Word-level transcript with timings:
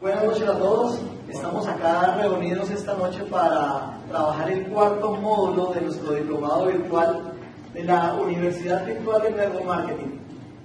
Buenas 0.00 0.24
noches 0.24 0.48
a 0.48 0.56
todos. 0.56 0.98
Estamos 1.28 1.68
acá 1.68 2.16
reunidos 2.16 2.70
esta 2.70 2.94
noche 2.94 3.22
para 3.24 3.98
trabajar 4.08 4.50
el 4.50 4.66
cuarto 4.68 5.12
módulo 5.12 5.74
de 5.74 5.82
nuestro 5.82 6.14
diplomado 6.14 6.68
virtual 6.68 7.34
de 7.74 7.84
la 7.84 8.14
Universidad 8.14 8.86
Virtual 8.86 9.22
de 9.24 9.30
Network 9.32 9.66
Marketing. 9.66 10.06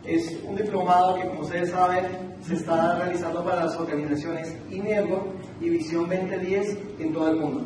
Es 0.05 0.39
un 0.47 0.55
diplomado 0.55 1.15
que, 1.15 1.27
como 1.27 1.41
ustedes 1.41 1.71
saben, 1.71 2.05
se 2.47 2.53
está 2.53 2.95
realizando 2.95 3.43
para 3.43 3.65
las 3.65 3.75
organizaciones 3.75 4.55
INERGO 4.71 5.27
y 5.59 5.69
Visión 5.69 6.07
2010 6.07 6.77
en 6.99 7.13
todo 7.13 7.27
el 7.27 7.35
mundo. 7.35 7.65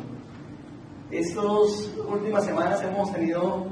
Estas 1.12 1.88
últimas 2.10 2.46
semanas 2.46 2.82
hemos 2.82 3.12
tenido 3.12 3.66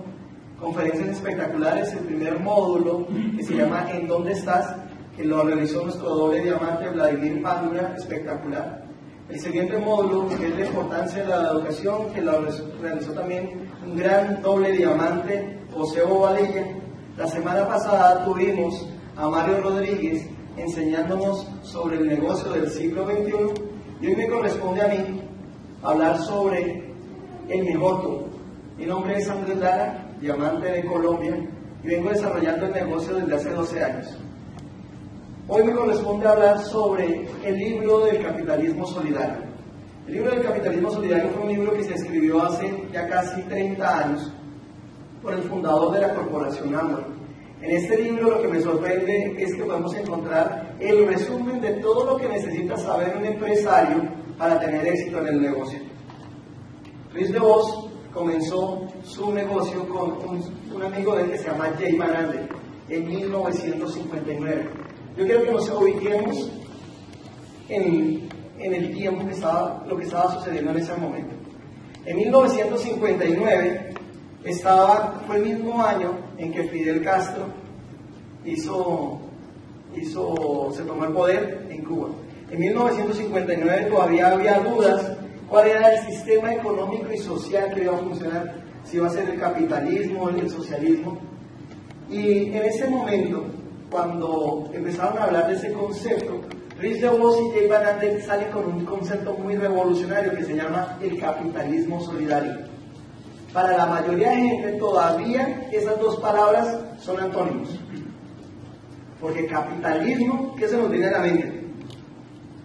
conferencias 0.61 1.09
espectaculares. 1.09 1.93
El 1.95 2.05
primer 2.05 2.39
módulo, 2.39 3.09
que 3.37 3.43
se 3.43 3.57
llama 3.57 3.91
¿En 3.91 4.07
dónde 4.07 4.35
estás?, 4.35 4.77
que 5.19 5.25
lo 5.25 5.43
realizó 5.43 5.83
nuestro 5.83 6.09
doble 6.11 6.45
diamante 6.45 6.89
Vladimir 6.91 7.43
Pandura, 7.43 7.93
espectacular. 7.99 8.85
El 9.29 9.41
siguiente 9.41 9.77
módulo, 9.77 10.29
que 10.29 10.47
es 10.47 10.57
la 10.57 10.67
importancia 10.67 11.23
de 11.25 11.29
la 11.29 11.51
educación, 11.51 12.15
que 12.15 12.23
lo 12.23 12.41
realizó 12.81 13.13
también 13.13 13.69
un 13.85 13.97
gran 13.97 14.41
doble 14.43 14.71
diamante, 14.71 15.59
José 15.75 16.05
Bobadilla. 16.05 16.69
La 17.17 17.27
semana 17.27 17.67
pasada 17.67 18.25
tuvimos 18.25 18.89
a 19.17 19.29
Mario 19.29 19.61
Rodríguez 19.61 20.25
enseñándonos 20.57 21.49
sobre 21.63 21.97
el 21.97 22.07
negocio 22.07 22.53
del 22.53 22.71
siglo 22.71 23.05
XXI 23.05 23.61
y 24.01 24.07
hoy 24.07 24.17
me 24.17 24.29
corresponde 24.29 24.83
a 24.83 24.87
mí 24.89 25.21
hablar 25.83 26.17
sobre 26.19 26.95
el 27.49 27.73
todo. 27.77 28.29
Mi 28.77 28.87
nombre 28.87 29.19
es 29.19 29.29
Andrés 29.29 29.59
Lara, 29.59 30.15
diamante 30.21 30.71
de 30.71 30.85
Colombia, 30.85 31.37
y 31.83 31.87
vengo 31.89 32.11
desarrollando 32.11 32.67
el 32.67 32.73
negocio 32.73 33.17
desde 33.17 33.35
hace 33.35 33.51
12 33.51 33.85
años. 33.85 34.19
Hoy 35.51 35.65
me 35.65 35.73
corresponde 35.73 36.29
hablar 36.29 36.63
sobre 36.63 37.27
el 37.43 37.57
libro 37.57 38.05
del 38.05 38.23
capitalismo 38.23 38.87
solidario. 38.87 39.47
El 40.07 40.13
libro 40.13 40.31
del 40.33 40.43
capitalismo 40.43 40.91
solidario 40.91 41.31
fue 41.31 41.43
un 41.45 41.49
libro 41.49 41.73
que 41.73 41.85
se 41.85 41.95
escribió 41.95 42.43
hace 42.43 42.85
ya 42.93 43.09
casi 43.09 43.41
30 43.45 43.99
años 43.99 44.31
por 45.23 45.33
el 45.33 45.41
fundador 45.45 45.95
de 45.95 46.03
la 46.03 46.15
corporación 46.15 46.75
Amway. 46.75 47.03
En 47.63 47.71
este 47.71 47.97
libro 47.97 48.33
lo 48.33 48.43
que 48.43 48.49
me 48.49 48.61
sorprende 48.61 49.37
es 49.39 49.55
que 49.55 49.65
podemos 49.65 49.95
encontrar 49.95 50.77
el 50.81 51.07
resumen 51.07 51.63
de 51.63 51.71
todo 51.81 52.05
lo 52.05 52.19
que 52.19 52.29
necesita 52.29 52.77
saber 52.77 53.17
un 53.17 53.25
empresario 53.25 54.03
para 54.37 54.61
tener 54.61 54.87
éxito 54.87 55.19
en 55.21 55.29
el 55.29 55.41
negocio. 55.41 55.79
Luis 57.15 57.33
de 57.33 57.39
Vos 57.39 57.89
comenzó 58.13 58.87
su 59.03 59.33
negocio 59.33 59.89
con 59.89 60.19
un, 60.29 60.83
amigo 60.83 61.17
de 61.17 61.23
él 61.23 61.31
que 61.31 61.39
se 61.39 61.49
llama 61.49 61.71
Jay 61.79 61.97
Van 61.97 62.49
en 62.91 63.09
1959. 63.09 64.89
Yo 65.19 65.27
quiero 65.27 65.43
que 65.43 65.51
nos 65.51 65.69
ubiquemos 65.71 66.49
en, 67.69 68.29
en 68.61 68.73
el 68.73 68.95
tiempo 68.95 69.27
que 69.27 69.33
estaba, 69.33 69.85
lo 69.89 69.97
que 69.97 70.05
estaba 70.05 70.33
sucediendo 70.37 70.71
en 70.71 70.77
ese 70.77 70.95
momento. 70.95 71.35
En 72.07 72.17
1959 72.19 73.95
estaba, 74.45 75.21
fue 75.27 75.39
el 75.39 75.43
mismo 75.43 75.83
año 75.83 76.13
en 76.37 76.53
que 76.53 76.63
Fidel 76.69 77.03
Castro 77.03 77.47
hizo, 78.45 79.19
hizo, 79.97 80.71
se 80.73 80.85
tomó 80.85 81.07
el 81.07 81.13
poder 81.13 81.67
en 81.69 81.83
Cuba. 81.83 82.11
En 82.53 82.61
1959 82.61 83.87
todavía 83.91 84.29
había 84.29 84.61
dudas 84.61 85.17
cuál 85.49 85.67
era 85.67 85.95
el 85.95 86.07
sistema 86.13 86.55
económico 86.55 87.13
y 87.13 87.19
social 87.19 87.75
que 87.75 87.83
iba 87.83 87.95
a 87.97 87.99
funcionar, 87.99 88.55
si 88.85 88.99
iba 88.99 89.09
a 89.09 89.11
ser 89.11 89.29
el 89.29 89.41
capitalismo 89.41 90.23
o 90.23 90.29
el 90.29 90.49
socialismo. 90.49 91.19
Y 92.09 92.53
en 92.53 92.65
ese 92.65 92.87
momento 92.87 93.58
cuando 93.91 94.71
empezaron 94.73 95.19
a 95.19 95.25
hablar 95.25 95.49
de 95.49 95.55
ese 95.55 95.73
concepto, 95.73 96.41
Rhys 96.79 97.01
DeVos 97.01 97.39
y 97.41 97.51
Jay 97.51 97.69
Van 97.69 98.21
salen 98.25 98.53
con 98.53 98.65
un 98.67 98.85
concepto 98.85 99.33
muy 99.35 99.57
revolucionario 99.57 100.33
que 100.35 100.45
se 100.45 100.55
llama 100.55 100.97
el 101.03 101.19
capitalismo 101.19 102.01
solidario. 102.01 102.69
Para 103.53 103.77
la 103.77 103.87
mayoría 103.87 104.31
de 104.31 104.37
gente 104.37 104.73
todavía 104.75 105.69
esas 105.73 105.99
dos 105.99 106.17
palabras 106.21 106.79
son 107.01 107.19
antónimos. 107.19 107.69
Porque 109.21 109.47
capitalismo, 109.47 110.55
¿qué 110.57 110.69
se 110.69 110.77
nos 110.77 110.91
viene 110.91 111.07
a 111.07 111.13
la 111.13 111.19
mente? 111.21 111.65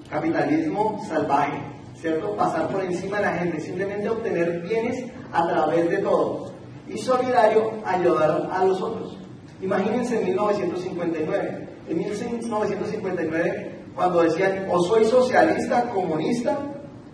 Capitalismo 0.09 1.03
salvaje, 1.07 1.63
¿cierto? 1.95 2.35
Pasar 2.35 2.67
por 2.67 2.83
encima 2.83 3.17
de 3.17 3.23
la 3.23 3.33
gente, 3.33 3.59
simplemente 3.62 4.09
obtener 4.09 4.62
bienes 4.62 5.06
a 5.31 5.47
través 5.47 5.89
de 5.89 5.97
todo. 6.00 6.51
Y 6.88 6.97
solidario, 7.00 7.72
ayudar 7.85 8.50
a 8.51 8.66
los 8.66 8.79
otros. 8.79 9.22
Imagínense 9.63 10.19
en 10.19 10.25
1959. 10.25 11.68
En 11.88 11.97
1959, 11.97 13.75
cuando 13.96 14.22
decían, 14.24 14.68
o 14.69 14.84
soy 14.84 15.06
socialista, 15.06 15.90
comunista, 15.90 16.59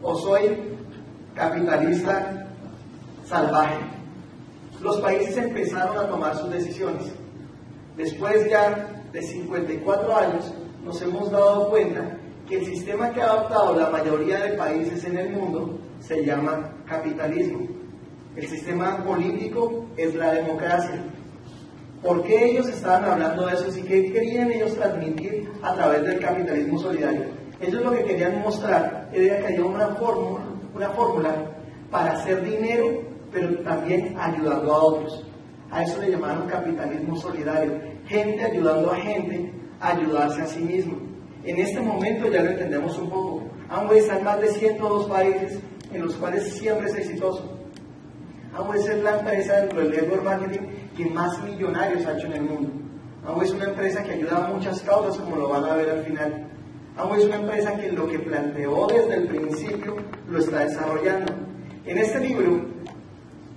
o 0.01 0.15
soy 0.15 0.57
capitalista 1.35 2.47
salvaje. 3.25 3.77
Los 4.81 4.99
países 4.99 5.37
empezaron 5.37 5.97
a 5.97 6.07
tomar 6.07 6.35
sus 6.37 6.49
decisiones. 6.49 7.11
Después 7.95 8.49
ya 8.49 9.03
de 9.13 9.21
54 9.21 10.17
años, 10.17 10.51
nos 10.83 10.99
hemos 11.03 11.29
dado 11.29 11.69
cuenta 11.69 12.17
que 12.47 12.59
el 12.59 12.65
sistema 12.65 13.11
que 13.11 13.21
ha 13.21 13.25
adoptado 13.25 13.75
la 13.75 13.89
mayoría 13.89 14.39
de 14.39 14.57
países 14.57 15.03
en 15.03 15.17
el 15.19 15.29
mundo 15.31 15.77
se 15.99 16.25
llama 16.25 16.73
capitalismo. 16.87 17.67
El 18.35 18.47
sistema 18.47 19.03
político 19.03 19.85
es 19.97 20.15
la 20.15 20.33
democracia. 20.33 21.03
¿Por 22.01 22.23
qué 22.23 22.51
ellos 22.51 22.67
estaban 22.69 23.03
hablando 23.03 23.45
de 23.45 23.55
eso 23.55 23.77
y 23.77 23.81
qué 23.83 24.11
querían 24.13 24.51
ellos 24.51 24.73
transmitir 24.75 25.51
a 25.61 25.73
través 25.73 26.03
del 26.03 26.19
capitalismo 26.19 26.79
solidario? 26.79 27.25
Ellos 27.59 27.83
lo 27.83 27.91
que 27.91 28.05
querían 28.05 28.41
mostrar 28.41 29.09
era 29.11 29.39
que 29.39 29.47
había 29.47 29.65
una 29.65 29.87
fórmula, 29.95 30.45
una 30.73 30.89
fórmula 30.91 31.35
para 31.91 32.13
hacer 32.13 32.41
dinero, 32.43 33.01
pero 33.31 33.53
también 33.59 34.15
ayudando 34.17 34.73
a 34.73 34.83
otros. 34.83 35.25
A 35.71 35.83
eso 35.83 36.01
le 36.01 36.11
llamaron 36.11 36.47
capitalismo 36.47 37.17
solidario. 37.17 37.81
Gente 38.07 38.45
ayudando 38.45 38.91
a 38.91 38.95
gente 38.95 39.51
a 39.81 39.91
ayudarse 39.91 40.41
a 40.41 40.47
sí 40.47 40.59
mismo. 40.59 40.97
En 41.43 41.57
este 41.57 41.81
momento 41.81 42.29
ya 42.29 42.43
lo 42.43 42.51
entendemos 42.51 42.97
un 42.97 43.09
poco. 43.09 43.43
Amway 43.69 43.99
está 43.99 44.17
en 44.17 44.23
más 44.23 44.39
de 44.39 44.47
102 44.47 45.05
países 45.07 45.59
en 45.91 46.05
los 46.05 46.15
cuales 46.15 46.53
siempre 46.53 46.89
es 46.89 46.95
exitoso. 46.95 47.43
Amway 48.55 48.79
es 48.79 49.03
la 49.03 49.19
empresa 49.19 49.61
dentro 49.61 49.81
del 49.81 49.91
network 49.91 50.23
marketing 50.23 50.61
que 50.99 51.09
más 51.09 51.41
millonarios 51.43 52.05
ha 52.05 52.17
hecho 52.17 52.27
en 52.27 52.33
el 52.33 52.41
mundo. 52.41 52.69
Amway 53.25 53.47
es 53.47 53.53
una 53.53 53.65
empresa 53.65 54.03
que 54.03 54.13
ayuda 54.13 54.45
a 54.45 54.53
muchas 54.53 54.81
causas, 54.81 55.17
como 55.17 55.37
lo 55.37 55.47
van 55.47 55.63
a 55.63 55.75
ver 55.75 55.89
al 55.89 56.03
final. 56.03 56.45
Amway 56.97 57.21
es 57.21 57.25
una 57.27 57.37
empresa 57.37 57.77
que 57.77 57.91
lo 57.93 58.07
que 58.09 58.19
planteó 58.19 58.87
desde 58.87 59.15
el 59.15 59.27
principio 59.27 59.95
lo 60.29 60.39
está 60.39 60.65
desarrollando. 60.65 61.31
En 61.85 61.97
este 61.97 62.19
libro 62.19 62.65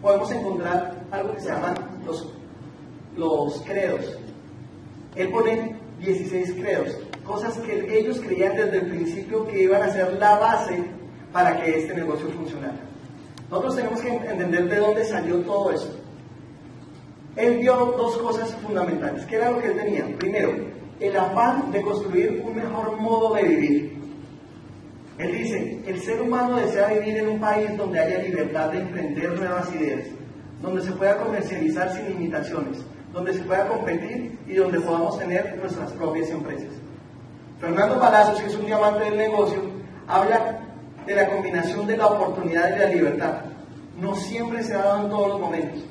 podemos 0.00 0.30
encontrar 0.30 1.04
algo 1.10 1.34
que 1.34 1.40
se 1.40 1.48
llaman 1.48 1.74
los, 2.06 2.32
los 3.16 3.60
credos. 3.62 4.18
Él 5.16 5.28
pone 5.30 5.76
16 5.98 6.54
credos, 6.60 6.96
cosas 7.24 7.58
que 7.58 7.98
ellos 7.98 8.20
creían 8.20 8.54
desde 8.54 8.78
el 8.78 8.86
principio 8.86 9.44
que 9.48 9.64
iban 9.64 9.82
a 9.82 9.90
ser 9.90 10.12
la 10.14 10.38
base 10.38 10.84
para 11.32 11.60
que 11.60 11.76
este 11.76 11.94
negocio 11.94 12.28
funcionara. 12.28 12.78
Nosotros 13.50 13.76
tenemos 13.76 14.00
que 14.00 14.08
entender 14.10 14.68
de 14.68 14.76
dónde 14.76 15.04
salió 15.04 15.40
todo 15.40 15.72
esto. 15.72 16.01
Él 17.36 17.58
vio 17.58 17.94
dos 17.96 18.18
cosas 18.18 18.54
fundamentales. 18.56 19.24
¿Qué 19.24 19.36
era 19.36 19.50
lo 19.50 19.60
que 19.60 19.68
él 19.68 19.76
tenía? 19.76 20.06
Primero, 20.18 20.52
el 21.00 21.16
afán 21.16 21.72
de 21.72 21.82
construir 21.82 22.42
un 22.44 22.54
mejor 22.54 23.00
modo 23.00 23.34
de 23.34 23.42
vivir. 23.42 24.02
Él 25.18 25.32
dice, 25.32 25.82
el 25.86 26.00
ser 26.00 26.20
humano 26.20 26.56
desea 26.56 26.88
vivir 26.88 27.18
en 27.18 27.28
un 27.28 27.40
país 27.40 27.76
donde 27.76 28.00
haya 28.00 28.18
libertad 28.18 28.70
de 28.70 28.80
emprender 28.80 29.32
nuevas 29.32 29.72
ideas, 29.74 30.06
donde 30.60 30.82
se 30.82 30.92
pueda 30.92 31.18
comercializar 31.18 31.92
sin 31.92 32.08
limitaciones, 32.08 32.78
donde 33.12 33.34
se 33.34 33.40
pueda 33.40 33.68
competir 33.68 34.38
y 34.46 34.54
donde 34.54 34.80
podamos 34.80 35.18
tener 35.18 35.56
nuestras 35.58 35.92
propias 35.92 36.30
empresas. 36.30 36.70
Fernando 37.60 38.00
Palacios, 38.00 38.40
que 38.40 38.48
es 38.48 38.56
un 38.56 38.66
diamante 38.66 39.04
del 39.04 39.16
negocio, 39.16 39.60
habla 40.08 40.58
de 41.06 41.14
la 41.14 41.28
combinación 41.28 41.86
de 41.86 41.96
la 41.96 42.06
oportunidad 42.06 42.74
y 42.74 42.78
la 42.78 42.86
libertad. 42.86 43.34
No 44.00 44.14
siempre 44.14 44.62
se 44.62 44.74
ha 44.74 44.82
dado 44.82 45.04
en 45.04 45.10
todos 45.10 45.28
los 45.28 45.40
momentos. 45.40 45.84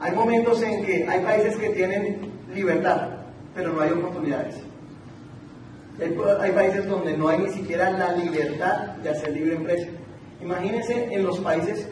Hay 0.00 0.12
momentos 0.12 0.62
en 0.62 0.84
que 0.84 1.08
hay 1.08 1.24
países 1.24 1.56
que 1.56 1.70
tienen 1.70 2.30
libertad, 2.54 3.08
pero 3.54 3.72
no 3.72 3.80
hay 3.80 3.90
oportunidades. 3.90 4.54
Hay, 6.00 6.52
países 6.52 6.86
donde 6.86 7.16
no 7.16 7.26
hay 7.28 7.38
ni 7.38 7.50
siquiera 7.50 7.90
la 7.90 8.12
libertad 8.12 8.94
de 9.02 9.10
hacer 9.10 9.32
libre 9.32 9.56
empresa. 9.56 9.88
Imagínense 10.40 11.12
en 11.12 11.24
los 11.24 11.40
países, 11.40 11.88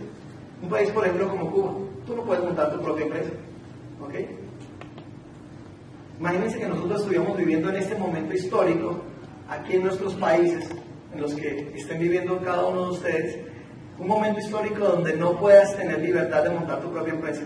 un 0.63 0.69
país 0.69 0.89
por 0.91 1.05
ejemplo 1.05 1.29
como 1.29 1.51
Cuba, 1.51 1.73
tú 2.07 2.15
no 2.15 2.23
puedes 2.23 2.45
montar 2.45 2.73
tu 2.73 2.81
propia 2.81 3.07
empresa. 3.07 3.31
¿Ok? 4.01 4.15
Imagínense 6.21 6.61
que 6.61 6.69
nosotros 6.69 7.01
estuviéramos 7.01 7.37
viviendo 7.37 7.69
en 7.71 7.77
este 7.77 7.97
momento 7.97 8.33
histórico, 8.33 9.01
aquí 9.49 9.75
en 9.75 9.83
nuestros 9.83 10.15
países, 10.15 10.71
en 11.13 11.21
los 11.21 11.35
que 11.35 11.73
estén 11.75 11.99
viviendo 11.99 12.41
cada 12.45 12.65
uno 12.67 12.85
de 12.85 12.91
ustedes, 12.93 13.39
un 13.99 14.07
momento 14.07 14.39
histórico 14.39 14.85
donde 14.85 15.17
no 15.17 15.37
puedas 15.41 15.77
tener 15.77 16.01
libertad 16.01 16.45
de 16.45 16.51
montar 16.51 16.81
tu 16.81 16.93
propia 16.93 17.13
empresa 17.13 17.43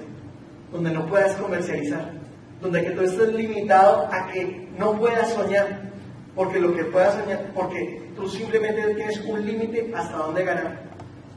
donde 0.73 0.91
no 0.91 1.07
puedas 1.07 1.35
comercializar, 1.37 2.13
donde 2.61 2.85
que 2.85 2.91
tú 2.91 3.03
estés 3.03 3.33
limitado 3.33 4.09
a 4.11 4.27
que 4.29 4.69
no 4.79 4.99
puedas 4.99 5.31
soñar, 5.31 5.91
porque 6.35 6.61
lo 6.61 6.75
que 6.75 6.85
puedas 6.85 7.15
soñar, 7.15 7.51
porque 7.55 8.11
tú 8.17 8.29
simplemente 8.29 8.95
tienes 8.95 9.21
un 9.25 9.45
límite 9.45 9.93
hasta 9.95 10.17
dónde 10.17 10.45
ganar. 10.45 10.83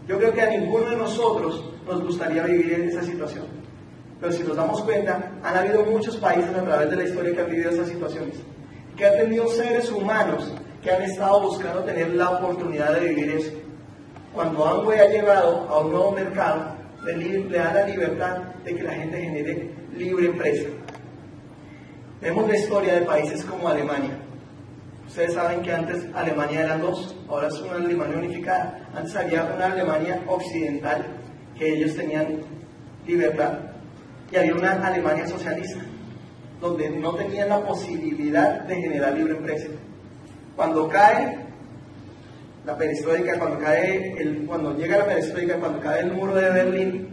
Yo 0.08 0.18
creo 0.18 0.34
que 0.34 0.42
a 0.42 0.50
ninguno 0.50 0.90
de 0.90 0.98
nosotros 0.98 1.72
nos 1.88 2.04
gustaría 2.04 2.44
vivir 2.44 2.74
en 2.74 2.90
esa 2.90 3.04
situación. 3.04 3.46
Pero 4.20 4.32
si 4.32 4.44
nos 4.44 4.56
damos 4.56 4.82
cuenta, 4.84 5.32
han 5.44 5.58
habido 5.58 5.84
muchos 5.86 6.18
países 6.18 6.56
a 6.56 6.64
través 6.64 6.90
de 6.90 6.96
la 6.96 7.04
historia 7.04 7.34
que 7.34 7.42
han 7.42 7.50
vivido 7.50 7.72
esas 7.72 7.88
situaciones, 7.88 8.36
que 8.96 9.06
han 9.06 9.18
tenido 9.18 9.48
seres 9.48 9.92
humanos 9.92 10.54
que 10.84 10.92
han 10.92 11.02
estado 11.04 11.42
buscando 11.42 11.84
tener 11.84 12.14
la 12.14 12.32
oportunidad 12.32 12.94
de 12.94 13.08
vivir 13.08 13.32
eso. 13.32 13.52
Cuando 14.34 14.66
Amway 14.66 15.00
ha 15.00 15.08
llegado 15.08 15.68
a 15.70 15.80
un 15.80 15.92
nuevo 15.92 16.12
mercado, 16.12 16.73
le, 17.06 17.44
da 17.50 17.74
la 17.74 17.88
libertad 17.88 18.38
de 18.64 18.76
que 18.76 18.84
la 18.84 18.94
gente 18.94 19.22
genere 19.22 19.70
libre 19.96 20.28
empresa. 20.28 20.70
Vemos 22.22 22.48
la 22.48 22.58
historia 22.58 22.96
de 22.96 23.02
países 23.02 23.44
como 23.44 23.68
Alemania. 23.68 24.18
Ustedes 25.08 25.34
saben 25.34 25.62
que 25.62 25.74
antes 25.74 26.06
Alemania 26.16 26.62
eran 26.62 26.82
dos, 26.82 27.16
ahora 27.28 27.50
es 27.50 27.60
una 27.60 27.76
Alemania 27.76 28.18
unificada. 28.18 28.88
Antes 28.96 29.16
había 29.16 29.44
una 29.44 29.66
Alemania 29.66 30.24
occidental, 30.28 31.06
que 31.58 31.74
ellos 31.74 31.96
tenían 31.96 32.40
libertad, 33.06 33.60
y 34.32 34.38
había 34.38 34.56
una 34.56 34.88
Alemania 34.88 35.28
socialista, 35.28 35.82
donde 36.62 36.90
no 36.90 37.14
tenían 37.16 37.50
la 37.50 37.60
posibilidad 37.60 38.62
de 38.62 38.76
generar 38.76 39.14
libre 39.14 39.36
empresa. 39.36 39.68
Cuando 40.56 40.88
cae 40.88 41.38
la 42.66 42.78
perestroika, 42.78 43.38
cuando, 43.38 43.60
cae 43.60 44.16
el, 44.18 44.46
cuando 44.46 44.76
llega 44.78 44.98
la 44.98 45.06
perestroika, 45.06 45.56
cuando 45.58 45.80
cae 45.80 46.02
el 46.02 46.12
muro 46.14 46.36
de 46.36 46.50
Berlín, 46.50 47.10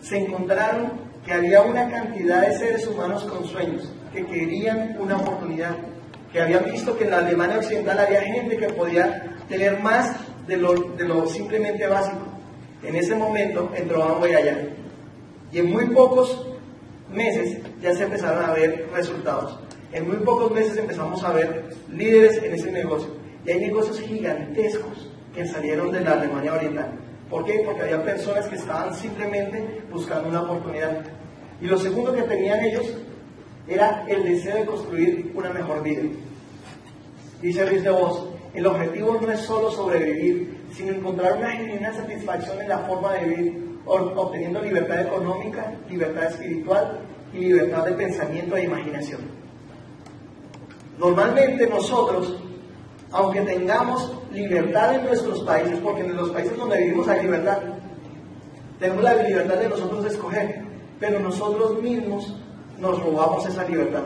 se 0.00 0.18
encontraron 0.18 0.92
que 1.24 1.32
había 1.32 1.62
una 1.62 1.88
cantidad 1.88 2.46
de 2.46 2.58
seres 2.58 2.86
humanos 2.86 3.24
con 3.24 3.44
sueños, 3.44 3.88
que 4.12 4.26
querían 4.26 4.96
una 4.98 5.18
oportunidad, 5.18 5.76
que 6.32 6.40
habían 6.40 6.64
visto 6.64 6.96
que 6.96 7.04
en 7.04 7.10
la 7.10 7.18
Alemania 7.18 7.58
Occidental 7.58 7.98
había 7.98 8.22
gente 8.22 8.56
que 8.56 8.68
podía 8.70 9.36
tener 9.48 9.78
más 9.80 10.16
de 10.48 10.56
lo, 10.56 10.72
de 10.74 11.04
lo 11.04 11.26
simplemente 11.26 11.86
básico. 11.86 12.26
En 12.82 12.96
ese 12.96 13.14
momento 13.14 13.70
entró 13.76 14.02
Amway 14.02 14.34
allá. 14.34 14.58
Y 15.52 15.58
en 15.58 15.70
muy 15.70 15.84
pocos 15.86 16.48
meses 17.12 17.58
ya 17.80 17.94
se 17.94 18.04
empezaron 18.04 18.44
a 18.44 18.52
ver 18.52 18.88
resultados. 18.92 19.60
En 19.92 20.08
muy 20.08 20.16
pocos 20.16 20.50
meses 20.50 20.76
empezamos 20.76 21.22
a 21.22 21.32
ver 21.32 21.66
líderes 21.92 22.42
en 22.42 22.54
ese 22.54 22.72
negocio. 22.72 23.21
Y 23.44 23.50
hay 23.50 23.60
negocios 23.60 24.00
gigantescos 24.00 25.10
que 25.34 25.46
salieron 25.46 25.90
de 25.90 26.00
la 26.00 26.12
Alemania 26.12 26.54
Oriental. 26.54 26.92
¿Por 27.28 27.44
qué? 27.44 27.62
Porque 27.64 27.82
había 27.82 28.04
personas 28.04 28.46
que 28.46 28.56
estaban 28.56 28.94
simplemente 28.94 29.82
buscando 29.90 30.28
una 30.28 30.42
oportunidad. 30.42 31.02
Y 31.60 31.66
lo 31.66 31.78
segundo 31.78 32.14
que 32.14 32.22
tenían 32.22 32.62
ellos 32.62 32.94
era 33.66 34.04
el 34.08 34.24
deseo 34.24 34.56
de 34.56 34.66
construir 34.66 35.32
una 35.34 35.50
mejor 35.50 35.82
vida. 35.82 36.02
Dice 37.40 37.66
Luis 37.66 37.82
de 37.82 37.90
Vos, 37.90 38.28
el 38.54 38.66
objetivo 38.66 39.18
no 39.20 39.30
es 39.30 39.40
solo 39.40 39.70
sobrevivir, 39.70 40.62
sino 40.72 40.92
encontrar 40.92 41.38
una 41.38 41.50
genuina 41.52 41.92
satisfacción 41.92 42.60
en 42.60 42.68
la 42.68 42.78
forma 42.78 43.14
de 43.14 43.24
vivir, 43.26 43.78
obteniendo 43.86 44.62
libertad 44.62 45.00
económica, 45.00 45.72
libertad 45.88 46.24
espiritual 46.24 47.00
y 47.32 47.38
libertad 47.38 47.86
de 47.86 47.92
pensamiento 47.92 48.56
e 48.56 48.64
imaginación. 48.64 49.20
Normalmente 50.98 51.66
nosotros, 51.66 52.36
aunque 53.12 53.42
tengamos 53.42 54.12
libertad 54.32 54.94
en 54.94 55.04
nuestros 55.04 55.40
países, 55.42 55.78
porque 55.80 56.00
en 56.02 56.16
los 56.16 56.30
países 56.30 56.56
donde 56.56 56.78
vivimos 56.78 57.08
hay 57.08 57.22
libertad, 57.22 57.58
tenemos 58.80 59.04
la 59.04 59.14
libertad 59.22 59.56
de 59.56 59.68
nosotros 59.68 60.04
escoger, 60.06 60.62
pero 60.98 61.20
nosotros 61.20 61.80
mismos 61.82 62.36
nos 62.78 63.02
robamos 63.02 63.46
esa 63.46 63.64
libertad. 63.64 64.02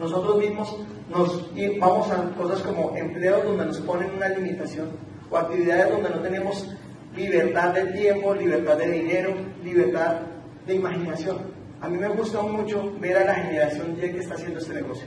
Nosotros 0.00 0.38
mismos 0.38 0.76
nos 1.08 1.50
vamos 1.78 2.10
a 2.10 2.30
cosas 2.36 2.60
como 2.60 2.96
empleos 2.96 3.44
donde 3.44 3.66
nos 3.66 3.78
ponen 3.80 4.10
una 4.16 4.28
limitación 4.28 4.90
o 5.30 5.36
actividades 5.36 5.90
donde 5.90 6.10
no 6.10 6.20
tenemos 6.20 6.66
libertad 7.14 7.72
de 7.72 7.84
tiempo, 7.92 8.34
libertad 8.34 8.76
de 8.76 8.90
dinero, 8.90 9.34
libertad 9.62 10.20
de 10.66 10.74
imaginación. 10.74 11.38
A 11.80 11.88
mí 11.88 11.98
me 11.98 12.08
gusta 12.08 12.42
mucho 12.42 12.92
ver 13.00 13.18
a 13.18 13.24
la 13.24 13.34
generación 13.34 13.96
Y 13.96 14.00
que 14.00 14.18
está 14.18 14.34
haciendo 14.34 14.58
este 14.58 14.74
negocio, 14.74 15.06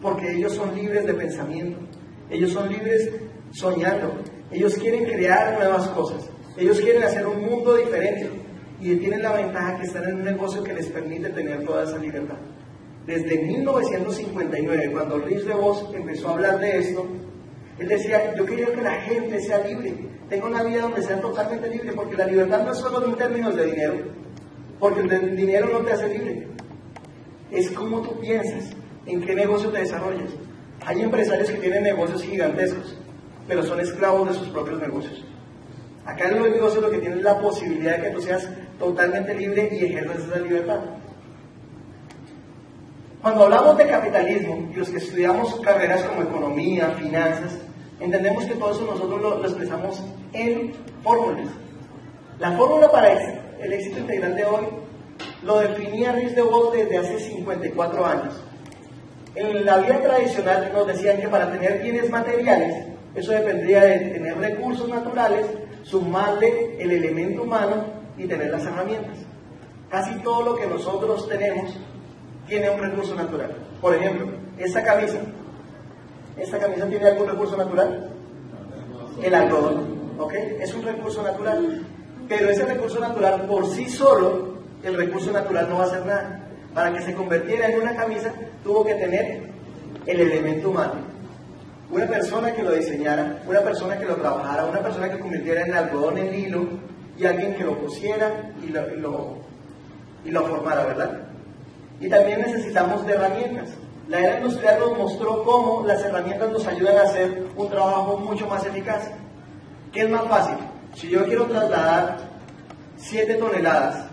porque 0.00 0.36
ellos 0.36 0.54
son 0.54 0.74
libres 0.74 1.06
de 1.06 1.14
pensamiento, 1.14 1.78
ellos 2.30 2.52
son 2.52 2.68
libres 2.68 3.10
soñando, 3.52 4.14
ellos 4.50 4.74
quieren 4.76 5.04
crear 5.04 5.58
nuevas 5.58 5.88
cosas, 5.88 6.28
ellos 6.56 6.80
quieren 6.80 7.02
hacer 7.02 7.26
un 7.26 7.44
mundo 7.44 7.76
diferente. 7.76 8.30
Y 8.78 8.94
tienen 8.96 9.22
la 9.22 9.32
ventaja 9.32 9.78
que 9.78 9.86
están 9.86 10.04
en 10.04 10.16
un 10.16 10.24
negocio 10.24 10.62
que 10.62 10.74
les 10.74 10.86
permite 10.88 11.30
tener 11.30 11.64
toda 11.64 11.84
esa 11.84 11.96
libertad. 11.96 12.36
Desde 13.06 13.42
1959, 13.42 14.92
cuando 14.92 15.16
Luis 15.18 15.46
de 15.46 15.54
Vos 15.54 15.88
empezó 15.94 16.28
a 16.28 16.32
hablar 16.34 16.58
de 16.58 16.78
esto, 16.78 17.06
él 17.78 17.88
decía, 17.88 18.34
yo 18.34 18.44
quería 18.44 18.66
que 18.66 18.82
la 18.82 18.94
gente 19.02 19.40
sea 19.40 19.66
libre, 19.66 19.94
tenga 20.28 20.46
una 20.46 20.62
vida 20.62 20.82
donde 20.82 21.02
sea 21.02 21.20
totalmente 21.20 21.70
libre, 21.70 21.92
porque 21.92 22.16
la 22.16 22.26
libertad 22.26 22.64
no 22.64 22.72
es 22.72 22.78
solo 22.78 23.06
en 23.06 23.16
términos 23.16 23.54
de 23.54 23.66
dinero, 23.66 23.94
porque 24.78 25.00
el 25.00 25.36
dinero 25.36 25.68
no 25.72 25.78
te 25.80 25.92
hace 25.92 26.08
libre, 26.08 26.48
es 27.50 27.70
como 27.70 28.02
tú 28.02 28.18
piensas, 28.18 28.70
en 29.06 29.20
qué 29.20 29.34
negocio 29.34 29.70
te 29.70 29.78
desarrollas. 29.78 30.30
Hay 30.86 31.02
empresarios 31.02 31.50
que 31.50 31.58
tienen 31.58 31.82
negocios 31.82 32.22
gigantescos, 32.22 32.96
pero 33.48 33.64
son 33.64 33.80
esclavos 33.80 34.28
de 34.28 34.34
sus 34.34 34.48
propios 34.48 34.80
negocios. 34.80 35.24
Acá 36.04 36.28
en 36.28 36.38
los 36.38 36.48
negocios 36.48 36.82
lo 36.82 36.90
que 36.90 36.98
tienes 36.98 37.18
es 37.18 37.24
la 37.24 37.40
posibilidad 37.40 37.96
de 37.96 38.04
que 38.04 38.10
tú 38.10 38.22
seas 38.22 38.48
totalmente 38.78 39.34
libre 39.34 39.68
y 39.72 39.84
ejerzas 39.84 40.18
esa 40.18 40.38
libertad. 40.38 40.78
Cuando 43.20 43.44
hablamos 43.44 43.76
de 43.76 43.88
capitalismo, 43.88 44.70
y 44.72 44.76
los 44.76 44.88
que 44.88 44.98
estudiamos 44.98 45.58
carreras 45.60 46.04
como 46.04 46.22
economía, 46.22 46.90
finanzas, 46.90 47.58
entendemos 47.98 48.44
que 48.44 48.54
todo 48.54 48.70
eso 48.70 48.84
nosotros 48.84 49.20
lo, 49.20 49.44
expresamos 49.44 50.00
en 50.32 50.72
fórmulas. 51.02 51.48
La 52.38 52.52
fórmula 52.52 52.88
para 52.92 53.12
el 53.58 53.72
éxito 53.72 53.98
integral 53.98 54.36
de 54.36 54.44
hoy 54.44 54.66
lo 55.42 55.58
definía 55.58 56.12
Luis 56.12 56.36
de 56.36 56.42
Vos 56.42 56.72
desde 56.72 56.98
hace 56.98 57.18
54 57.18 58.06
años. 58.06 58.34
En 59.36 59.66
la 59.66 59.76
vida 59.78 60.00
tradicional 60.00 60.70
nos 60.72 60.86
decían 60.86 61.20
que 61.20 61.28
para 61.28 61.52
tener 61.52 61.82
bienes 61.82 62.08
materiales, 62.08 62.86
eso 63.14 63.32
dependría 63.32 63.82
de 63.82 63.98
tener 63.98 64.38
recursos 64.38 64.88
naturales, 64.88 65.44
sumarle 65.82 66.82
el 66.82 66.90
elemento 66.90 67.42
humano 67.42 67.84
y 68.16 68.24
tener 68.24 68.50
las 68.50 68.64
herramientas. 68.64 69.18
Casi 69.90 70.14
todo 70.20 70.42
lo 70.42 70.56
que 70.56 70.66
nosotros 70.66 71.28
tenemos 71.28 71.76
tiene 72.48 72.70
un 72.70 72.80
recurso 72.80 73.14
natural. 73.14 73.54
Por 73.80 73.94
ejemplo, 73.94 74.28
esta 74.56 74.82
camisa. 74.82 75.18
¿Esta 76.38 76.58
camisa 76.58 76.86
tiene 76.86 77.06
algún 77.06 77.28
recurso 77.28 77.58
natural? 77.58 78.10
El 79.22 79.34
algodón. 79.34 80.16
¿Ok? 80.18 80.32
Es 80.32 80.72
un 80.72 80.82
recurso 80.82 81.22
natural. 81.22 81.82
Pero 82.26 82.48
ese 82.48 82.64
recurso 82.64 83.00
natural 83.00 83.42
por 83.42 83.66
sí 83.66 83.86
solo, 83.86 84.56
el 84.82 84.94
recurso 84.96 85.30
natural 85.30 85.68
no 85.68 85.76
va 85.76 85.84
a 85.84 85.86
hacer 85.88 86.06
nada. 86.06 86.45
Para 86.76 86.92
que 86.92 87.00
se 87.00 87.14
convirtiera 87.14 87.68
en 87.70 87.80
una 87.80 87.96
camisa, 87.96 88.30
tuvo 88.62 88.84
que 88.84 88.96
tener 88.96 89.44
el 90.04 90.20
elemento 90.20 90.68
humano. 90.68 90.92
Una 91.90 92.06
persona 92.06 92.52
que 92.52 92.62
lo 92.62 92.72
diseñara, 92.72 93.42
una 93.46 93.60
persona 93.60 93.98
que 93.98 94.04
lo 94.04 94.16
trabajara, 94.16 94.66
una 94.66 94.80
persona 94.80 95.10
que 95.10 95.18
convirtiera 95.18 95.62
en 95.62 95.72
algodón 95.72 96.18
en 96.18 96.34
hilo 96.34 96.68
y 97.16 97.24
alguien 97.24 97.54
que 97.54 97.64
lo 97.64 97.78
pusiera 97.78 98.52
y 98.62 98.66
lo, 98.66 99.38
y 100.22 100.30
lo, 100.30 100.44
formara, 100.44 100.84
¿verdad? 100.84 101.12
Y 101.98 102.10
también 102.10 102.42
necesitamos 102.42 103.06
de 103.06 103.14
herramientas. 103.14 103.70
La 104.08 104.20
era 104.20 104.36
industrial 104.36 104.78
nos 104.78 104.98
mostró 104.98 105.44
cómo 105.44 105.82
las 105.86 106.04
herramientas 106.04 106.52
nos 106.52 106.66
ayudan 106.66 106.98
a 106.98 107.02
hacer 107.04 107.46
un 107.56 107.70
trabajo 107.70 108.18
mucho 108.18 108.46
más 108.48 108.66
eficaz. 108.66 109.10
¿Qué 109.92 110.02
es 110.02 110.10
más 110.10 110.24
fácil? 110.24 110.56
Si 110.94 111.08
yo 111.08 111.24
quiero 111.24 111.46
trasladar 111.46 112.18
7 112.98 113.36
toneladas 113.36 114.08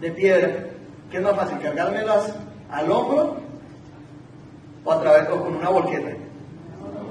de 0.00 0.12
piedra, 0.12 0.73
¿qué 1.14 1.18
es 1.18 1.24
más 1.24 1.36
fácil? 1.36 1.60
¿Cargármelas 1.60 2.34
al 2.68 2.90
hombro 2.90 3.36
o 4.84 4.92
a 4.92 5.00
través 5.00 5.28
o 5.28 5.44
con 5.44 5.54
una 5.54 5.68
volqueta? 5.68 6.10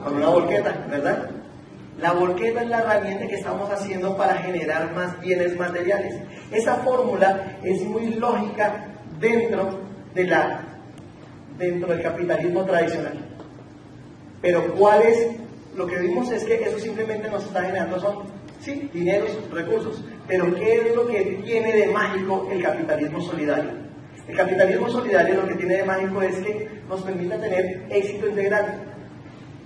Con 0.04 0.16
una 0.18 0.28
volqueta, 0.28 0.76
¿verdad? 0.90 1.30
La 2.02 2.12
volqueta 2.12 2.64
es 2.64 2.68
la 2.68 2.80
herramienta 2.80 3.28
que 3.28 3.36
estamos 3.36 3.72
haciendo 3.72 4.18
para 4.18 4.36
generar 4.36 4.94
más 4.94 5.18
bienes 5.22 5.58
materiales. 5.58 6.16
Esa 6.52 6.76
fórmula 6.80 7.60
es 7.64 7.82
muy 7.84 8.16
lógica 8.16 8.88
dentro, 9.22 9.80
de 10.14 10.26
la, 10.26 10.60
dentro 11.58 11.94
del 11.94 12.02
capitalismo 12.02 12.66
tradicional. 12.66 13.14
Pero 14.42 14.74
¿cuál 14.74 15.02
es? 15.04 15.30
Lo 15.78 15.88
que 15.88 15.98
vimos 16.00 16.30
es 16.30 16.44
que 16.44 16.56
eso 16.56 16.78
simplemente 16.78 17.30
nos 17.30 17.46
está 17.46 17.62
generando 17.62 18.02
son, 18.02 18.24
sí, 18.60 18.90
dineros, 18.94 19.32
recursos. 19.50 20.04
Pero 20.28 20.54
¿qué 20.56 20.90
es 20.90 20.94
lo 20.94 21.08
que 21.08 21.40
tiene 21.46 21.72
de 21.72 21.88
mágico 21.88 22.50
el 22.52 22.62
capitalismo 22.62 23.22
solidario? 23.22 23.93
El 24.28 24.38
capitalismo 24.38 24.90
solidario 24.90 25.42
lo 25.42 25.48
que 25.48 25.56
tiene 25.56 25.78
de 25.78 25.84
mágico 25.84 26.22
es 26.22 26.36
que 26.38 26.70
nos 26.88 27.02
permite 27.02 27.38
tener 27.38 27.86
éxito 27.90 28.28
integral. 28.28 28.66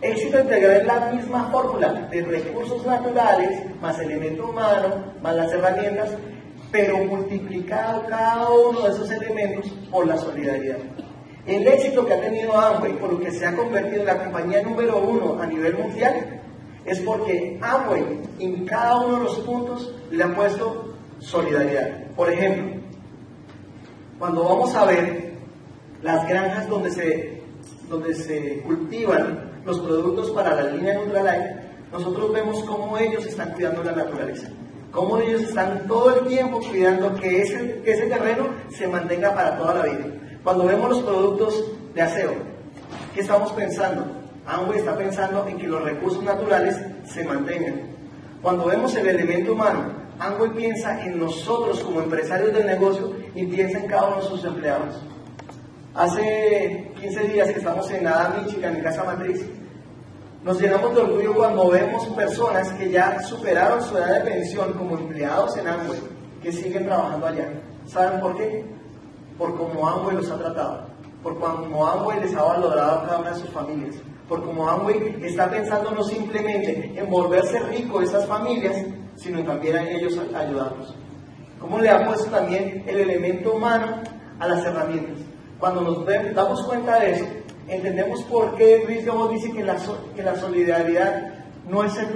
Éxito 0.01 0.39
integral 0.39 0.77
es 0.77 0.85
la 0.85 1.11
misma 1.11 1.49
fórmula 1.51 1.93
de 2.11 2.21
recursos 2.23 2.85
naturales, 2.85 3.61
más 3.81 3.99
elemento 3.99 4.49
humano, 4.49 5.13
más 5.21 5.35
las 5.35 5.51
herramientas, 5.51 6.09
pero 6.71 6.97
multiplicado 6.97 8.05
cada 8.07 8.49
uno 8.49 8.81
de 8.81 8.89
esos 8.89 9.11
elementos 9.11 9.71
por 9.91 10.07
la 10.07 10.17
solidaridad. 10.17 10.77
El 11.45 11.65
éxito 11.67 12.05
que 12.05 12.13
ha 12.13 12.21
tenido 12.21 12.59
Amway, 12.59 12.93
por 12.93 13.13
lo 13.13 13.19
que 13.19 13.31
se 13.31 13.45
ha 13.45 13.55
convertido 13.55 14.01
en 14.01 14.07
la 14.07 14.17
compañía 14.17 14.61
número 14.63 14.99
uno 14.99 15.41
a 15.41 15.45
nivel 15.45 15.77
mundial, 15.77 16.41
es 16.83 16.99
porque 17.01 17.57
Amway 17.61 18.03
en 18.39 18.65
cada 18.65 18.97
uno 18.99 19.17
de 19.17 19.23
los 19.23 19.39
puntos 19.39 19.95
le 20.11 20.23
ha 20.23 20.35
puesto 20.35 20.95
solidaridad. 21.19 21.89
Por 22.15 22.31
ejemplo, 22.31 22.76
cuando 24.19 24.43
vamos 24.43 24.73
a 24.75 24.85
ver 24.85 25.33
las 26.01 26.27
granjas 26.27 26.67
donde 26.67 26.91
se, 26.91 27.41
donde 27.89 28.15
se 28.15 28.61
cultivan 28.61 29.61
los 29.65 29.79
productos 29.79 30.31
para 30.31 30.55
la 30.55 30.71
línea 30.71 30.95
Nutrilite, 30.95 31.55
nosotros 31.91 32.33
vemos 32.33 32.63
cómo 32.63 32.97
ellos 32.97 33.25
están 33.25 33.51
cuidando 33.51 33.83
la 33.83 33.91
naturaleza, 33.91 34.47
cómo 34.91 35.17
ellos 35.19 35.41
están 35.43 35.87
todo 35.87 36.19
el 36.19 36.27
tiempo 36.27 36.59
cuidando 36.59 37.13
que 37.15 37.41
ese, 37.41 37.81
ese 37.85 38.07
terreno 38.07 38.47
se 38.69 38.87
mantenga 38.87 39.33
para 39.33 39.57
toda 39.57 39.75
la 39.75 39.83
vida. 39.83 40.05
Cuando 40.43 40.65
vemos 40.65 40.89
los 40.89 41.01
productos 41.01 41.65
de 41.93 42.01
aseo, 42.01 42.33
¿qué 43.13 43.21
estamos 43.21 43.51
pensando? 43.53 44.05
Amway 44.45 44.79
está 44.79 44.97
pensando 44.97 45.45
en 45.47 45.57
que 45.57 45.67
los 45.67 45.83
recursos 45.83 46.23
naturales 46.23 46.79
se 47.05 47.23
mantengan. 47.23 47.81
Cuando 48.41 48.65
vemos 48.65 48.95
el 48.95 49.07
elemento 49.07 49.53
humano, 49.53 49.91
Amway 50.19 50.51
piensa 50.51 51.03
en 51.05 51.19
nosotros 51.19 51.81
como 51.81 52.01
empresarios 52.01 52.53
del 52.53 52.65
negocio 52.65 53.13
y 53.37 53.45
piensa 53.45 53.77
en 53.77 53.87
cada 53.87 54.07
uno 54.07 54.15
de 54.17 54.23
sus 54.23 54.43
empleados. 54.43 54.95
Hace 55.93 56.91
15 56.99 57.23
días 57.27 57.51
que 57.51 57.59
estamos 57.59 57.89
en 57.91 58.03
Nada, 58.03 58.35
Michigan, 58.41 58.75
en 58.75 58.81
Casa 58.81 59.03
Matriz, 59.03 59.45
nos 60.43 60.59
llenamos 60.59 60.95
de 60.95 61.01
orgullo 61.01 61.35
cuando 61.35 61.69
vemos 61.69 62.07
personas 62.07 62.71
que 62.73 62.89
ya 62.89 63.21
superaron 63.21 63.83
su 63.83 63.95
edad 63.95 64.23
de 64.23 64.31
pensión 64.31 64.73
como 64.73 64.97
empleados 64.97 65.55
en 65.55 65.67
Amway, 65.67 65.99
que 66.41 66.51
siguen 66.51 66.85
trabajando 66.85 67.27
allá. 67.27 67.47
¿Saben 67.85 68.19
por 68.19 68.35
qué? 68.37 68.65
Por 69.37 69.55
cómo 69.55 69.87
Amway 69.87 70.15
los 70.15 70.31
ha 70.31 70.39
tratado, 70.39 70.87
por 71.21 71.37
cómo 71.37 71.85
Amway 71.85 72.19
les 72.21 72.33
ha 72.33 72.41
valorado 72.41 73.03
cada 73.03 73.19
una 73.19 73.31
de 73.33 73.39
sus 73.39 73.49
familias, 73.51 73.95
por 74.27 74.43
cómo 74.43 74.67
Amway 74.67 75.19
está 75.21 75.47
pensando 75.47 75.91
no 75.91 76.03
simplemente 76.03 76.91
en 76.95 77.07
volverse 77.07 77.59
rico 77.59 78.01
esas 78.01 78.25
familias, 78.25 78.77
sino 79.15 79.43
también 79.43 79.75
a 79.75 79.87
ellos 79.91 80.19
ayudarlos. 80.33 80.95
¿Cómo 81.59 81.79
le 81.79 81.89
ha 81.89 82.05
puesto 82.05 82.25
también 82.25 82.83
el 82.87 82.99
elemento 82.99 83.55
humano 83.55 84.01
a 84.39 84.47
las 84.47 84.65
herramientas? 84.65 85.17
Cuando 85.59 85.81
nos 85.81 86.05
damos 86.35 86.63
cuenta 86.63 86.99
de 86.99 87.13
eso, 87.13 87.25
entendemos 87.67 88.21
por 88.23 88.55
qué 88.55 88.83
Luis 88.85 89.05
Gabo 89.05 89.27
dice 89.27 89.51
que 89.51 89.63
la, 89.63 89.75
que 90.15 90.23
la 90.23 90.35
solidaridad 90.35 91.33
no 91.67 91.83
es 91.83 91.97
el 91.97 92.07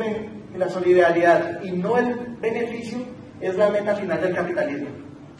que 0.51 0.57
la 0.57 0.69
solidaridad 0.69 1.63
y 1.63 1.71
no 1.71 1.97
el 1.97 2.37
beneficio 2.39 2.99
es 3.39 3.55
la 3.55 3.69
meta 3.69 3.95
final 3.95 4.21
del 4.21 4.35
capitalismo. 4.35 4.89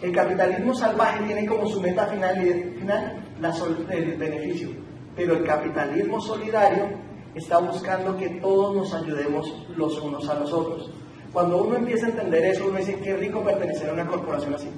El 0.02 0.12
capitalismo 0.12 0.74
salvaje 0.74 1.24
tiene 1.26 1.46
como 1.46 1.68
su 1.68 1.80
meta 1.80 2.08
final, 2.08 2.36
final 2.80 3.24
la 3.40 3.54
el 3.92 4.16
beneficio, 4.18 4.70
pero 5.16 5.34
el 5.34 5.44
capitalismo 5.44 6.20
solidario 6.20 6.90
está 7.36 7.60
buscando 7.60 8.18
que 8.18 8.30
todos 8.42 8.76
nos 8.76 8.94
ayudemos 8.94 9.68
los 9.76 10.02
unos 10.02 10.28
a 10.28 10.36
los 10.36 10.52
otros. 10.52 10.92
Cuando 11.34 11.64
uno 11.64 11.78
empieza 11.78 12.08
a 12.08 12.10
entender 12.10 12.46
eso, 12.46 12.66
uno 12.68 12.78
dice, 12.78 13.00
qué 13.00 13.16
rico 13.16 13.42
pertenecer 13.42 13.90
a 13.90 13.94
una 13.94 14.08
corporación 14.08 14.54
así 14.54 14.70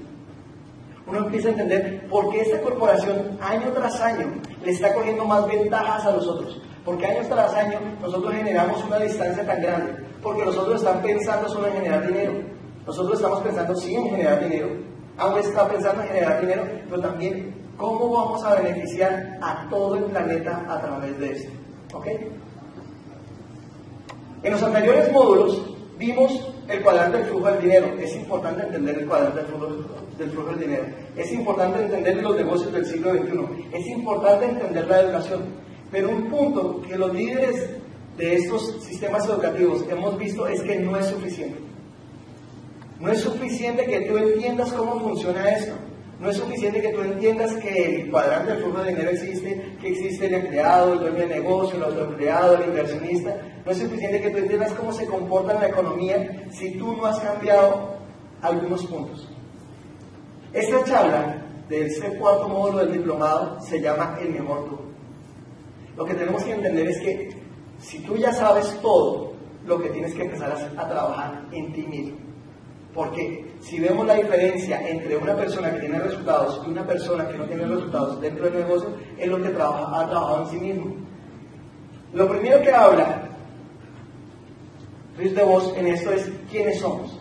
uno 1.06 1.20
empieza 1.20 1.50
a 1.50 1.52
entender 1.52 2.08
por 2.08 2.30
qué 2.30 2.42
esta 2.42 2.62
corporación 2.62 3.38
año 3.42 3.72
tras 3.74 4.00
año 4.00 4.34
le 4.64 4.72
está 4.72 4.94
cogiendo 4.94 5.26
más 5.26 5.46
ventajas 5.48 6.06
a 6.06 6.12
los 6.12 6.28
otros. 6.28 6.62
Porque 6.86 7.06
año 7.06 7.28
tras 7.28 7.54
año 7.54 7.80
nosotros 8.02 8.34
generamos 8.34 8.84
una 8.84 9.00
distancia 9.00 9.46
tan 9.46 9.62
grande. 9.62 9.94
Porque 10.22 10.46
nosotros 10.46 10.82
estamos 10.82 11.04
pensando 11.04 11.50
solo 11.50 11.68
en 11.68 11.74
generar 11.74 12.08
dinero. 12.08 12.34
Nosotros 12.86 13.16
estamos 13.16 13.42
pensando 13.42 13.76
sí 13.76 13.96
en 13.96 14.10
generar 14.10 14.48
dinero. 14.48 14.70
Aún 15.18 15.40
está 15.40 15.68
pensando 15.68 16.02
en 16.02 16.08
generar 16.08 16.42
dinero, 16.42 16.64
pero 16.90 17.02
también 17.02 17.54
cómo 17.78 18.10
vamos 18.10 18.44
a 18.44 18.56
beneficiar 18.56 19.38
a 19.42 19.68
todo 19.70 19.96
el 19.96 20.06
planeta 20.06 20.66
a 20.68 20.82
través 20.82 21.20
de 21.20 21.32
esto. 21.32 21.52
¿Ok? 21.94 22.08
En 24.44 24.52
los 24.52 24.64
anteriores 24.64 25.12
módulos 25.12 25.73
vimos 26.06 26.54
el 26.68 26.82
cuadrante 26.82 27.18
del 27.20 27.28
flujo 27.28 27.48
del 27.48 27.62
dinero. 27.62 27.88
Es 28.00 28.16
importante 28.16 28.64
entender 28.64 29.00
el 29.00 29.08
cuadrante 29.08 29.38
del 29.38 29.48
flujo, 29.48 29.68
del 30.18 30.32
flujo 30.32 30.50
del 30.50 30.60
dinero. 30.60 30.86
Es 31.16 31.32
importante 31.32 31.84
entender 31.84 32.22
los 32.22 32.36
negocios 32.36 32.74
del 32.74 32.86
siglo 32.86 33.14
XXI. 33.14 33.70
Es 33.72 33.88
importante 33.88 34.46
entender 34.46 34.88
la 34.88 35.02
educación. 35.02 35.44
Pero 35.92 36.10
un 36.10 36.30
punto 36.30 36.82
que 36.82 36.98
los 36.98 37.14
líderes 37.14 37.70
de 38.18 38.36
estos 38.36 38.84
sistemas 38.84 39.26
educativos 39.26 39.86
hemos 39.90 40.18
visto 40.18 40.48
es 40.48 40.62
que 40.62 40.80
no 40.80 40.98
es 40.98 41.06
suficiente. 41.06 41.60
No 43.00 43.12
es 43.12 43.20
suficiente 43.20 43.86
que 43.86 44.02
tú 44.02 44.18
entiendas 44.18 44.72
cómo 44.74 45.00
funciona 45.00 45.50
esto. 45.50 45.74
No 46.20 46.30
es 46.30 46.38
suficiente 46.38 46.82
que 46.82 46.94
tú 46.94 47.02
entiendas 47.02 47.54
que 47.56 48.02
el 48.02 48.12
cuadrante 48.12 48.54
del 48.54 48.64
flujo 48.64 48.84
de 48.84 48.90
dinero 48.92 49.10
existe, 49.10 49.78
que 49.82 49.90
existe 49.90 50.28
el 50.28 50.36
empleado, 50.36 50.94
el 50.94 51.00
dueño 51.00 51.18
de 51.18 51.28
negocio, 51.28 51.78
el 51.78 51.84
autoempleado, 51.84 52.56
el 52.56 52.70
inversionista. 52.70 53.36
No 53.66 53.72
es 53.72 53.78
suficiente 53.78 54.22
que 54.22 54.30
tú 54.30 54.38
entiendas 54.38 54.74
cómo 54.74 54.94
se 54.94 55.06
comporta 55.06 55.54
la 55.54 55.68
economía 55.68 56.46
si 56.52 56.72
tú 56.78 56.96
no 56.96 57.06
has 57.06 57.20
cambiado 57.20 57.98
algunos 58.42 58.86
puntos. 58.86 59.28
Esta 60.54 60.84
charla 60.84 61.44
del 61.68 62.18
cuarto 62.20 62.48
módulo 62.48 62.80
del 62.80 62.94
diplomado 62.94 63.60
se 63.62 63.82
llama 63.82 64.18
El 64.22 64.32
mejor 64.32 64.70
tú. 64.70 64.80
Lo 65.98 66.06
que 66.06 66.14
tenemos 66.14 66.44
que 66.44 66.54
entender 66.54 66.88
es 66.88 67.00
que 67.00 67.30
si 67.80 68.00
tú 68.00 68.16
ya 68.18 68.32
sabes 68.32 68.80
todo, 68.82 69.34
lo 69.66 69.82
que 69.82 69.90
tienes 69.90 70.14
que 70.14 70.24
empezar 70.24 70.52
a, 70.52 70.82
a 70.82 70.90
trabajar 70.90 71.46
en 71.52 71.74
ti 71.74 71.84
mismo. 71.84 72.18
Porque 72.94 73.56
si 73.60 73.80
vemos 73.80 74.06
la 74.06 74.16
diferencia 74.16 74.88
entre 74.88 75.18
una 75.18 75.36
persona 75.36 75.74
que 75.74 75.80
tiene 75.80 76.00
resultados 76.00 76.62
y 76.66 76.70
una 76.70 76.86
persona 76.86 77.28
que 77.28 77.38
no 77.38 77.46
tiene 77.46 77.66
resultados 77.66 78.22
dentro 78.22 78.46
del 78.46 78.66
negocio, 78.66 78.90
es 79.18 79.28
lo 79.28 79.42
que 79.42 79.50
trabaja, 79.50 80.00
ha 80.00 80.10
trabajado 80.10 80.44
en 80.44 80.50
sí 80.50 80.58
mismo. 80.58 80.96
Lo 82.14 82.30
primero 82.30 82.62
que 82.62 82.72
habla 82.72 83.30
Luis 85.18 85.36
de 85.36 85.44
Vos 85.44 85.74
en 85.76 85.88
esto 85.88 86.12
es 86.12 86.32
quiénes 86.52 86.80
somos. 86.80 87.20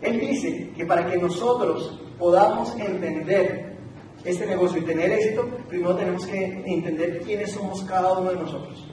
Él 0.00 0.18
dice 0.18 0.72
que 0.76 0.86
para 0.86 1.06
que 1.06 1.18
nosotros 1.18 2.00
podamos 2.18 2.74
entender 2.78 3.76
este 4.24 4.46
negocio 4.46 4.78
y 4.78 4.84
tener 4.84 5.10
éxito, 5.12 5.48
primero 5.68 5.96
tenemos 5.96 6.26
que 6.26 6.62
entender 6.66 7.20
quiénes 7.20 7.52
somos 7.52 7.82
cada 7.84 8.18
uno 8.18 8.30
de 8.30 8.36
nosotros. 8.36 8.86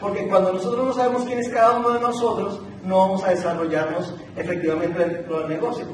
Porque 0.00 0.26
cuando 0.26 0.52
nosotros 0.52 0.86
no 0.86 0.92
sabemos 0.92 1.24
quién 1.24 1.38
es 1.38 1.48
cada 1.48 1.78
uno 1.78 1.90
de 1.90 2.00
nosotros, 2.00 2.60
no 2.84 2.98
vamos 2.98 3.24
a 3.24 3.30
desarrollarnos 3.30 4.14
efectivamente 4.36 5.04
dentro 5.04 5.40
del 5.40 5.48
negocio. 5.48 5.86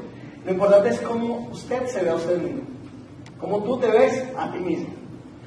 Lo 0.45 0.51
importante 0.51 0.89
es 0.89 0.99
cómo 1.01 1.49
usted 1.51 1.85
se 1.87 2.03
ve 2.03 2.09
a 2.09 2.15
usted 2.15 2.37
mismo, 2.37 2.61
cómo 3.39 3.63
tú 3.63 3.77
te 3.77 3.87
ves 3.87 4.23
a 4.37 4.51
ti 4.51 4.59
mismo. 4.59 4.89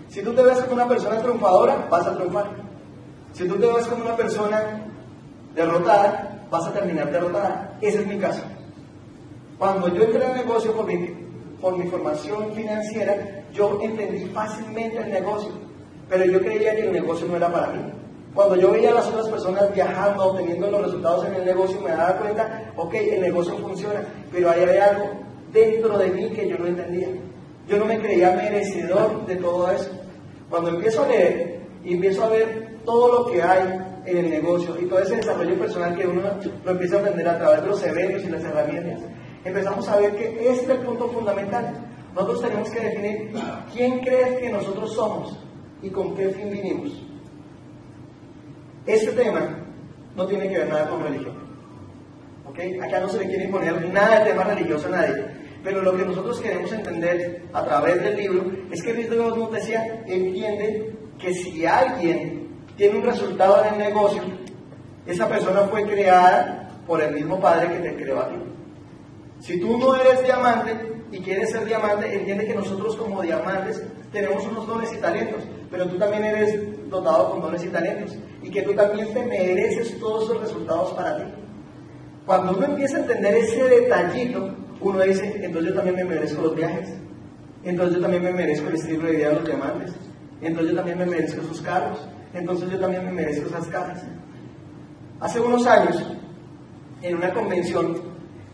Si 0.08 0.22
tú 0.22 0.32
te 0.32 0.42
ves 0.42 0.58
como 0.60 0.74
una 0.74 0.88
persona 0.88 1.20
triunfadora, 1.20 1.88
vas 1.90 2.06
a 2.06 2.14
triunfar. 2.16 2.50
Si 3.32 3.48
tú 3.48 3.56
te 3.56 3.66
ves 3.66 3.86
como 3.86 4.04
una 4.04 4.16
persona 4.16 4.86
derrotada, 5.54 6.46
vas 6.50 6.66
a 6.66 6.72
terminar 6.72 7.10
derrotada. 7.10 7.76
Ese 7.80 8.00
es 8.00 8.06
mi 8.06 8.18
caso. 8.18 8.42
Cuando 9.58 9.88
yo 9.88 10.04
entré 10.04 10.24
al 10.24 10.36
negocio 10.36 10.72
por 10.72 10.86
mi, 10.86 11.08
por 11.60 11.76
mi 11.76 11.88
formación 11.88 12.52
financiera, 12.52 13.44
yo 13.52 13.78
entendí 13.82 14.26
fácilmente 14.26 14.98
el 14.98 15.10
negocio, 15.10 15.50
pero 16.08 16.24
yo 16.24 16.40
creía 16.40 16.76
que 16.76 16.86
el 16.86 16.92
negocio 16.92 17.26
no 17.26 17.36
era 17.36 17.50
para 17.50 17.68
mí. 17.68 17.80
Cuando 18.34 18.56
yo 18.56 18.72
veía 18.72 18.90
a 18.90 18.94
las 18.94 19.06
otras 19.06 19.28
personas 19.28 19.72
viajando, 19.72 20.24
obteniendo 20.24 20.68
los 20.68 20.82
resultados 20.82 21.26
en 21.26 21.34
el 21.34 21.44
negocio, 21.44 21.80
me 21.80 21.90
daba 21.90 22.18
cuenta, 22.18 22.72
ok, 22.76 22.94
el 22.94 23.20
negocio 23.20 23.56
funciona, 23.58 24.00
pero 24.32 24.50
ahí 24.50 24.62
hay 24.62 24.78
algo 24.78 25.10
dentro 25.52 25.96
de 25.96 26.08
mí 26.08 26.30
que 26.30 26.48
yo 26.48 26.58
no 26.58 26.66
entendía. 26.66 27.08
Yo 27.68 27.78
no 27.78 27.84
me 27.84 28.00
creía 28.00 28.32
merecedor 28.32 29.24
de 29.26 29.36
todo 29.36 29.70
eso. 29.70 29.90
Cuando 30.50 30.70
empiezo 30.70 31.04
a 31.04 31.08
leer 31.08 31.60
y 31.84 31.94
empiezo 31.94 32.24
a 32.24 32.28
ver 32.28 32.78
todo 32.84 33.20
lo 33.20 33.30
que 33.30 33.40
hay 33.40 33.80
en 34.04 34.16
el 34.18 34.30
negocio 34.30 34.76
y 34.80 34.86
todo 34.86 34.98
ese 34.98 35.16
desarrollo 35.16 35.58
personal 35.58 35.96
que 35.96 36.06
uno 36.06 36.22
lo 36.64 36.70
empieza 36.70 36.96
a 36.96 37.00
aprender 37.00 37.28
a 37.28 37.38
través 37.38 37.62
de 37.62 37.68
los 37.68 37.82
eventos 37.84 38.24
y 38.24 38.28
las 38.28 38.44
herramientas, 38.44 39.00
empezamos 39.44 39.88
a 39.88 39.96
ver 39.96 40.16
que 40.16 40.50
este 40.50 40.64
es 40.64 40.68
el 40.68 40.78
punto 40.78 41.08
fundamental. 41.08 41.72
Nosotros 42.14 42.42
tenemos 42.42 42.70
que 42.70 42.80
definir 42.80 43.32
quién 43.72 44.00
crees 44.00 44.38
que 44.40 44.50
nosotros 44.50 44.92
somos 44.92 45.38
y 45.82 45.90
con 45.90 46.14
qué 46.14 46.30
fin 46.30 46.50
vinimos. 46.50 47.13
Este 48.86 49.12
tema 49.12 49.64
no 50.14 50.26
tiene 50.26 50.48
que 50.48 50.58
ver 50.58 50.68
nada 50.68 50.88
con 50.88 51.02
religión. 51.02 51.34
¿Ok? 52.46 52.58
Acá 52.82 53.00
no 53.00 53.08
se 53.08 53.18
le 53.18 53.26
quiere 53.26 53.44
imponer 53.44 53.92
nada 53.92 54.20
de 54.20 54.30
tema 54.30 54.44
religioso 54.44 54.88
a 54.88 54.90
nadie. 54.90 55.24
Pero 55.62 55.82
lo 55.82 55.96
que 55.96 56.04
nosotros 56.04 56.40
queremos 56.40 56.70
entender 56.72 57.44
a 57.52 57.64
través 57.64 58.02
del 58.02 58.16
libro 58.16 58.44
es 58.70 58.82
que 58.82 58.92
de 58.92 59.16
nos 59.16 59.50
decía, 59.50 60.04
entiende 60.06 60.94
que 61.18 61.32
si 61.32 61.64
alguien 61.64 62.48
tiene 62.76 62.98
un 62.98 63.04
resultado 63.04 63.64
en 63.64 63.74
el 63.74 63.78
negocio, 63.78 64.22
esa 65.06 65.26
persona 65.28 65.60
fue 65.62 65.84
creada 65.84 66.68
por 66.86 67.00
el 67.02 67.14
mismo 67.14 67.40
padre 67.40 67.68
que 67.68 67.88
te 67.88 67.96
creó 67.96 68.20
a 68.20 68.28
ti. 68.28 68.36
Si 69.40 69.58
tú 69.58 69.78
no 69.78 69.96
eres 69.96 70.22
diamante 70.22 70.74
y 71.10 71.20
quieres 71.20 71.50
ser 71.50 71.64
diamante, 71.64 72.14
entiende 72.14 72.46
que 72.46 72.54
nosotros 72.54 72.96
como 72.96 73.22
diamantes 73.22 73.82
tenemos 74.12 74.44
unos 74.46 74.66
dones 74.66 74.92
y 74.92 74.96
talentos, 74.96 75.42
pero 75.70 75.86
tú 75.86 75.96
también 75.96 76.24
eres 76.24 76.90
dotado 76.90 77.30
con 77.30 77.40
dones 77.40 77.64
y 77.64 77.68
talentos 77.68 78.16
y 78.44 78.50
que 78.50 78.62
tú 78.62 78.74
también 78.74 79.12
te 79.14 79.24
mereces 79.24 79.98
todos 79.98 80.24
esos 80.24 80.40
resultados 80.42 80.92
para 80.92 81.16
ti. 81.16 81.24
Cuando 82.26 82.56
uno 82.56 82.66
empieza 82.66 82.98
a 82.98 83.00
entender 83.00 83.34
ese 83.34 83.64
detallito, 83.64 84.54
uno 84.80 85.00
dice, 85.00 85.40
entonces 85.42 85.70
yo 85.70 85.74
también 85.74 85.96
me 85.96 86.04
merezco 86.04 86.42
los 86.42 86.54
viajes. 86.54 86.90
entonces 87.64 87.96
yo 87.96 88.02
también 88.02 88.22
me 88.22 88.32
merezco 88.32 88.68
el 88.68 88.74
estilo 88.74 89.06
de 89.06 89.12
vida 89.12 89.28
de 89.30 89.34
los 89.36 89.44
diamantes, 89.46 89.92
entonces 90.42 90.70
yo 90.70 90.76
también 90.76 90.98
me 90.98 91.06
merezco 91.06 91.40
esos 91.40 91.62
carros, 91.62 92.06
entonces 92.34 92.70
yo 92.70 92.78
también 92.78 93.04
me 93.06 93.12
merezco 93.12 93.46
esas 93.48 93.66
casas. 93.68 94.04
Hace 95.20 95.40
unos 95.40 95.66
años, 95.66 96.02
en 97.00 97.16
una 97.16 97.32
convención, 97.32 97.98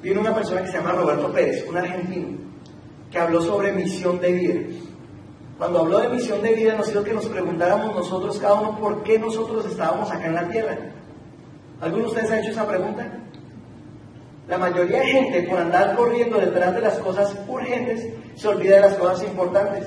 vino 0.01 0.21
una 0.21 0.35
persona 0.35 0.63
que 0.63 0.69
se 0.69 0.77
llama 0.77 0.93
Roberto 0.93 1.33
Pérez, 1.33 1.67
un 1.69 1.77
argentino, 1.77 2.39
que 3.11 3.19
habló 3.19 3.41
sobre 3.41 3.73
misión 3.73 4.21
de 4.21 4.33
vida. 4.33 4.55
Cuando 5.61 5.81
habló 5.81 5.99
de 5.99 6.09
misión 6.09 6.41
de 6.41 6.55
vida, 6.55 6.73
nos 6.73 6.89
hizo 6.89 7.05
que 7.05 7.13
nos 7.13 7.27
preguntáramos 7.27 7.95
nosotros, 7.95 8.39
cada 8.39 8.55
uno, 8.55 8.79
por 8.79 9.03
qué 9.03 9.19
nosotros 9.19 9.67
estábamos 9.67 10.11
acá 10.11 10.25
en 10.25 10.35
la 10.35 10.49
tierra. 10.49 10.79
¿Alguno 11.83 12.05
de 12.05 12.09
ustedes 12.09 12.31
ha 12.31 12.41
hecho 12.41 12.53
esa 12.53 12.67
pregunta? 12.67 13.07
La 14.49 14.57
mayoría 14.57 15.01
de 15.01 15.07
gente, 15.07 15.43
por 15.43 15.59
andar 15.59 15.95
corriendo 15.97 16.39
detrás 16.39 16.75
de 16.75 16.81
las 16.81 16.99
cosas 17.01 17.37
urgentes, 17.47 18.09
se 18.37 18.49
olvida 18.49 18.77
de 18.77 18.81
las 18.81 18.95
cosas 18.95 19.23
importantes. 19.23 19.87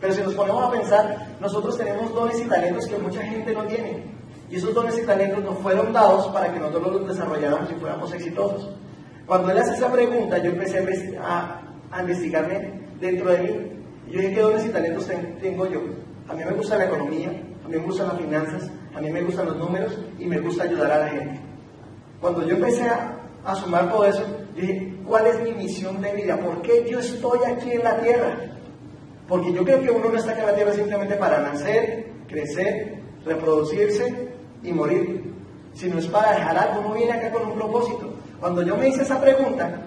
Pero 0.00 0.14
si 0.14 0.22
nos 0.22 0.34
ponemos 0.34 0.62
a 0.62 0.70
pensar, 0.70 1.36
nosotros 1.40 1.76
tenemos 1.76 2.14
dones 2.14 2.38
y 2.38 2.44
talentos 2.44 2.86
que 2.86 2.96
mucha 2.98 3.22
gente 3.22 3.52
no 3.54 3.64
tiene. 3.64 4.04
Y 4.50 4.54
esos 4.54 4.72
dones 4.72 4.96
y 4.96 5.02
talentos 5.04 5.42
nos 5.42 5.58
fueron 5.58 5.92
dados 5.92 6.28
para 6.28 6.54
que 6.54 6.60
nosotros 6.60 6.92
los 6.92 7.08
desarrolláramos 7.08 7.68
y 7.72 7.74
fuéramos 7.74 8.12
exitosos. 8.12 8.70
Cuando 9.26 9.50
él 9.50 9.58
hace 9.58 9.74
esa 9.74 9.90
pregunta, 9.90 10.38
yo 10.38 10.50
empecé 10.50 11.18
a, 11.20 11.60
a 11.90 12.00
investigarme 12.02 12.86
dentro 13.00 13.32
de 13.32 13.38
mí. 13.40 13.81
Y 14.06 14.12
yo 14.12 14.20
dije, 14.20 14.34
¿qué 14.34 14.40
dones 14.40 14.66
y 14.66 14.68
talentos 14.70 15.10
tengo 15.40 15.66
yo? 15.66 15.80
A 16.28 16.34
mí 16.34 16.44
me 16.44 16.52
gusta 16.52 16.78
la 16.78 16.86
economía, 16.86 17.28
a 17.64 17.68
mí 17.68 17.76
me 17.76 17.78
gustan 17.78 18.08
las 18.08 18.18
finanzas, 18.18 18.70
a 18.94 19.00
mí 19.00 19.10
me 19.10 19.22
gustan 19.22 19.46
los 19.46 19.56
números 19.56 19.98
y 20.18 20.26
me 20.26 20.38
gusta 20.38 20.64
ayudar 20.64 20.90
a 20.92 20.98
la 20.98 21.08
gente. 21.08 21.40
Cuando 22.20 22.46
yo 22.46 22.56
empecé 22.56 22.88
a, 22.88 23.18
sumar 23.56 23.90
todo 23.90 24.04
eso, 24.04 24.24
dije, 24.54 24.96
¿cuál 25.06 25.26
es 25.26 25.40
mi 25.42 25.52
misión 25.52 26.00
de 26.00 26.12
vida? 26.12 26.36
¿Por 26.38 26.62
qué 26.62 26.88
yo 26.88 27.00
estoy 27.00 27.40
aquí 27.44 27.72
en 27.72 27.82
la 27.82 27.98
tierra? 27.98 28.38
Porque 29.26 29.52
yo 29.52 29.64
creo 29.64 29.82
que 29.82 29.90
uno 29.90 30.08
no 30.08 30.16
está 30.16 30.32
aquí 30.32 30.40
en 30.40 30.46
la 30.46 30.54
tierra 30.54 30.72
simplemente 30.72 31.16
para 31.16 31.40
nacer, 31.40 32.06
crecer, 32.28 32.98
reproducirse 33.24 34.28
y 34.62 34.72
morir, 34.72 35.32
sino 35.74 35.98
es 35.98 36.06
para 36.06 36.32
dejar 36.32 36.56
algo. 36.56 36.80
Uno 36.80 36.94
viene 36.94 37.12
acá 37.12 37.32
con 37.32 37.50
un 37.50 37.54
propósito. 37.54 38.14
Cuando 38.38 38.62
yo 38.62 38.76
me 38.76 38.88
hice 38.88 39.02
esa 39.02 39.20
pregunta, 39.20 39.82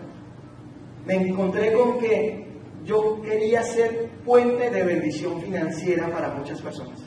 me 1.05 1.15
encontré 1.15 1.73
con 1.73 1.99
que 1.99 2.44
yo 2.85 3.21
quería 3.21 3.63
ser 3.63 4.09
puente 4.23 4.69
de 4.69 4.83
bendición 4.83 5.41
financiera 5.41 6.09
para 6.09 6.29
muchas 6.29 6.61
personas. 6.61 6.99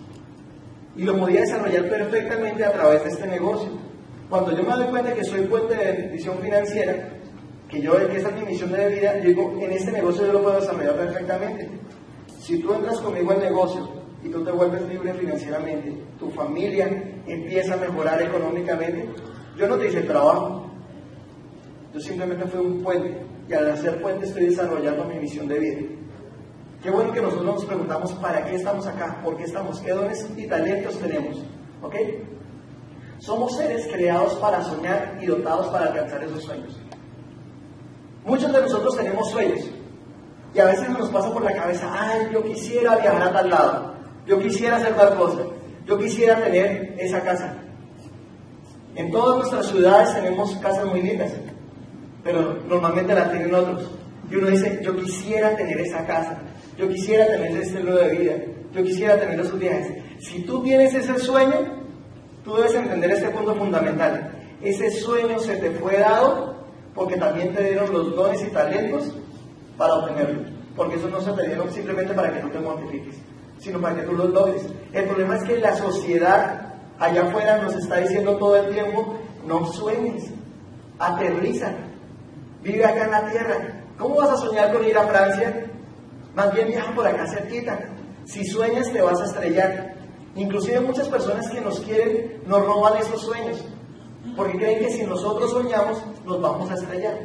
Y 0.96 1.04
lo 1.04 1.16
podía 1.16 1.40
desarrollar 1.42 1.88
perfectamente 1.88 2.64
a 2.64 2.72
través 2.72 3.04
de 3.04 3.10
este 3.10 3.26
negocio. 3.26 3.70
Cuando 4.28 4.56
yo 4.56 4.62
me 4.64 4.74
doy 4.74 4.86
cuenta 4.86 5.14
que 5.14 5.24
soy 5.24 5.42
puente 5.42 5.76
de 5.76 5.92
bendición 5.92 6.38
financiera, 6.38 7.10
que 7.68 7.80
yo 7.80 7.96
que 8.08 8.16
esa 8.16 8.30
es 8.30 8.34
mi 8.34 8.46
misión 8.46 8.72
de 8.72 8.88
vida, 8.88 9.14
digo, 9.14 9.56
en 9.60 9.72
este 9.72 9.92
negocio 9.92 10.26
yo 10.26 10.32
lo 10.32 10.42
puedo 10.42 10.60
desarrollar 10.60 10.96
perfectamente. 10.96 11.68
Si 12.40 12.58
tú 12.58 12.74
entras 12.74 12.98
conmigo 13.00 13.30
al 13.30 13.40
negocio 13.40 13.88
y 14.24 14.28
tú 14.30 14.42
te 14.42 14.50
vuelves 14.50 14.82
libre 14.88 15.14
financieramente, 15.14 15.94
tu 16.18 16.30
familia 16.30 16.88
empieza 17.26 17.74
a 17.74 17.76
mejorar 17.76 18.20
económicamente, 18.22 19.08
yo 19.56 19.68
no 19.68 19.76
te 19.76 19.88
hice 19.88 20.00
trabajo, 20.02 20.66
yo 21.94 22.00
simplemente 22.00 22.46
fui 22.46 22.60
un 22.60 22.82
puente 22.82 23.27
y 23.48 23.54
al 23.54 23.70
hacer 23.70 24.00
puente 24.02 24.26
estoy 24.26 24.46
desarrollando 24.46 25.04
mi 25.04 25.18
misión 25.18 25.48
de 25.48 25.58
vida. 25.58 25.80
Qué 26.82 26.90
bueno 26.90 27.12
que 27.12 27.20
nosotros 27.20 27.46
nos 27.46 27.64
preguntamos 27.64 28.12
para 28.14 28.44
qué 28.44 28.56
estamos 28.56 28.86
acá, 28.86 29.20
por 29.24 29.36
qué 29.36 29.44
estamos, 29.44 29.80
qué 29.80 29.92
dones 29.92 30.28
y 30.36 30.46
talentos 30.46 30.98
tenemos. 30.98 31.38
¿Ok? 31.82 31.94
Somos 33.18 33.56
seres 33.56 33.88
creados 33.88 34.34
para 34.34 34.62
soñar 34.62 35.18
y 35.20 35.26
dotados 35.26 35.68
para 35.68 35.86
alcanzar 35.86 36.22
esos 36.22 36.44
sueños. 36.44 36.78
Muchos 38.24 38.52
de 38.52 38.60
nosotros 38.60 38.96
tenemos 38.96 39.30
sueños 39.30 39.60
y 40.54 40.58
a 40.60 40.66
veces 40.66 40.88
nos 40.90 41.08
pasa 41.08 41.32
por 41.32 41.42
la 41.42 41.52
cabeza, 41.52 41.90
ay, 41.90 42.28
yo 42.32 42.42
quisiera 42.42 42.96
viajar 42.96 43.22
a 43.22 43.32
tal 43.32 43.50
lado, 43.50 43.94
yo 44.26 44.38
quisiera 44.38 44.76
hacer 44.76 44.94
tal 44.94 45.16
cosa, 45.16 45.42
yo 45.86 45.98
quisiera 45.98 46.42
tener 46.42 46.94
esa 46.98 47.22
casa. 47.22 47.54
En 48.94 49.10
todas 49.10 49.38
nuestras 49.38 49.66
ciudades 49.66 50.14
tenemos 50.14 50.54
casas 50.56 50.84
muy 50.86 51.02
lindas, 51.02 51.32
pero 52.28 52.58
normalmente 52.68 53.14
las 53.14 53.30
tienen 53.30 53.54
otros. 53.54 53.90
Y 54.30 54.36
uno 54.36 54.48
dice, 54.48 54.80
yo 54.82 54.94
quisiera 54.94 55.56
tener 55.56 55.80
esa 55.80 56.06
casa, 56.06 56.38
yo 56.76 56.86
quisiera 56.86 57.26
tener 57.26 57.50
ese 57.52 57.62
estilo 57.62 57.96
de 57.96 58.08
vida, 58.10 58.34
yo 58.74 58.84
quisiera 58.84 59.18
tener 59.18 59.40
esos 59.40 59.58
viajes. 59.58 59.90
Si 60.20 60.42
tú 60.42 60.62
tienes 60.62 60.94
ese 60.94 61.18
sueño, 61.18 61.78
Tú 62.48 62.54
debes 62.54 62.74
entender 62.74 63.10
este 63.10 63.28
punto 63.28 63.54
fundamental. 63.54 64.32
Ese 64.62 64.90
sueño 64.90 65.38
se 65.38 65.56
te 65.56 65.70
fue 65.72 65.98
dado 65.98 66.56
porque 66.94 67.18
también 67.18 67.54
te 67.54 67.62
dieron 67.62 67.92
los 67.92 68.16
dones 68.16 68.42
y 68.42 68.46
talentos 68.46 69.14
para 69.76 69.96
obtenerlo. 69.96 70.48
Porque 70.74 70.96
eso 70.96 71.10
no 71.10 71.20
se 71.20 71.30
te 71.32 71.46
dieron 71.46 71.70
simplemente 71.70 72.14
para 72.14 72.32
que 72.32 72.40
tú 72.40 72.48
te 72.48 72.60
mortifiques, 72.60 73.16
sino 73.58 73.82
para 73.82 73.96
que 73.96 74.02
tú 74.02 74.12
los 74.12 74.30
logres. 74.30 74.62
El 74.94 75.04
problema 75.04 75.36
es 75.36 75.44
que 75.44 75.58
la 75.58 75.76
sociedad 75.76 76.72
allá 76.98 77.28
afuera 77.28 77.58
nos 77.58 77.74
está 77.74 77.98
diciendo 77.98 78.38
todo 78.38 78.56
el 78.56 78.72
tiempo, 78.72 79.18
no 79.46 79.66
sueñes, 79.66 80.30
aterriza, 80.98 81.74
vive 82.62 82.84
acá 82.84 83.04
en 83.04 83.10
la 83.10 83.30
tierra. 83.30 83.84
¿Cómo 83.98 84.16
vas 84.16 84.30
a 84.30 84.36
soñar 84.36 84.72
con 84.72 84.84
ir 84.84 84.96
a 84.96 85.06
Francia? 85.06 85.66
Más 86.34 86.52
bien 86.54 86.68
viaja 86.68 86.94
por 86.94 87.06
acá 87.06 87.26
cerquita. 87.26 87.78
Si 88.24 88.44
sueñas 88.44 88.92
te 88.92 89.02
vas 89.02 89.20
a 89.20 89.24
estrellar. 89.24 89.94
Inclusive 90.36 90.80
muchas 90.80 91.08
personas 91.08 91.48
que 91.48 91.60
nos 91.60 91.80
quieren 91.80 92.42
nos 92.46 92.64
roban 92.64 92.96
esos 92.98 93.22
sueños, 93.22 93.64
porque 94.36 94.56
creen 94.56 94.78
que 94.78 94.90
si 94.90 95.02
nosotros 95.04 95.50
soñamos 95.50 96.00
nos 96.24 96.40
vamos 96.40 96.70
a 96.70 96.74
estrellar. 96.74 97.18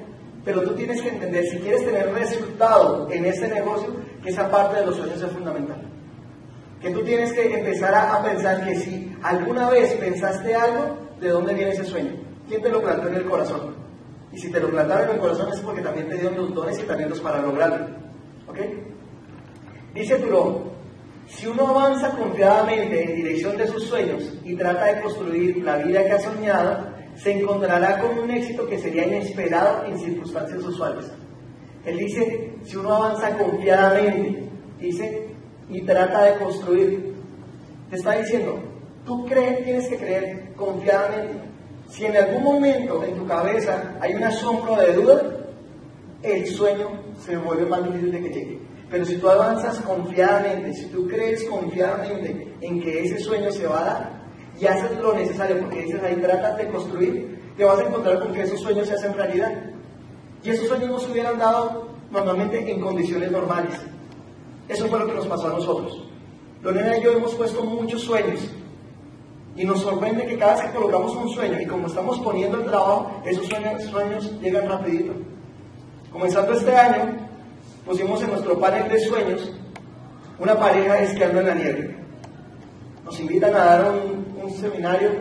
Pero 0.44 0.62
tú 0.64 0.74
tienes 0.74 1.02
que 1.02 1.10
entender, 1.10 1.46
si 1.46 1.60
quieres 1.60 1.86
tener 1.86 2.12
resultado 2.12 3.08
en 3.12 3.26
este 3.26 3.48
negocio, 3.48 3.90
que 4.24 4.30
esa 4.30 4.50
parte 4.50 4.80
de 4.80 4.86
los 4.88 4.96
sueños 4.96 5.22
es 5.22 5.32
fundamental. 5.32 5.82
Que 6.82 6.90
tú 6.90 7.02
tienes 7.04 7.32
que 7.34 7.54
empezar 7.54 7.94
a, 7.94 8.22
pensar 8.24 8.66
que 8.66 8.76
si 8.76 9.16
alguna 9.22 9.70
vez 9.70 9.94
pensaste 9.94 10.54
algo, 10.54 10.98
¿de 11.22 11.30
dónde 11.30 11.54
viene 11.54 11.72
ese 11.72 11.86
sueño? 11.86 12.12
¿Quién 12.48 12.62
te 12.62 12.70
lo 12.70 12.82
plantó 12.82 13.08
en 13.08 13.16
el 13.16 13.26
corazón? 13.26 13.83
Y 14.34 14.40
si 14.40 14.52
te 14.52 14.60
lo 14.60 14.70
plantaron 14.70 15.10
en 15.10 15.16
el 15.16 15.22
corazón 15.22 15.54
es 15.54 15.60
porque 15.60 15.82
también 15.82 16.10
te 16.10 16.16
dieron 16.16 16.36
los 16.36 16.54
dones 16.54 16.80
y 16.80 16.84
talentos 16.84 17.20
para 17.22 17.42
lograrlo. 17.42 17.86
¿Ok? 18.48 18.60
Dice 19.94 20.16
Turó, 20.16 20.74
si 21.28 21.48
uno 21.48 21.68
avanza 21.68 22.10
confiadamente 22.12 23.04
en 23.04 23.16
dirección 23.16 23.58
de 23.58 23.68
sus 23.68 23.84
sueños 23.84 24.34
y 24.44 24.56
trata 24.56 24.86
de 24.86 25.02
construir 25.02 25.64
la 25.64 25.78
vida 25.78 26.04
que 26.04 26.12
ha 26.12 26.20
soñado, 26.20 26.88
se 27.16 27.40
encontrará 27.40 28.00
con 28.00 28.18
un 28.18 28.32
éxito 28.32 28.68
que 28.68 28.80
sería 28.80 29.06
inesperado 29.06 29.86
en 29.86 30.00
circunstancias 30.00 30.64
usuales. 30.64 31.06
Él 31.86 31.98
dice, 31.98 32.56
si 32.64 32.76
uno 32.76 32.96
avanza 32.96 33.38
confiadamente, 33.38 34.50
dice, 34.80 35.28
y 35.70 35.82
trata 35.82 36.24
de 36.24 36.38
construir, 36.40 37.14
te 37.90 37.98
está 37.98 38.14
diciendo, 38.14 38.60
tú 39.06 39.26
crees, 39.26 39.64
tienes 39.64 39.88
que 39.88 39.98
creer 39.98 40.54
confiadamente. 40.56 41.53
Si 41.94 42.04
en 42.06 42.18
algún 42.18 42.44
momento 42.44 43.04
en 43.04 43.16
tu 43.16 43.28
cabeza 43.28 43.96
hay 44.02 44.16
un 44.16 44.24
asombro 44.24 44.76
de 44.78 44.94
duda, 44.94 45.22
el 46.24 46.48
sueño 46.48 46.90
se 47.24 47.38
vuelve 47.38 47.68
más 47.68 47.84
difícil 47.84 48.12
de 48.12 48.20
que 48.20 48.30
llegue. 48.30 48.60
Pero 48.90 49.06
si 49.06 49.18
tú 49.18 49.30
avanzas 49.30 49.78
confiadamente, 49.82 50.74
si 50.74 50.88
tú 50.88 51.08
crees 51.08 51.44
confiadamente 51.44 52.52
en 52.62 52.82
que 52.82 53.04
ese 53.04 53.20
sueño 53.20 53.52
se 53.52 53.68
va 53.68 53.82
a 53.82 53.84
dar 53.84 54.24
y 54.60 54.66
haces 54.66 54.98
lo 54.98 55.14
necesario, 55.14 55.60
porque 55.60 55.84
dices 55.84 56.02
ahí 56.02 56.16
tratas 56.16 56.58
de 56.58 56.68
construir, 56.70 57.40
te 57.56 57.64
vas 57.64 57.78
a 57.78 57.84
encontrar 57.84 58.20
con 58.22 58.34
que 58.34 58.42
esos 58.42 58.60
sueños 58.60 58.88
se 58.88 58.96
hacen 58.96 59.14
realidad. 59.14 59.54
Y 60.44 60.50
esos 60.50 60.68
sueños 60.68 60.90
no 60.90 61.00
se 61.00 61.12
hubieran 61.12 61.38
dado 61.38 61.90
normalmente 62.10 62.72
en 62.72 62.82
condiciones 62.82 63.32
normales. 63.32 63.76
Eso 64.68 64.88
fue 64.88 64.98
lo 64.98 65.06
que 65.06 65.14
nos 65.14 65.28
pasó 65.28 65.46
a 65.46 65.54
nosotros. 65.54 66.08
Lorena 66.64 66.98
y 66.98 67.04
yo 67.04 67.12
hemos 67.12 67.36
puesto 67.36 67.64
muchos 67.64 68.02
sueños 68.02 68.40
y 69.56 69.66
nos 69.66 69.82
sorprende 69.82 70.26
que 70.26 70.38
cada 70.38 70.56
vez 70.56 70.64
que 70.64 70.78
colocamos 70.78 71.16
un 71.16 71.30
sueño 71.30 71.62
y 71.62 71.68
como 71.68 71.88
estamos 71.88 72.20
poniendo 72.20 72.58
el 72.58 72.66
trabajo, 72.66 73.22
esos 73.26 73.46
sueños, 73.46 73.84
sueños 73.84 74.42
llegan 74.42 74.68
rapidito. 74.68 75.14
Comenzando 76.12 76.54
este 76.54 76.76
año, 76.76 77.18
pusimos 77.86 78.22
en 78.24 78.32
nuestro 78.32 78.60
panel 78.60 78.90
de 78.90 79.00
sueños 79.00 79.52
una 80.40 80.58
pareja 80.58 81.00
esquiando 81.00 81.42
en 81.42 81.48
la 81.48 81.56
nieve. 81.56 81.98
Nos 83.06 83.20
invitan 83.20 83.54
a 83.54 83.66
dar 83.66 83.92
un, 83.92 84.50
seminario 84.52 85.12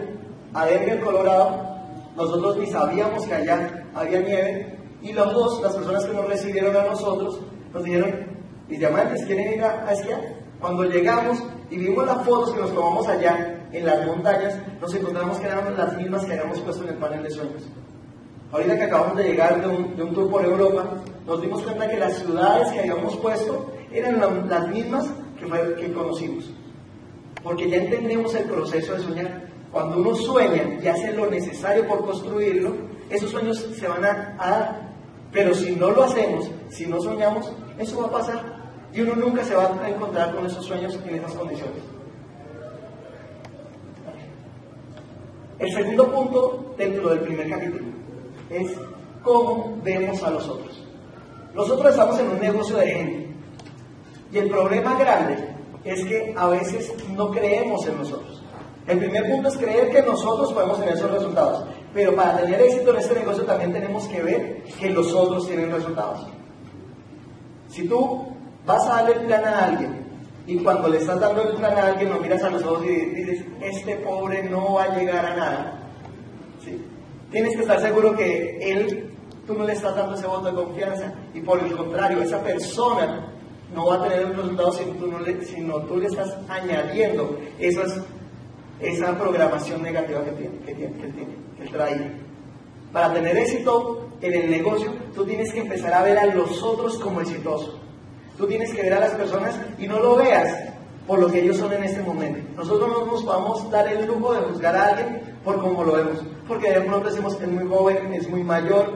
a 0.54 0.66
Denver, 0.66 1.00
Colorado. 1.00 1.76
Nosotros 2.16 2.56
ni 2.56 2.66
sabíamos 2.66 3.26
que 3.26 3.34
allá 3.34 3.84
había 3.94 4.20
nieve. 4.20 4.78
Y 5.02 5.12
los 5.12 5.32
dos, 5.32 5.62
las 5.62 5.74
personas 5.74 6.04
que 6.04 6.14
nos 6.14 6.28
recibieron 6.28 6.76
a 6.76 6.84
nosotros, 6.84 7.40
nos 7.72 7.84
dijeron, 7.84 8.26
mis 8.68 8.78
diamantes, 8.78 9.24
¿quieren 9.26 9.52
ir 9.54 9.64
a, 9.64 9.86
a 9.86 9.92
esquiar? 9.92 10.20
Cuando 10.60 10.84
llegamos 10.84 11.38
y 11.70 11.76
vimos 11.76 12.06
las 12.06 12.24
fotos 12.24 12.54
que 12.54 12.60
nos 12.60 12.74
tomamos 12.74 13.06
allá 13.08 13.61
en 13.72 13.86
las 13.86 14.06
montañas, 14.06 14.58
nos 14.80 14.94
encontramos 14.94 15.38
que 15.38 15.46
eran 15.46 15.76
las 15.76 15.96
mismas 15.96 16.24
que 16.24 16.32
habíamos 16.32 16.60
puesto 16.60 16.82
en 16.84 16.90
el 16.90 16.96
panel 16.96 17.22
de 17.22 17.30
sueños. 17.30 17.62
Ahorita 18.52 18.76
que 18.76 18.82
acabamos 18.82 19.16
de 19.16 19.24
llegar 19.24 19.62
de 19.62 20.02
un, 20.02 20.14
tour 20.14 20.30
por 20.30 20.44
Europa, 20.44 20.84
nos 21.26 21.40
dimos 21.40 21.62
cuenta 21.62 21.88
que 21.88 21.96
las 21.96 22.18
ciudades 22.18 22.68
que 22.72 22.80
habíamos 22.80 23.16
puesto 23.16 23.72
eran 23.90 24.20
las 24.48 24.68
mismas 24.68 25.06
que, 25.78 25.92
conocimos. 25.92 26.50
Porque 27.42 27.68
ya 27.70 27.78
entendemos 27.78 28.34
el 28.34 28.44
proceso 28.44 28.94
de 28.94 29.00
soñar. 29.00 29.42
Cuando 29.72 29.98
uno 29.98 30.14
sueña 30.14 30.78
y 30.82 30.86
hace 30.86 31.14
lo 31.14 31.30
necesario 31.30 31.88
por 31.88 32.04
construirlo, 32.04 32.76
esos 33.08 33.30
sueños 33.30 33.58
se 33.74 33.88
van 33.88 34.04
a, 34.04 34.34
dar. 34.38 34.92
Pero 35.32 35.54
si 35.54 35.74
no 35.74 35.90
lo 35.90 36.04
hacemos, 36.04 36.50
si 36.68 36.86
no 36.86 37.00
soñamos, 37.00 37.50
eso 37.78 38.02
va 38.02 38.08
a 38.08 38.20
pasar. 38.20 38.62
Y 38.92 39.00
uno 39.00 39.16
nunca 39.16 39.42
se 39.44 39.54
va 39.54 39.74
a 39.82 39.88
encontrar 39.88 40.34
con 40.34 40.44
esos 40.44 40.66
sueños 40.66 40.98
en 41.06 41.14
esas 41.14 41.32
condiciones. 41.32 41.82
El 45.62 45.72
segundo 45.72 46.10
punto 46.10 46.74
dentro 46.76 47.10
del 47.10 47.20
primer 47.20 47.48
capítulo 47.48 47.84
es 48.50 48.72
cómo 49.22 49.78
vemos 49.84 50.20
a 50.24 50.30
los 50.30 50.48
otros. 50.48 50.82
Nosotros 51.54 51.92
estamos 51.92 52.18
en 52.18 52.30
un 52.30 52.40
negocio 52.40 52.76
de 52.78 52.86
gente. 52.88 53.28
Y 54.32 54.38
el 54.38 54.50
problema 54.50 54.96
grande 54.98 55.36
es 55.84 56.04
que 56.04 56.34
a 56.36 56.48
veces 56.48 56.92
no 57.10 57.30
creemos 57.30 57.86
en 57.86 57.96
nosotros. 57.96 58.42
El 58.88 58.98
primer 58.98 59.30
punto 59.30 59.50
es 59.50 59.56
creer 59.56 59.90
que 59.92 60.02
nosotros 60.02 60.52
podemos 60.52 60.80
tener 60.80 60.94
esos 60.94 61.12
resultados. 61.12 61.64
Pero 61.94 62.16
para 62.16 62.38
tener 62.38 62.60
éxito 62.60 62.90
en 62.90 62.96
este 62.96 63.14
negocio 63.14 63.44
también 63.44 63.72
tenemos 63.72 64.08
que 64.08 64.20
ver 64.20 64.64
que 64.80 64.90
los 64.90 65.14
otros 65.14 65.46
tienen 65.46 65.70
resultados. 65.70 66.26
Si 67.68 67.86
tú 67.86 68.34
vas 68.66 68.84
a 68.86 68.96
darle 68.96 69.12
el 69.12 69.26
plan 69.26 69.44
a 69.44 69.64
alguien 69.66 70.01
y 70.46 70.56
cuando 70.58 70.88
le 70.88 70.98
estás 70.98 71.20
dando 71.20 71.42
el 71.42 71.56
plan 71.56 71.76
a 71.78 71.86
alguien 71.88 72.10
lo 72.10 72.20
miras 72.20 72.42
a 72.42 72.50
los 72.50 72.62
ojos 72.64 72.84
y 72.86 72.94
dices, 73.14 73.44
este 73.60 73.96
pobre 73.96 74.42
no 74.44 74.74
va 74.74 74.84
a 74.84 74.98
llegar 74.98 75.24
a 75.24 75.36
nada, 75.36 75.82
tienes 77.30 77.56
que 77.56 77.62
estar 77.62 77.80
seguro 77.80 78.14
que 78.16 78.58
él, 78.60 79.10
tú 79.46 79.54
no 79.54 79.64
le 79.64 79.72
estás 79.72 79.96
dando 79.96 80.14
ese 80.14 80.26
voto 80.26 80.46
de 80.46 80.54
confianza 80.54 81.12
y 81.34 81.40
por 81.40 81.60
el 81.60 81.72
contrario, 81.76 82.22
esa 82.22 82.42
persona 82.42 83.28
no 83.74 83.86
va 83.86 83.94
a 83.96 84.08
tener 84.08 84.26
un 84.26 84.36
resultado 84.36 84.72
si 84.72 84.84
tú 84.84 85.06
no 85.06 85.18
le, 85.20 85.44
sino 85.44 85.80
tú 85.82 85.96
le 85.96 86.06
estás 86.06 86.36
añadiendo 86.48 87.38
esas, 87.58 88.00
esa 88.80 89.18
programación 89.18 89.82
negativa 89.82 90.24
que 90.24 90.32
tiene, 90.32 90.58
que 90.58 90.74
tiene, 90.74 90.92
que 90.98 91.08
tiene, 91.08 91.36
que 91.58 91.68
trae. 91.70 92.12
Para 92.92 93.14
tener 93.14 93.36
éxito 93.38 94.08
en 94.20 94.34
el 94.34 94.50
negocio, 94.50 94.92
tú 95.14 95.24
tienes 95.24 95.52
que 95.52 95.60
empezar 95.60 95.94
a 95.94 96.02
ver 96.02 96.18
a 96.18 96.26
los 96.26 96.62
otros 96.62 96.98
como 96.98 97.22
exitosos. 97.22 97.80
Tú 98.36 98.46
tienes 98.46 98.72
que 98.72 98.82
ver 98.82 98.94
a 98.94 99.00
las 99.00 99.14
personas 99.14 99.58
y 99.78 99.86
no 99.86 100.00
lo 100.00 100.16
veas 100.16 100.72
por 101.06 101.18
lo 101.18 101.28
que 101.30 101.42
ellos 101.42 101.56
son 101.56 101.72
en 101.72 101.84
este 101.84 102.02
momento. 102.02 102.40
Nosotros 102.56 102.88
no 102.88 103.06
nos 103.06 103.26
a 103.28 103.70
dar 103.70 103.88
el 103.92 104.06
lujo 104.06 104.32
de 104.32 104.40
juzgar 104.40 104.76
a 104.76 104.86
alguien 104.86 105.20
por 105.44 105.60
cómo 105.60 105.84
lo 105.84 105.92
vemos. 105.92 106.18
Porque 106.46 106.70
de 106.70 106.80
pronto 106.80 107.08
decimos 107.08 107.38
es 107.40 107.48
muy 107.48 107.66
joven, 107.66 108.12
es 108.14 108.28
muy 108.28 108.42
mayor, 108.42 108.92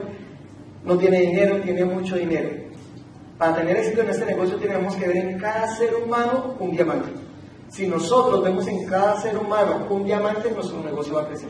no 0.83 0.97
tiene 0.97 1.21
dinero, 1.21 1.61
tiene 1.61 1.85
mucho 1.85 2.15
dinero. 2.15 2.49
Para 3.37 3.55
tener 3.55 3.77
éxito 3.77 4.01
en 4.01 4.09
este 4.09 4.25
negocio 4.25 4.57
tenemos 4.57 4.95
que 4.95 5.07
ver 5.07 5.17
en 5.17 5.39
cada 5.39 5.67
ser 5.75 5.93
humano 5.95 6.55
un 6.59 6.71
diamante. 6.71 7.09
Si 7.69 7.87
nosotros 7.87 8.43
vemos 8.43 8.65
en 8.67 8.85
cada 8.85 9.19
ser 9.21 9.37
humano 9.37 9.85
un 9.89 10.05
diamante, 10.05 10.49
nuestro 10.51 10.81
negocio 10.81 11.15
va 11.15 11.23
a 11.23 11.27
crecer. 11.27 11.49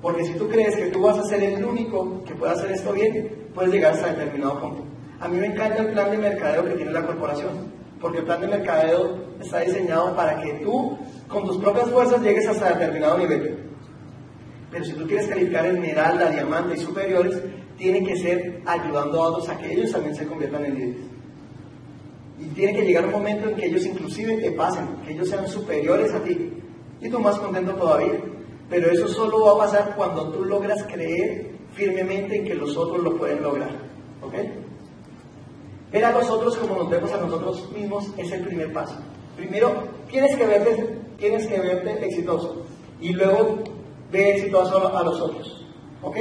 Porque 0.00 0.24
si 0.24 0.34
tú 0.34 0.48
crees 0.48 0.76
que 0.76 0.86
tú 0.86 1.02
vas 1.02 1.18
a 1.18 1.24
ser 1.24 1.42
el 1.42 1.64
único 1.64 2.22
que 2.24 2.34
pueda 2.34 2.52
hacer 2.52 2.72
esto 2.72 2.92
bien, 2.92 3.48
puedes 3.54 3.72
llegar 3.72 3.92
hasta 3.92 4.08
determinado 4.08 4.60
punto. 4.60 4.82
A 5.22 5.28
mí 5.28 5.38
me 5.38 5.46
encanta 5.46 5.82
el 5.82 5.92
plan 5.92 6.10
de 6.10 6.18
mercadeo 6.18 6.64
que 6.64 6.74
tiene 6.74 6.90
la 6.90 7.06
corporación, 7.06 7.72
porque 8.00 8.18
el 8.18 8.24
plan 8.24 8.40
de 8.40 8.48
mercadeo 8.48 9.18
está 9.40 9.60
diseñado 9.60 10.16
para 10.16 10.42
que 10.42 10.54
tú, 10.54 10.98
con 11.28 11.46
tus 11.46 11.58
propias 11.58 11.88
fuerzas, 11.90 12.20
llegues 12.22 12.48
hasta 12.48 12.70
determinado 12.70 13.18
nivel. 13.18 13.56
Pero 14.72 14.84
si 14.84 14.94
tú 14.94 15.06
quieres 15.06 15.28
calificar 15.28 15.64
esmeralda, 15.64 16.28
diamante 16.28 16.74
y 16.74 16.80
superiores, 16.80 17.40
tiene 17.78 18.04
que 18.04 18.16
ser 18.16 18.62
ayudando 18.66 19.22
a 19.22 19.28
otros 19.28 19.48
a 19.48 19.56
que 19.58 19.72
ellos 19.72 19.92
también 19.92 20.16
se 20.16 20.26
conviertan 20.26 20.64
en 20.64 20.74
líderes. 20.74 21.02
Y 22.40 22.46
tiene 22.46 22.74
que 22.74 22.84
llegar 22.84 23.06
un 23.06 23.12
momento 23.12 23.48
en 23.48 23.54
que 23.54 23.66
ellos 23.66 23.86
inclusive 23.86 24.38
te 24.38 24.50
pasen, 24.50 24.88
que 25.06 25.12
ellos 25.12 25.28
sean 25.28 25.46
superiores 25.46 26.12
a 26.12 26.18
ti. 26.24 26.52
Y 27.00 27.08
tú 27.08 27.20
más 27.20 27.38
contento 27.38 27.76
todavía. 27.76 28.18
Pero 28.68 28.90
eso 28.90 29.06
solo 29.06 29.44
va 29.44 29.52
a 29.52 29.66
pasar 29.66 29.94
cuando 29.94 30.32
tú 30.32 30.44
logras 30.44 30.82
creer 30.92 31.52
firmemente 31.74 32.38
en 32.38 32.44
que 32.44 32.56
los 32.56 32.76
otros 32.76 33.00
lo 33.04 33.16
pueden 33.16 33.40
lograr. 33.40 33.70
¿Ok? 34.20 34.34
Ver 35.92 36.04
a 36.06 36.12
los 36.12 36.28
otros 36.30 36.56
como 36.56 36.76
nos 36.76 36.88
vemos 36.88 37.12
a 37.12 37.18
nosotros 37.18 37.70
mismos 37.72 38.08
es 38.16 38.32
el 38.32 38.44
primer 38.44 38.72
paso. 38.72 38.96
Primero, 39.36 39.84
tienes 40.10 40.34
que 40.36 40.46
verte, 40.46 40.98
tienes 41.18 41.46
que 41.46 41.60
verte 41.60 42.06
exitoso 42.06 42.64
y 43.00 43.12
luego 43.12 43.58
ve 44.10 44.36
exitoso 44.36 44.96
a 44.96 45.02
los 45.02 45.20
otros. 45.20 45.66
¿Ok? 46.00 46.16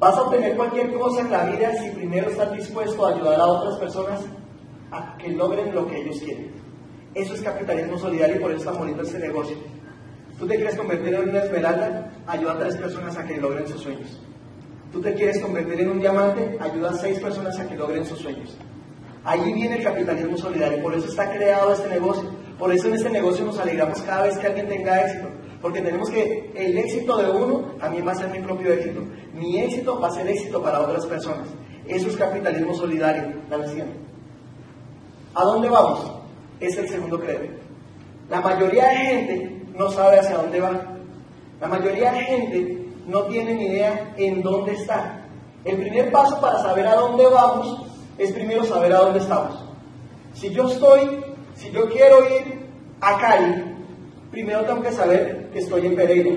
Vas 0.00 0.16
a 0.16 0.22
obtener 0.22 0.56
cualquier 0.56 0.92
cosa 0.94 1.20
en 1.20 1.30
la 1.30 1.44
vida 1.44 1.72
si 1.80 1.90
primero 1.90 2.28
estás 2.28 2.52
dispuesto 2.52 3.06
a 3.06 3.14
ayudar 3.14 3.40
a 3.40 3.46
otras 3.46 3.78
personas 3.78 4.20
a 4.90 5.16
que 5.16 5.30
logren 5.30 5.74
lo 5.74 5.86
que 5.86 6.00
ellos 6.00 6.18
quieren. 6.18 6.52
Eso 7.14 7.34
es 7.34 7.40
capitalismo 7.40 7.96
solidario 7.96 8.36
y 8.36 8.38
por 8.40 8.50
eso 8.50 8.58
está 8.58 8.72
bonito 8.72 9.02
este 9.02 9.20
negocio. 9.20 9.56
Tú 10.38 10.46
te 10.46 10.56
quieres 10.56 10.74
convertir 10.74 11.14
en 11.14 11.28
una 11.28 11.44
esmeralda, 11.44 12.12
ayuda 12.26 12.52
a 12.52 12.58
tres 12.58 12.76
personas 12.76 13.16
a 13.16 13.24
que 13.24 13.36
logren 13.36 13.68
sus 13.68 13.80
sueños. 13.80 14.20
Tú 14.94 15.00
te 15.00 15.12
quieres 15.12 15.40
convertir 15.40 15.80
en 15.80 15.90
un 15.90 15.98
diamante, 15.98 16.56
ayuda 16.60 16.90
a 16.90 16.94
seis 16.94 17.18
personas 17.18 17.58
a 17.58 17.68
que 17.68 17.74
logren 17.74 18.06
sus 18.06 18.20
sueños. 18.20 18.56
Ahí 19.24 19.52
viene 19.52 19.78
el 19.78 19.82
capitalismo 19.82 20.38
solidario, 20.38 20.80
por 20.80 20.94
eso 20.94 21.08
está 21.08 21.32
creado 21.32 21.72
este 21.72 21.88
negocio. 21.88 22.30
Por 22.56 22.72
eso 22.72 22.86
en 22.86 22.94
este 22.94 23.10
negocio 23.10 23.44
nos 23.44 23.58
alegramos 23.58 24.00
cada 24.02 24.22
vez 24.22 24.38
que 24.38 24.46
alguien 24.46 24.68
tenga 24.68 25.00
éxito, 25.00 25.26
porque 25.60 25.80
tenemos 25.80 26.08
que 26.08 26.52
el 26.54 26.78
éxito 26.78 27.16
de 27.16 27.28
uno 27.28 27.72
también 27.80 28.06
va 28.06 28.12
a 28.12 28.14
ser 28.14 28.28
mi 28.28 28.38
propio 28.38 28.72
éxito. 28.72 29.00
Mi 29.34 29.58
éxito 29.58 29.98
va 29.98 30.06
a 30.06 30.12
ser 30.12 30.28
éxito 30.28 30.62
para 30.62 30.80
otras 30.80 31.04
personas. 31.06 31.48
Eso 31.88 32.08
es 32.08 32.16
capitalismo 32.16 32.72
solidario, 32.72 33.32
la 33.50 33.56
versión. 33.56 33.88
¿A 35.34 35.42
dónde 35.42 35.70
vamos? 35.70 36.08
Es 36.60 36.78
el 36.78 36.88
segundo 36.88 37.18
credo. 37.18 37.46
La 38.30 38.40
mayoría 38.40 38.90
de 38.90 38.96
gente 38.96 39.62
no 39.76 39.90
sabe 39.90 40.20
hacia 40.20 40.36
dónde 40.36 40.60
va. 40.60 40.80
La 41.60 41.66
mayoría 41.66 42.12
de 42.12 42.20
gente 42.20 42.83
no 43.06 43.22
tienen 43.24 43.60
idea 43.60 44.14
en 44.16 44.42
dónde 44.42 44.72
está. 44.72 45.26
El 45.64 45.78
primer 45.78 46.12
paso 46.12 46.40
para 46.40 46.58
saber 46.62 46.86
a 46.86 46.96
dónde 46.96 47.26
vamos 47.26 47.86
es 48.18 48.32
primero 48.32 48.64
saber 48.64 48.92
a 48.92 48.98
dónde 48.98 49.20
estamos. 49.20 49.64
Si 50.34 50.50
yo 50.50 50.68
estoy, 50.68 51.24
si 51.54 51.70
yo 51.70 51.88
quiero 51.88 52.28
ir 52.28 52.66
a 53.00 53.18
Cali, 53.18 53.64
primero 54.30 54.64
tengo 54.64 54.82
que 54.82 54.92
saber 54.92 55.50
que 55.52 55.60
estoy 55.60 55.86
en 55.86 55.96
Pereira. 55.96 56.30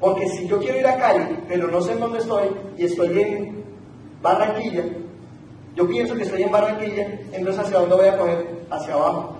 Porque 0.00 0.28
si 0.28 0.48
yo 0.48 0.58
quiero 0.58 0.78
ir 0.78 0.86
a 0.86 0.96
Cali, 0.96 1.38
pero 1.48 1.68
no 1.68 1.80
sé 1.80 1.92
en 1.92 2.00
dónde 2.00 2.18
estoy 2.18 2.48
y 2.76 2.84
estoy 2.84 3.20
en 3.20 3.64
Barranquilla, 4.20 4.84
yo 5.76 5.86
pienso 5.86 6.14
que 6.14 6.24
estoy 6.24 6.42
en 6.42 6.50
Barranquilla, 6.50 7.20
entonces 7.32 7.58
¿hacia 7.64 7.78
dónde 7.78 7.94
voy 7.94 8.08
a 8.08 8.18
coger? 8.18 8.66
Hacia 8.70 8.94
abajo. 8.94 9.36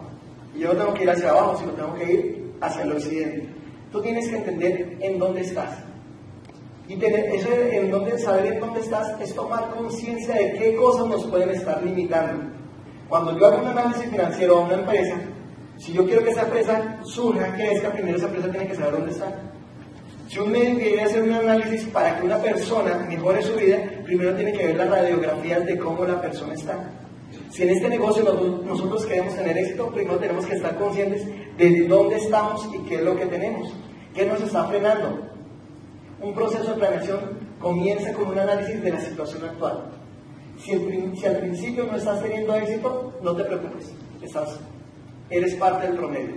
Y 0.54 0.60
yo 0.60 0.72
no 0.72 0.78
tengo 0.78 0.94
que 0.94 1.02
ir 1.02 1.10
hacia 1.10 1.30
abajo, 1.30 1.56
sino 1.58 1.72
tengo 1.72 1.94
que 1.94 2.12
ir 2.12 2.54
hacia 2.60 2.82
el 2.82 2.92
occidente. 2.92 3.48
Tú 3.90 4.00
tienes 4.00 4.28
que 4.28 4.36
entender 4.36 4.96
en 5.00 5.18
dónde 5.18 5.42
estás. 5.42 5.78
Y 6.88 6.96
tener, 6.96 7.26
eso 7.34 7.48
en 7.52 7.90
donde, 7.90 8.18
saber 8.18 8.54
en 8.54 8.60
dónde 8.60 8.80
estás 8.80 9.20
es 9.20 9.34
tomar 9.34 9.70
conciencia 9.70 10.34
de 10.34 10.54
qué 10.54 10.76
cosas 10.76 11.06
nos 11.06 11.24
pueden 11.26 11.50
estar 11.50 11.82
limitando. 11.82 12.50
Cuando 13.08 13.38
yo 13.38 13.46
hago 13.46 13.62
un 13.62 13.68
análisis 13.68 14.10
financiero 14.10 14.58
a 14.58 14.60
una 14.62 14.74
empresa, 14.74 15.16
si 15.76 15.92
yo 15.92 16.04
quiero 16.04 16.24
que 16.24 16.30
esa 16.30 16.42
empresa 16.42 16.98
surja, 17.02 17.54
crezca, 17.54 17.92
primero 17.92 18.16
esa 18.16 18.26
empresa 18.26 18.50
tiene 18.50 18.66
que 18.68 18.74
saber 18.74 18.92
dónde 18.92 19.12
está. 19.12 19.38
Si 20.28 20.38
un 20.38 20.50
médico 20.50 20.78
quiere 20.78 21.02
hacer 21.02 21.22
un 21.22 21.32
análisis 21.32 21.84
para 21.88 22.16
que 22.16 22.24
una 22.24 22.38
persona 22.38 23.04
mejore 23.08 23.42
su 23.42 23.54
vida, 23.54 23.78
primero 24.04 24.34
tiene 24.34 24.52
que 24.52 24.68
ver 24.68 24.76
las 24.76 24.88
radiografías 24.88 25.66
de 25.66 25.78
cómo 25.78 26.04
la 26.06 26.20
persona 26.20 26.54
está. 26.54 26.90
Si 27.50 27.64
en 27.64 27.70
este 27.70 27.88
negocio 27.90 28.24
nosotros 28.64 29.04
queremos 29.04 29.36
tener 29.36 29.58
éxito, 29.58 29.88
primero 29.88 30.18
tenemos 30.18 30.46
que 30.46 30.54
estar 30.54 30.74
conscientes 30.78 31.26
de 31.58 31.86
dónde 31.86 32.16
estamos 32.16 32.66
y 32.74 32.78
qué 32.88 32.94
es 32.94 33.02
lo 33.02 33.14
que 33.14 33.26
tenemos, 33.26 33.74
qué 34.14 34.24
nos 34.24 34.40
está 34.40 34.64
frenando, 34.64 35.20
un 36.22 36.34
proceso 36.34 36.70
de 36.70 36.78
planeación 36.78 37.20
comienza 37.58 38.12
con 38.12 38.28
un 38.28 38.38
análisis 38.38 38.82
de 38.82 38.90
la 38.90 39.00
situación 39.00 39.44
actual. 39.44 39.84
Si, 40.58 40.72
al 40.72 41.36
principio 41.38 41.86
no 41.86 41.96
estás 41.96 42.22
teniendo 42.22 42.54
éxito, 42.54 43.12
no 43.22 43.34
te 43.34 43.44
preocupes, 43.44 43.92
estás, 44.22 44.60
eres 45.30 45.54
parte 45.56 45.88
del 45.88 45.96
promedio. 45.96 46.36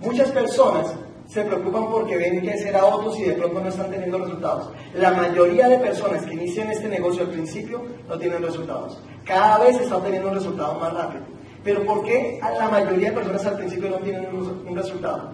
Muchas 0.00 0.30
personas 0.30 0.94
se 1.26 1.42
preocupan 1.42 1.90
porque 1.90 2.18
ven 2.18 2.42
que 2.42 2.58
será 2.58 2.84
otros 2.84 3.18
y 3.18 3.24
de 3.24 3.32
pronto 3.32 3.60
no 3.60 3.68
están 3.68 3.90
teniendo 3.90 4.18
resultados. 4.18 4.70
La 4.94 5.10
mayoría 5.12 5.68
de 5.68 5.78
personas 5.78 6.24
que 6.26 6.34
inician 6.34 6.70
este 6.70 6.88
negocio 6.88 7.22
al 7.22 7.30
principio 7.30 7.82
no 8.08 8.18
tienen 8.18 8.42
resultados. 8.42 9.00
Cada 9.24 9.58
vez 9.58 9.80
están 9.80 10.02
teniendo 10.02 10.28
un 10.28 10.34
resultado 10.34 10.78
más 10.78 10.92
rápido. 10.92 11.24
Pero 11.64 11.84
¿por 11.84 12.04
qué 12.04 12.38
la 12.40 12.68
mayoría 12.68 13.08
de 13.10 13.16
personas 13.16 13.46
al 13.46 13.56
principio 13.56 13.90
no 13.90 13.96
tienen 13.96 14.26
un 14.32 14.76
resultado? 14.76 15.32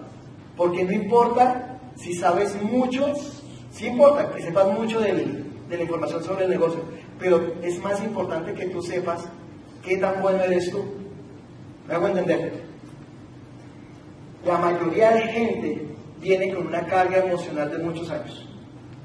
Porque 0.55 0.83
no 0.83 0.91
importa 0.93 1.79
si 1.95 2.13
sabes 2.15 2.59
mucho 2.61 3.13
Sí 3.73 3.87
importa 3.87 4.29
que 4.31 4.41
sepas 4.41 4.67
mucho 4.67 4.99
de, 4.99 5.43
la 5.69 5.81
información 5.81 6.23
sobre 6.23 6.43
el 6.45 6.51
negocio, 6.51 6.81
pero 7.19 7.55
es 7.63 7.79
más 7.79 7.99
importante 8.03 8.53
que 8.53 8.67
tú 8.67 8.83
sepas 8.83 9.25
qué 9.83 9.97
tan 9.97 10.21
bueno 10.21 10.43
eres 10.43 10.69
tú. 10.69 10.83
¿Me 11.87 11.95
hago 11.95 12.07
entender? 12.07 12.61
La 14.45 14.59
mayoría 14.59 15.11
de 15.11 15.21
gente 15.21 15.87
viene 16.21 16.53
con 16.53 16.67
una 16.67 16.85
carga 16.85 17.17
emocional 17.17 17.71
de 17.71 17.79
muchos 17.79 18.11
años. 18.11 18.47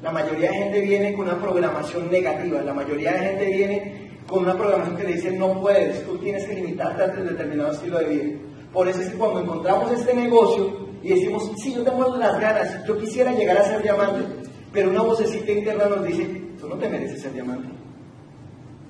La 0.02 0.12
mayoría 0.12 0.50
de 0.50 0.56
gente 0.56 0.80
viene 0.82 1.14
con 1.14 1.26
una 1.26 1.40
programación 1.40 2.10
negativa. 2.10 2.60
La 2.60 2.74
mayoría 2.74 3.14
de 3.14 3.18
gente 3.20 3.46
viene 3.46 4.10
con 4.28 4.40
una 4.40 4.54
programación 4.54 4.96
que 4.98 5.04
le 5.04 5.14
dice 5.14 5.32
no 5.32 5.60
puedes, 5.62 6.04
tú 6.04 6.18
tienes 6.18 6.44
que 6.44 6.54
limitarte 6.54 7.02
a 7.04 7.06
determinado 7.08 7.72
estilo 7.72 7.98
de 8.00 8.04
vida. 8.04 8.38
Por 8.72 8.86
eso 8.86 9.00
es 9.00 9.08
que 9.08 9.16
cuando 9.16 9.40
encontramos 9.40 9.90
este 9.92 10.12
negocio 10.12 10.88
y 11.02 11.08
decimos, 11.08 11.50
sí, 11.56 11.74
yo 11.74 11.82
tengo 11.82 12.14
las 12.16 12.38
ganas, 12.38 12.84
yo 12.86 12.98
quisiera 12.98 13.32
llegar 13.32 13.56
a 13.56 13.64
ser 13.64 13.82
diamante, 13.82 14.47
pero 14.78 14.90
una 14.90 15.02
vocecita 15.02 15.50
interna 15.50 15.86
nos 15.86 16.04
dice, 16.04 16.24
tú 16.60 16.68
no 16.68 16.76
te 16.76 16.88
mereces 16.88 17.20
ser 17.20 17.32
diamante. 17.32 17.66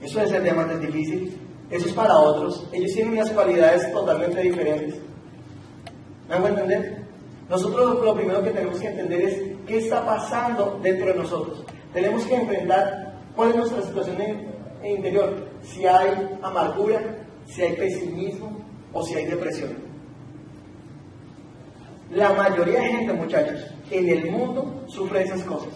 Eso 0.03 0.21
es 0.21 0.29
ser 0.29 0.43
diamante 0.43 0.79
difícil. 0.87 1.35
Eso 1.71 1.87
es 1.87 1.95
para 1.95 2.15
otros. 2.15 2.69
Ellos 2.73 2.93
tienen 2.93 3.15
unas 3.15 3.31
cualidades 3.31 3.91
totalmente 3.91 4.39
diferentes. 4.43 4.97
¿Me 6.29 6.35
hago 6.35 6.49
entender? 6.49 7.05
Nosotros 7.49 8.05
lo 8.05 8.15
primero 8.15 8.43
que 8.43 8.51
tenemos 8.51 8.79
que 8.79 8.89
entender 8.89 9.21
es 9.23 9.43
qué 9.67 9.79
está 9.79 10.05
pasando 10.05 10.79
dentro 10.83 11.07
de 11.07 11.15
nosotros. 11.15 11.65
Tenemos 11.95 12.23
que 12.25 12.35
enfrentar 12.35 13.23
cuál 13.35 13.49
es 13.49 13.57
nuestra 13.57 13.81
situación 13.81 14.19
interior. 14.85 15.49
Si 15.63 15.87
hay 15.87 16.39
amargura, 16.43 17.01
si 17.47 17.63
hay 17.63 17.77
pesimismo 17.77 18.63
o 18.93 19.03
si 19.03 19.15
hay 19.15 19.25
depresión. 19.25 19.88
La 22.11 22.33
mayoría 22.33 22.81
de 22.81 22.87
gente, 22.87 23.13
muchachos, 23.13 23.67
en 23.91 24.09
el 24.09 24.31
mundo 24.31 24.85
sufre 24.87 25.23
esas 25.23 25.43
cosas. 25.43 25.75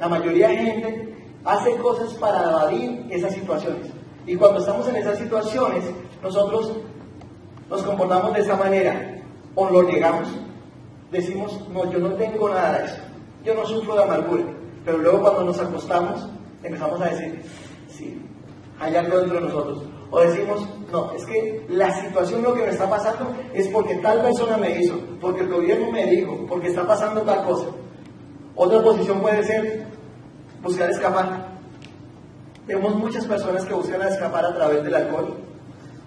La 0.00 0.08
mayoría 0.08 0.48
de 0.48 0.56
gente 0.56 1.16
hace 1.44 1.76
cosas 1.76 2.14
para 2.14 2.50
evadir 2.50 3.06
esas 3.10 3.32
situaciones. 3.32 3.86
Y 4.26 4.34
cuando 4.36 4.58
estamos 4.58 4.88
en 4.88 4.96
esas 4.96 5.18
situaciones, 5.18 5.84
nosotros 6.22 6.72
nos 7.70 7.82
comportamos 7.82 8.34
de 8.34 8.40
esa 8.40 8.56
manera. 8.56 9.22
O 9.54 9.70
lo 9.70 9.84
negamos, 9.84 10.28
decimos, 11.12 11.60
no, 11.68 11.90
yo 11.92 12.00
no 12.00 12.14
tengo 12.14 12.48
nada 12.48 12.78
de 12.78 12.84
eso. 12.86 12.96
Yo 13.44 13.54
no 13.54 13.64
sufro 13.66 13.94
de 13.94 14.02
amargura. 14.02 14.44
Pero 14.84 14.98
luego 14.98 15.20
cuando 15.20 15.44
nos 15.44 15.60
acostamos, 15.60 16.28
empezamos 16.62 17.00
a 17.00 17.10
decir, 17.10 17.40
sí, 17.88 18.20
hay 18.80 18.96
algo 18.96 19.18
dentro 19.18 19.36
de 19.36 19.46
nosotros. 19.46 19.82
O 20.14 20.20
decimos, 20.20 20.64
no, 20.92 21.12
es 21.12 21.26
que 21.26 21.66
la 21.68 21.90
situación 22.00 22.44
lo 22.44 22.54
que 22.54 22.62
me 22.62 22.70
está 22.70 22.88
pasando 22.88 23.34
es 23.52 23.66
porque 23.66 23.96
tal 23.96 24.22
persona 24.22 24.56
me 24.56 24.80
hizo, 24.80 24.96
porque 25.20 25.40
el 25.40 25.48
gobierno 25.48 25.90
me 25.90 26.06
dijo, 26.06 26.46
porque 26.48 26.68
está 26.68 26.86
pasando 26.86 27.22
tal 27.22 27.44
cosa. 27.44 27.66
Otra 28.54 28.80
posición 28.80 29.20
puede 29.20 29.42
ser 29.42 29.86
buscar 30.62 30.88
escapar. 30.88 31.48
Tenemos 32.64 32.94
muchas 32.94 33.26
personas 33.26 33.64
que 33.64 33.74
buscan 33.74 34.02
escapar 34.02 34.44
a 34.44 34.54
través 34.54 34.84
del 34.84 34.94
alcohol, 34.94 35.34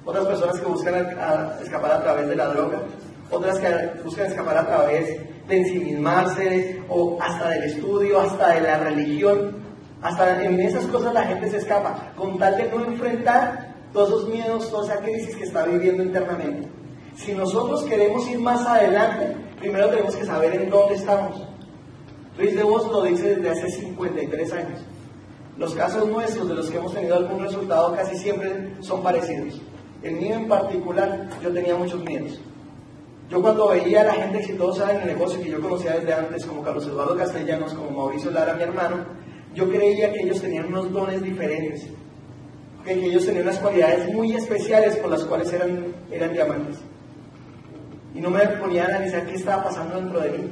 otras 0.06 0.26
personas 0.26 0.58
que 0.58 0.68
buscan 0.68 0.96
escapar 1.62 1.92
a 1.92 2.02
través 2.02 2.30
de 2.30 2.36
la 2.38 2.48
droga, 2.48 2.80
otras 3.30 3.60
que 3.60 4.04
buscan 4.06 4.28
escapar 4.28 4.58
a 4.58 4.68
través 4.68 5.20
de 5.50 5.58
ensimismarse 5.58 6.82
o 6.88 7.18
hasta 7.22 7.50
del 7.50 7.64
estudio, 7.64 8.22
hasta 8.22 8.54
de 8.54 8.62
la 8.62 8.78
religión. 8.78 9.68
Hasta 10.02 10.46
en 10.46 10.62
esas 10.62 10.86
cosas 10.86 11.14
la 11.14 11.24
gente 11.24 11.50
se 11.50 11.58
escapa, 11.58 12.14
con 12.16 12.38
tal 12.38 12.56
de 12.56 12.70
no 12.70 12.86
enfrentar 12.86 13.76
todos 13.94 14.10
esos 14.10 14.30
miedos, 14.30 14.70
toda 14.70 14.86
esa 14.86 15.02
crisis 15.02 15.36
que 15.36 15.44
está 15.44 15.66
viviendo 15.66 16.04
internamente. 16.04 16.68
Si 17.16 17.34
nosotros 17.34 17.84
queremos 17.84 18.28
ir 18.30 18.40
más 18.40 18.66
adelante, 18.66 19.36
primero 19.60 19.90
tenemos 19.90 20.16
que 20.16 20.26
saber 20.26 20.54
en 20.62 20.70
dónde 20.70 20.96
estamos. 20.96 21.44
Luis 22.38 22.56
de 22.56 22.64
Vos 22.64 22.88
lo 22.92 23.04
dice 23.04 23.36
desde 23.36 23.50
hace 23.50 23.72
53 23.72 24.54
años. 24.54 24.82
Los 25.58 25.74
casos 25.74 26.08
nuestros 26.08 26.48
de 26.48 26.54
los 26.54 26.70
que 26.70 26.78
hemos 26.78 26.94
tenido 26.94 27.16
algún 27.16 27.42
resultado 27.42 27.96
casi 27.96 28.16
siempre 28.16 28.74
son 28.82 29.02
parecidos. 29.02 29.60
El 30.04 30.18
mío 30.18 30.36
en 30.36 30.48
particular, 30.48 31.28
yo 31.42 31.52
tenía 31.52 31.76
muchos 31.76 32.04
miedos. 32.04 32.40
Yo 33.30 33.42
cuando 33.42 33.70
veía 33.70 34.02
a 34.02 34.06
la 34.06 34.14
gente 34.14 34.38
exitosa 34.38 34.94
en 34.94 35.02
el 35.02 35.08
negocio 35.08 35.42
que 35.42 35.50
yo 35.50 35.60
conocía 35.60 35.96
desde 35.96 36.14
antes, 36.14 36.46
como 36.46 36.62
Carlos 36.62 36.86
Eduardo 36.86 37.18
Castellanos, 37.18 37.74
como 37.74 37.90
Mauricio 37.90 38.30
Lara, 38.30 38.54
mi 38.54 38.64
hermano, 38.64 39.06
yo 39.56 39.68
creía 39.68 40.14
que 40.14 40.22
ellos 40.22 40.40
tenían 40.40 40.68
unos 40.68 40.94
dones 40.94 41.22
diferentes, 41.24 41.88
que 42.96 43.06
ellos 43.06 43.26
tenían 43.26 43.44
unas 43.44 43.60
cualidades 43.60 44.14
muy 44.14 44.34
especiales 44.34 44.96
por 44.98 45.12
las 45.12 45.24
cuales 45.26 45.52
eran, 45.52 45.94
eran 46.12 46.34
diamantes. 46.34 46.78
Y 48.16 48.22
no 48.22 48.30
me 48.30 48.48
ponía 48.48 48.86
a 48.86 48.88
analizar 48.88 49.26
qué 49.26 49.36
estaba 49.36 49.66
pasando 49.66 49.96
dentro 49.96 50.20
de 50.22 50.30
mí. 50.32 50.50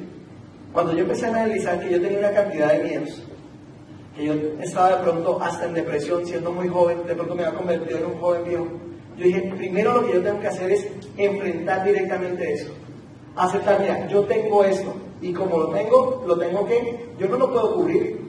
Cuando 0.74 0.94
yo 0.94 1.00
empecé 1.00 1.26
a 1.26 1.30
analizar 1.30 1.80
que 1.80 1.90
yo 1.90 2.02
tenía 2.02 2.20
una 2.20 2.32
cantidad 2.32 2.74
de 2.74 2.84
miedos, 2.84 3.24
que 4.16 4.26
yo 4.26 4.34
estaba 4.62 4.98
de 4.98 5.04
pronto 5.04 5.42
hasta 5.42 5.66
en 5.66 5.74
depresión, 5.74 6.26
siendo 6.26 6.52
muy 6.52 6.68
joven, 6.68 7.06
de 7.08 7.16
pronto 7.16 7.36
me 7.36 7.46
había 7.46 7.58
convertido 7.58 8.00
en 8.00 8.06
un 8.06 8.20
joven 8.20 8.44
viejo, 8.44 8.68
yo 9.18 9.26
dije, 9.26 9.54
primero 9.56 9.94
lo 9.94 10.06
que 10.06 10.14
yo 10.14 10.22
tengo 10.22 10.40
que 10.42 10.48
hacer 10.48 10.72
es 10.72 10.88
enfrentar 11.18 11.86
directamente 11.86 12.54
eso. 12.54 12.72
Aceptar, 13.36 13.80
mira, 13.80 14.08
yo 14.08 14.24
tengo 14.26 14.64
esto, 14.64 14.94
y 15.22 15.34
como 15.34 15.58
lo 15.58 15.70
tengo, 15.70 16.24
lo 16.28 16.38
tengo 16.38 16.66
que, 16.66 17.08
yo 17.18 17.28
no 17.28 17.38
lo 17.38 17.52
puedo 17.52 17.76
cubrir, 17.76 18.20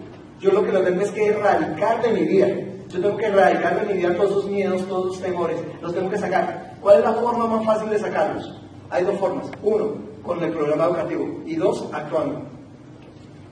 yo 0.41 0.53
lo 0.53 0.65
que 0.65 0.73
lo 0.73 0.83
tengo 0.83 1.03
es 1.03 1.11
que 1.11 1.27
erradicar 1.27 2.03
de 2.03 2.09
mi 2.11 2.23
vida. 2.27 2.49
Yo 2.89 3.01
tengo 3.01 3.17
que 3.17 3.27
erradicar 3.27 3.81
de 3.81 3.93
mi 3.93 3.99
vida 4.01 4.15
todos 4.15 4.31
esos 4.31 4.47
miedos, 4.47 4.87
todos 4.89 5.13
esos 5.13 5.23
temores, 5.23 5.59
los 5.81 5.95
tengo 5.95 6.09
que 6.09 6.19
sacar. 6.19 6.77
¿Cuál 6.81 6.99
es 6.99 7.05
la 7.05 7.15
forma 7.15 7.47
más 7.47 7.65
fácil 7.65 7.91
de 7.91 7.99
sacarlos? 7.99 8.63
Hay 8.91 9.05
dos 9.05 9.19
formas. 9.19 9.51
Uno, 9.63 9.95
con 10.23 10.43
el 10.43 10.53
programa 10.53 10.85
educativo, 10.85 11.41
y 11.45 11.57
dos, 11.57 11.89
actuando. 11.93 12.43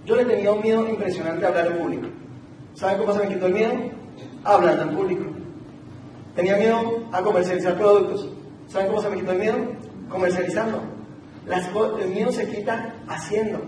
Yo 0.06 0.16
le 0.16 0.24
tenía 0.24 0.52
un 0.52 0.60
miedo 0.60 0.88
impresionante 0.88 1.44
a 1.44 1.48
hablar 1.48 1.66
en 1.66 1.78
público. 1.78 2.06
¿Saben 2.74 2.98
cómo 2.98 3.12
se 3.14 3.20
me 3.20 3.34
quitó 3.34 3.46
el 3.46 3.54
miedo? 3.54 3.72
Hablando 4.44 4.82
en 4.82 4.96
público. 4.96 5.24
Tenía 6.36 6.56
miedo 6.56 7.04
a 7.12 7.22
comercializar 7.22 7.76
productos. 7.76 8.28
¿Saben 8.68 8.88
cómo 8.88 9.00
se 9.00 9.10
me 9.10 9.16
quitó 9.16 9.32
el 9.32 9.38
miedo? 9.38 9.56
Comercializando. 10.08 10.82
El 12.00 12.08
miedo 12.10 12.32
se 12.32 12.48
quita 12.48 12.94
haciendo, 13.08 13.60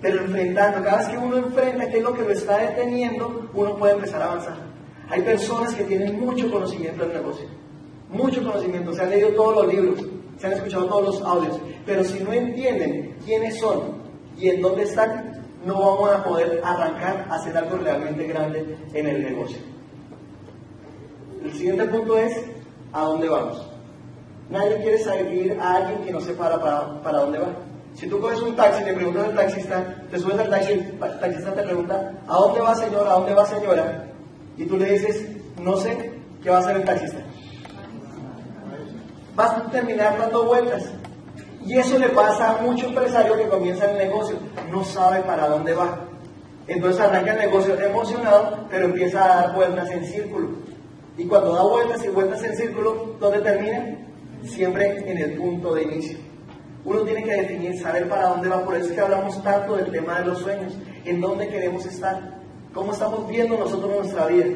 pero 0.00 0.20
enfrentando. 0.22 0.82
Cada 0.82 0.98
vez 0.98 1.08
que 1.08 1.18
uno 1.18 1.36
enfrenta 1.36 1.88
qué 1.88 1.98
es 1.98 2.02
lo 2.04 2.14
que 2.14 2.22
lo 2.22 2.30
está 2.30 2.58
deteniendo, 2.58 3.50
uno 3.54 3.76
puede 3.76 3.94
empezar 3.94 4.22
a 4.22 4.26
avanzar. 4.26 4.69
Hay 5.10 5.22
personas 5.22 5.74
que 5.74 5.84
tienen 5.84 6.20
mucho 6.20 6.50
conocimiento 6.50 7.04
del 7.04 7.14
negocio, 7.14 7.46
mucho 8.10 8.44
conocimiento, 8.44 8.94
se 8.94 9.02
han 9.02 9.10
leído 9.10 9.30
todos 9.30 9.56
los 9.56 9.74
libros, 9.74 10.04
se 10.38 10.46
han 10.46 10.52
escuchado 10.52 10.86
todos 10.86 11.04
los 11.04 11.22
audios, 11.22 11.60
pero 11.84 12.04
si 12.04 12.22
no 12.22 12.32
entienden 12.32 13.16
quiénes 13.24 13.58
son 13.58 14.00
y 14.38 14.48
en 14.48 14.62
dónde 14.62 14.84
están, 14.84 15.44
no 15.66 15.74
vamos 15.74 16.10
a 16.10 16.24
poder 16.24 16.60
arrancar 16.64 17.26
a 17.28 17.34
hacer 17.34 17.56
algo 17.56 17.76
realmente 17.78 18.24
grande 18.26 18.76
en 18.94 19.06
el 19.06 19.22
negocio. 19.22 19.58
El 21.44 21.52
siguiente 21.52 21.84
punto 21.86 22.16
es, 22.16 22.44
¿a 22.92 23.04
dónde 23.04 23.28
vamos? 23.28 23.66
Nadie 24.48 24.76
quiere 24.76 24.98
seguir 24.98 25.58
a 25.60 25.76
alguien 25.76 26.02
que 26.04 26.12
no 26.12 26.20
sepa 26.20 26.60
para, 26.60 27.02
para 27.02 27.18
dónde 27.18 27.38
va. 27.38 27.48
Si 27.94 28.06
tú 28.06 28.20
coges 28.20 28.40
un 28.40 28.54
taxi 28.54 28.82
y 28.82 28.86
le 28.86 28.94
preguntas 28.94 29.24
al 29.24 29.34
taxista, 29.34 30.04
te 30.10 30.18
subes 30.18 30.38
al 30.38 30.50
taxi, 30.50 30.72
el 30.72 30.98
taxista 30.98 31.52
te 31.52 31.62
pregunta, 31.62 32.12
¿a 32.28 32.34
dónde 32.36 32.60
va 32.60 32.74
señora? 32.76 33.10
¿A 33.10 33.14
dónde 33.14 33.34
va 33.34 33.44
señora? 33.44 34.09
Y 34.60 34.66
tú 34.66 34.76
le 34.76 34.92
dices, 34.92 35.26
no 35.58 35.74
sé, 35.78 36.12
¿qué 36.42 36.50
va 36.50 36.58
a 36.58 36.60
hacer 36.60 36.76
el 36.76 36.84
taxista? 36.84 37.20
Vas 39.34 39.56
a 39.56 39.70
terminar 39.70 40.18
dando 40.18 40.44
vueltas. 40.44 40.84
Y 41.64 41.78
eso 41.78 41.98
le 41.98 42.10
pasa 42.10 42.50
a 42.50 42.62
mucho 42.62 42.88
empresario 42.88 43.38
que 43.38 43.48
comienza 43.48 43.90
el 43.90 43.96
negocio, 43.96 44.36
no 44.70 44.84
sabe 44.84 45.22
para 45.22 45.48
dónde 45.48 45.72
va. 45.72 46.00
Entonces 46.66 47.00
arranca 47.00 47.32
el 47.32 47.38
negocio 47.38 47.80
emocionado, 47.80 48.66
pero 48.68 48.84
empieza 48.84 49.24
a 49.24 49.28
dar 49.28 49.54
vueltas 49.54 49.90
en 49.92 50.04
círculo. 50.04 50.50
Y 51.16 51.24
cuando 51.24 51.54
da 51.54 51.62
vueltas 51.62 52.04
y 52.04 52.08
vueltas 52.08 52.44
en 52.44 52.54
círculo, 52.54 53.16
¿dónde 53.18 53.40
termina? 53.40 53.96
Siempre 54.44 55.10
en 55.10 55.16
el 55.16 55.38
punto 55.38 55.74
de 55.74 55.84
inicio. 55.84 56.18
Uno 56.84 57.00
tiene 57.00 57.24
que 57.24 57.32
definir, 57.32 57.80
saber 57.80 58.10
para 58.10 58.28
dónde 58.28 58.48
va. 58.50 58.62
Por 58.62 58.76
eso 58.76 58.90
es 58.90 58.92
que 58.92 59.00
hablamos 59.00 59.42
tanto 59.42 59.76
del 59.76 59.90
tema 59.90 60.20
de 60.20 60.26
los 60.26 60.38
sueños. 60.40 60.74
¿En 61.06 61.18
dónde 61.22 61.48
queremos 61.48 61.86
estar? 61.86 62.39
¿Cómo 62.72 62.92
estamos 62.92 63.28
viendo 63.28 63.58
nosotros 63.58 63.90
nuestra 63.96 64.26
vida? 64.26 64.46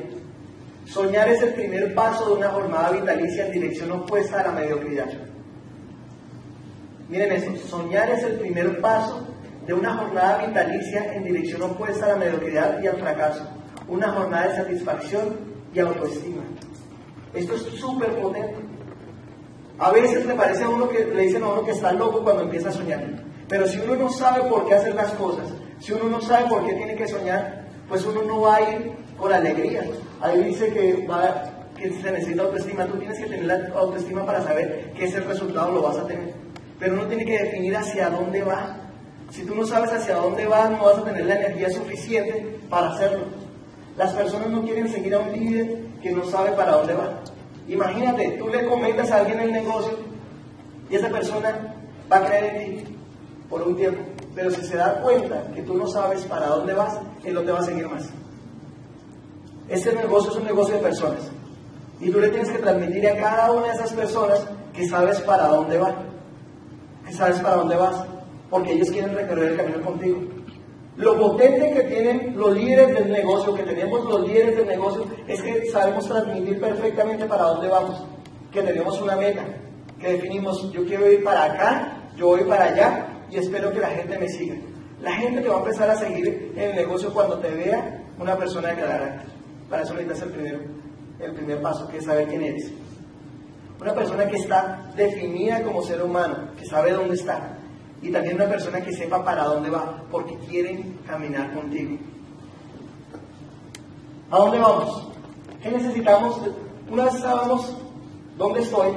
Soñar 0.87 1.29
es 1.31 1.43
el 1.43 1.55
primer 1.55 1.95
paso 1.95 2.29
de 2.29 2.35
una 2.35 2.49
jornada 2.51 2.91
vitalicia 2.93 3.47
en 3.47 3.53
dirección 3.53 3.91
opuesta 3.91 4.41
a 4.41 4.49
la 4.49 4.53
mediocridad. 4.53 5.09
Miren 7.09 7.33
eso, 7.33 7.57
soñar 7.67 8.11
es 8.11 8.23
el 8.23 8.39
primer 8.39 8.81
paso 8.81 9.27
de 9.67 9.75
una 9.75 9.97
jornada 9.97 10.47
vitalicia 10.47 11.13
en 11.15 11.25
dirección 11.25 11.63
opuesta 11.63 12.07
a 12.07 12.09
la 12.11 12.17
mediocridad 12.17 12.81
y 12.81 12.87
al 12.87 12.99
fracaso. 12.99 13.49
Una 13.89 14.13
jornada 14.13 14.49
de 14.49 14.57
satisfacción 14.57 15.37
y 15.75 15.81
autoestima. 15.81 16.43
Esto 17.33 17.55
es 17.57 17.63
súper 17.63 18.11
potente. 18.21 18.57
A 19.79 19.91
veces 19.91 20.25
le 20.25 20.35
parece 20.35 20.63
a 20.63 20.69
uno 20.69 20.89
que 20.89 21.05
le 21.05 21.23
dicen 21.23 21.43
a 21.43 21.49
uno 21.49 21.65
que 21.65 21.73
está 21.73 21.93
loco 21.93 22.23
cuando 22.23 22.43
empieza 22.43 22.69
a 22.69 22.73
soñar. 22.73 23.05
Pero 23.49 23.67
si 23.67 23.81
uno 23.81 23.97
no 23.97 24.09
sabe 24.09 24.49
por 24.49 24.69
qué 24.69 24.75
hacer 24.75 24.95
las 24.95 25.13
cosas, 25.15 25.49
si 25.81 25.93
uno 25.93 26.05
no 26.05 26.21
sabe 26.21 26.49
por 26.49 26.65
qué 26.65 26.75
tiene 26.75 26.95
que 26.95 27.09
soñar, 27.09 27.64
pues 27.89 28.05
uno 28.05 28.23
no 28.23 28.41
va 28.43 28.57
a 28.57 28.63
ir 28.63 28.93
con 29.19 29.33
alegría. 29.33 29.85
Ahí 30.21 30.43
dice 30.45 30.73
que, 30.73 31.07
va, 31.07 31.45
se 31.77 32.13
necesita 32.13 32.43
autoestima. 32.43 32.87
Tú 32.87 32.99
tienes 32.99 33.19
que 33.19 33.27
tener 33.27 33.45
la 33.45 33.79
autoestima 33.79 34.25
para 34.25 34.43
saber 34.43 34.93
que 34.97 35.05
ese 35.05 35.21
resultado 35.21 35.73
lo 35.73 35.83
vas 35.83 35.99
a 35.99 36.07
tener. 36.07 36.33
Pero 36.79 36.95
uno 36.95 37.07
tiene 37.07 37.25
que 37.25 37.43
definir 37.43 37.77
hacia 37.77 38.11
dónde 38.11 38.43
va. 38.43 38.77
Si 39.31 39.45
tú 39.45 39.55
no 39.55 39.67
sabes 39.67 39.93
hacia 39.93 40.17
dónde 40.17 40.47
vas, 40.47 40.71
no 40.71 40.85
vas 40.85 40.99
a 40.99 41.05
tener 41.05 41.27
la 41.27 41.37
energía 41.37 41.71
suficiente 41.71 42.59
para 42.69 42.91
hacerlo. 42.91 43.25
Las 43.97 44.13
personas 44.13 44.49
no 44.49 44.63
quieren 44.63 44.89
seguir 44.89 45.15
a 45.15 45.21
un 45.21 45.33
líder 45.33 45.85
que 46.03 46.13
no 46.13 46.25
sabe 46.25 46.53
para 46.53 46.73
dónde 46.73 46.95
va. 46.95 47.21
Imagínate, 47.69 48.37
tú 48.39 48.49
le 48.49 48.67
comentas 48.67 49.11
a 49.11 49.19
alguien 49.19 49.41
el 49.41 49.53
negocio 49.53 49.99
y 50.91 50.97
esa 50.97 51.09
persona 51.09 51.75
va 52.11 52.19
a 52.19 52.27
creer 52.27 52.45
en 52.45 52.85
ti 52.85 52.97
por 53.49 53.63
un 53.63 53.77
tiempo. 53.77 54.03
Pero 54.35 54.51
si 54.51 54.63
se 54.63 54.77
da 54.77 55.01
cuenta 55.01 55.45
que 55.55 55.63
tú 55.63 55.75
no 55.75 55.87
sabes 55.87 56.25
para 56.25 56.49
dónde 56.49 56.75
vas, 56.75 56.99
él 57.23 57.35
no 57.35 57.43
te 57.43 57.53
va 57.53 57.61
a 57.61 57.65
seguir 57.65 57.89
más. 57.89 58.11
Este 59.69 59.95
negocio 59.95 60.31
es 60.33 60.37
un 60.37 60.45
negocio 60.45 60.75
de 60.77 60.83
personas. 60.83 61.31
Y 62.01 62.11
tú 62.11 62.19
le 62.21 62.29
tienes 62.29 62.51
que 62.51 62.59
transmitir 62.59 63.09
a 63.09 63.17
cada 63.17 63.53
una 63.53 63.69
de 63.69 63.75
esas 63.75 63.93
personas 63.93 64.47
que 64.73 64.89
sabes 64.89 65.21
para 65.21 65.47
dónde 65.47 65.79
va. 65.79 65.95
Que 67.07 67.13
sabes 67.13 67.39
para 67.41 67.57
dónde 67.57 67.77
vas. 67.77 68.05
Porque 68.51 68.73
ellos 68.73 68.91
quieren 68.91 69.15
recorrer 69.15 69.53
el 69.53 69.57
camino 69.57 69.81
contigo. 69.83 70.21
Lo 70.97 71.19
potente 71.19 71.73
que 71.73 71.83
tienen 71.83 72.37
los 72.37 72.55
líderes 72.55 72.95
del 72.95 73.11
negocio, 73.11 73.55
que 73.55 73.63
tenemos 73.63 74.05
los 74.05 74.29
líderes 74.29 74.57
del 74.57 74.67
negocio, 74.67 75.05
es 75.27 75.43
que 75.43 75.67
sabemos 75.71 76.07
transmitir 76.07 76.61
perfectamente 76.61 77.25
para 77.25 77.45
dónde 77.45 77.69
vamos, 77.69 78.05
que 78.53 78.63
tenemos 78.63 79.01
una 79.01 79.17
meta, 79.17 79.45
que 79.99 80.13
definimos, 80.13 80.71
yo 80.71 80.85
quiero 80.85 81.11
ir 81.11 81.25
para 81.25 81.47
acá, 81.47 82.11
yo 82.17 82.29
voy 82.29 82.45
para 82.45 82.67
allá 82.67 83.14
y 83.31 83.37
espero 83.37 83.73
que 83.73 83.81
la 83.81 83.89
gente 83.89 84.19
me 84.19 84.29
siga. 84.29 84.57
La 85.01 85.13
gente 85.13 85.41
te 85.41 85.49
va 85.49 85.57
a 85.57 85.59
empezar 85.59 85.91
a 85.91 85.97
seguir 85.97 86.53
en 86.57 86.71
el 86.71 86.77
negocio 86.77 87.13
cuando 87.13 87.39
te 87.39 87.51
vea 87.51 88.03
una 88.19 88.37
persona 88.37 88.69
de 88.69 88.77
carácter. 88.77 89.27
Para 89.69 89.83
eso 89.83 89.95
necesitas 89.95 90.23
el 90.23 90.31
primer, 90.31 90.67
el 91.21 91.33
primer 91.33 91.63
paso, 91.63 91.89
que 91.89 91.99
es 91.99 92.05
saber 92.05 92.29
quién 92.29 92.43
eres. 92.43 92.73
Una 93.81 93.95
persona 93.95 94.27
que 94.27 94.37
está 94.37 94.91
definida 94.97 95.63
como 95.63 95.83
ser 95.83 96.03
humano, 96.03 96.49
que 96.57 96.65
sabe 96.65 96.93
dónde 96.93 97.15
está. 97.15 97.59
Y 98.01 98.11
también 98.11 98.37
una 98.37 98.49
persona 98.49 98.81
que 98.81 98.93
sepa 98.93 99.25
para 99.25 99.45
dónde 99.45 99.71
va, 99.71 100.03
porque 100.11 100.37
quieren 100.49 100.99
caminar 101.07 101.53
contigo. 101.55 101.99
¿A 104.31 104.39
dónde 104.39 104.59
vamos? 104.59 105.09
¿Qué 105.63 105.71
necesitamos? 105.71 106.41
Una 106.91 107.05
vez 107.05 107.19
sabemos 107.19 107.77
dónde 108.37 108.61
estoy, 108.61 108.93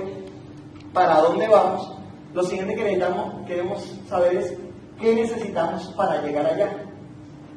para 0.93 1.21
dónde 1.21 1.47
vamos, 1.47 1.96
lo 2.33 2.43
siguiente 2.43 2.75
que 2.75 2.83
necesitamos, 2.83 3.47
queremos 3.47 3.99
saber 4.07 4.37
es 4.37 4.53
qué 4.99 5.13
necesitamos 5.15 5.87
para 5.95 6.21
llegar 6.21 6.45
allá. 6.45 6.69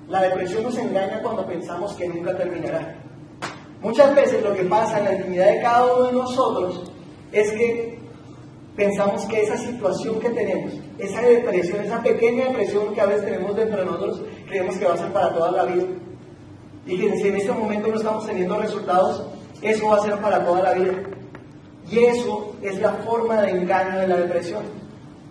La 0.09 0.23
depresión 0.23 0.65
nos 0.65 0.77
engaña 0.77 1.23
cuando 1.23 1.47
pensamos 1.47 1.95
que 1.95 2.09
nunca 2.09 2.37
terminará. 2.37 2.97
Muchas 3.81 4.15
veces 4.15 4.43
lo 4.43 4.55
que 4.55 4.65
pasa 4.65 4.99
en 4.99 5.05
la 5.05 5.15
intimidad 5.15 5.53
de 5.53 5.61
cada 5.61 5.95
uno 5.95 6.07
de 6.07 6.13
nosotros 6.13 6.93
es 7.33 7.51
que 7.53 7.99
pensamos 8.77 9.25
que 9.27 9.43
esa 9.43 9.57
situación 9.57 10.21
que 10.21 10.31
tenemos, 10.31 10.73
esa 10.99 11.23
depresión, 11.23 11.85
esa 11.85 12.03
pequeña 12.03 12.47
depresión 12.47 12.95
que 12.95 13.01
a 13.01 13.07
veces 13.07 13.25
tenemos 13.25 13.57
dentro 13.57 13.79
de 13.79 13.85
nosotros, 13.87 14.23
creemos 14.47 14.77
que 14.77 14.85
va 14.85 14.95
a 14.95 14.99
ser 14.99 15.13
para 15.13 15.33
toda 15.33 15.51
la 15.53 15.65
vida. 15.65 15.85
Y 16.87 16.99
que 16.99 17.17
si 17.17 17.29
en 17.29 17.37
ese 17.37 17.53
momento 17.53 17.89
no 17.89 17.97
estamos 17.97 18.27
teniendo 18.27 18.59
resultados, 18.59 19.27
eso 19.63 19.87
va 19.87 19.97
a 19.97 20.01
ser 20.01 20.17
para 20.19 20.45
toda 20.45 20.63
la 20.63 20.73
vida. 20.75 20.93
Y 21.91 21.99
eso 21.99 22.55
es 22.63 22.81
la 22.81 22.93
forma 22.93 23.43
de 23.43 23.51
engaño 23.51 23.99
de 23.99 24.07
la 24.07 24.17
depresión. 24.19 24.63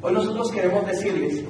Hoy 0.02 0.14
nosotros 0.14 0.52
queremos 0.52 0.86
decirles 0.86 1.46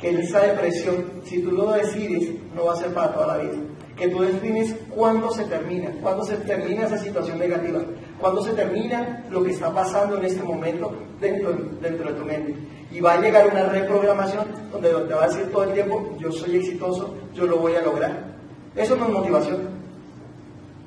que 0.00 0.08
esa 0.08 0.40
depresión, 0.40 1.04
si 1.24 1.42
tú 1.42 1.52
lo 1.52 1.72
decides, 1.72 2.30
no 2.54 2.64
va 2.64 2.72
a 2.72 2.76
ser 2.76 2.94
para 2.94 3.12
toda 3.12 3.36
la 3.36 3.42
vida. 3.42 3.58
Que 3.94 4.08
tú 4.08 4.22
defines 4.22 4.74
cuándo 4.94 5.30
se 5.32 5.44
termina, 5.44 5.90
cuándo 6.00 6.24
se 6.24 6.36
termina 6.36 6.86
esa 6.86 6.96
situación 6.96 7.38
negativa, 7.38 7.80
cuándo 8.18 8.42
se 8.42 8.52
termina 8.52 9.26
lo 9.28 9.42
que 9.42 9.50
está 9.50 9.70
pasando 9.74 10.16
en 10.16 10.24
este 10.24 10.42
momento 10.42 10.94
dentro, 11.20 11.52
dentro 11.82 12.10
de 12.10 12.18
tu 12.18 12.24
mente. 12.24 12.54
Y 12.90 13.00
va 13.00 13.14
a 13.14 13.20
llegar 13.20 13.48
una 13.48 13.64
reprogramación 13.64 14.46
donde 14.72 14.88
te 14.88 15.14
va 15.14 15.24
a 15.24 15.28
decir 15.28 15.50
todo 15.52 15.64
el 15.64 15.74
tiempo, 15.74 16.16
yo 16.18 16.32
soy 16.32 16.56
exitoso, 16.56 17.14
yo 17.34 17.44
lo 17.44 17.58
voy 17.58 17.74
a 17.74 17.82
lograr. 17.82 18.34
Eso 18.74 18.96
no 18.96 19.08
es 19.08 19.12
motivación. 19.12 19.78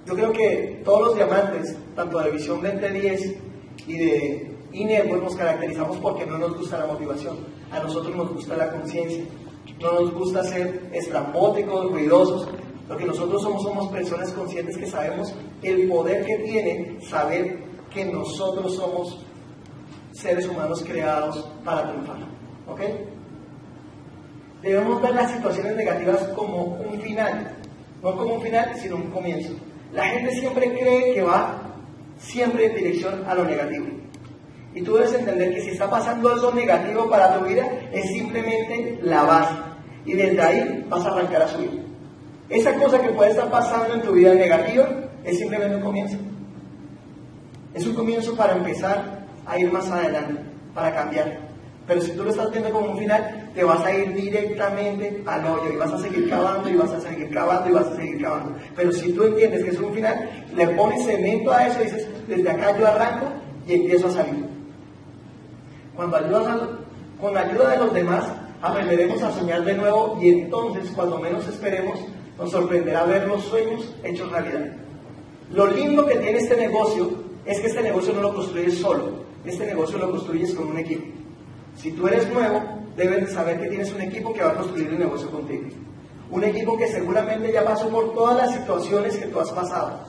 Yo 0.07 0.15
creo 0.15 0.31
que 0.31 0.81
todos 0.83 1.07
los 1.07 1.15
diamantes, 1.15 1.75
tanto 1.95 2.17
de 2.19 2.31
Visión 2.31 2.59
2010 2.61 3.50
y 3.87 3.97
de 3.97 4.51
INE, 4.71 5.03
pues 5.03 5.21
nos 5.21 5.35
caracterizamos 5.35 5.97
porque 5.97 6.25
no 6.25 6.37
nos 6.37 6.57
gusta 6.57 6.79
la 6.79 6.85
motivación. 6.85 7.37
A 7.71 7.79
nosotros 7.79 8.15
nos 8.15 8.33
gusta 8.33 8.55
la 8.55 8.71
conciencia. 8.71 9.23
No 9.79 9.99
nos 9.99 10.13
gusta 10.13 10.43
ser 10.43 10.89
estrambóticos, 10.93 11.91
ruidosos. 11.91 12.47
Lo 12.87 12.97
que 12.97 13.05
nosotros 13.05 13.41
somos 13.41 13.63
somos 13.63 13.87
personas 13.89 14.31
conscientes 14.31 14.77
que 14.77 14.85
sabemos 14.85 15.33
el 15.61 15.87
poder 15.87 16.25
que 16.25 16.37
tiene 16.39 17.01
saber 17.01 17.63
que 17.89 18.05
nosotros 18.05 18.75
somos 18.75 19.25
seres 20.11 20.47
humanos 20.47 20.83
creados 20.85 21.49
para 21.63 21.89
triunfar. 21.89 22.17
¿Ok? 22.67 22.81
Debemos 24.61 25.01
ver 25.01 25.15
las 25.15 25.31
situaciones 25.31 25.75
negativas 25.75 26.23
como 26.35 26.63
un 26.63 26.99
final. 27.01 27.57
No 28.03 28.17
como 28.17 28.35
un 28.35 28.41
final, 28.41 28.75
sino 28.77 28.95
un 28.95 29.11
comienzo. 29.11 29.53
La 29.93 30.05
gente 30.05 30.31
siempre 30.35 30.71
cree 30.71 31.13
que 31.13 31.21
va 31.21 31.70
siempre 32.21 32.67
en 32.67 32.75
dirección 32.75 33.23
a 33.27 33.35
lo 33.35 33.43
negativo. 33.43 33.87
Y 34.73 34.81
tú 34.81 34.95
debes 34.95 35.13
entender 35.13 35.53
que 35.53 35.61
si 35.61 35.71
está 35.71 35.89
pasando 35.89 36.29
algo 36.29 36.51
negativo 36.53 37.09
para 37.09 37.37
tu 37.37 37.45
vida, 37.45 37.65
es 37.91 38.07
simplemente 38.07 38.99
la 39.01 39.23
base. 39.23 39.55
Y 40.05 40.13
desde 40.13 40.41
ahí 40.41 40.85
vas 40.89 41.05
a 41.05 41.09
arrancar 41.09 41.41
a 41.41 41.47
subir. 41.47 41.83
Esa 42.49 42.73
cosa 42.75 43.01
que 43.01 43.09
puede 43.09 43.31
estar 43.31 43.49
pasando 43.49 43.93
en 43.95 44.01
tu 44.01 44.13
vida 44.13 44.33
negativa 44.33 44.89
es 45.23 45.37
simplemente 45.37 45.75
un 45.75 45.83
comienzo. 45.83 46.17
Es 47.73 47.85
un 47.85 47.95
comienzo 47.95 48.35
para 48.35 48.55
empezar 48.55 49.25
a 49.45 49.59
ir 49.59 49.71
más 49.71 49.89
adelante, 49.89 50.41
para 50.73 50.93
cambiar. 50.93 51.51
Pero 51.87 52.01
si 52.01 52.11
tú 52.11 52.23
lo 52.23 52.29
estás 52.29 52.51
viendo 52.51 52.71
como 52.71 52.91
un 52.91 52.97
final, 52.97 53.49
te 53.53 53.63
vas 53.63 53.83
a 53.83 53.93
ir 53.93 54.13
directamente 54.13 55.23
al 55.25 55.45
hoyo 55.45 55.73
y 55.73 55.77
vas 55.77 55.91
a 55.91 55.99
seguir 55.99 56.29
cavando 56.29 56.69
y 56.69 56.75
vas 56.75 56.91
a 56.91 57.01
seguir 57.01 57.29
cavando 57.31 57.69
y 57.69 57.73
vas 57.73 57.87
a 57.87 57.95
seguir 57.95 58.21
cavando. 58.21 58.55
Pero 58.75 58.91
si 58.91 59.11
tú 59.13 59.23
entiendes 59.23 59.63
que 59.63 59.71
es 59.71 59.79
un 59.79 59.93
final, 59.93 60.29
le 60.55 60.67
pones 60.69 61.05
cemento 61.05 61.51
a 61.51 61.67
eso 61.67 61.81
y 61.81 61.85
dices, 61.85 62.07
desde 62.27 62.49
acá 62.49 62.77
yo 62.77 62.87
arranco 62.87 63.27
y 63.67 63.73
empiezo 63.73 64.07
a 64.07 64.11
salir. 64.11 64.45
Cuando 65.95 66.17
ayudas 66.17 66.61
con 67.19 67.33
la 67.33 67.41
ayuda 67.41 67.69
de 67.71 67.77
los 67.77 67.93
demás, 67.93 68.25
aprenderemos 68.61 69.21
a 69.21 69.31
soñar 69.31 69.63
de 69.63 69.75
nuevo 69.75 70.17
y 70.21 70.29
entonces, 70.29 70.91
cuando 70.95 71.19
menos 71.19 71.47
esperemos, 71.47 71.99
nos 72.37 72.51
sorprenderá 72.51 73.05
ver 73.05 73.27
los 73.27 73.43
sueños 73.43 73.93
hechos 74.03 74.31
realidad. 74.31 74.73
Lo 75.51 75.67
lindo 75.67 76.05
que 76.05 76.15
tiene 76.15 76.39
este 76.39 76.55
negocio 76.55 77.11
es 77.45 77.59
que 77.59 77.67
este 77.67 77.81
negocio 77.81 78.13
no 78.13 78.21
lo 78.21 78.33
construyes 78.33 78.77
solo, 78.77 79.09
este 79.45 79.65
negocio 79.65 79.97
lo 79.97 80.11
construyes 80.11 80.53
con 80.53 80.69
un 80.69 80.77
equipo. 80.77 81.05
Si 81.75 81.91
tú 81.91 82.07
eres 82.07 82.31
nuevo, 82.31 82.61
debes 82.95 83.31
saber 83.31 83.59
que 83.59 83.67
tienes 83.67 83.91
un 83.91 84.01
equipo 84.01 84.33
que 84.33 84.43
va 84.43 84.51
a 84.51 84.55
construir 84.55 84.87
el 84.87 84.99
negocio 84.99 85.29
contigo. 85.29 85.67
Un 86.29 86.43
equipo 86.43 86.77
que 86.77 86.87
seguramente 86.87 87.51
ya 87.51 87.65
pasó 87.65 87.89
por 87.89 88.13
todas 88.13 88.37
las 88.37 88.53
situaciones 88.55 89.17
que 89.17 89.27
tú 89.27 89.39
has 89.39 89.51
pasado. 89.51 89.99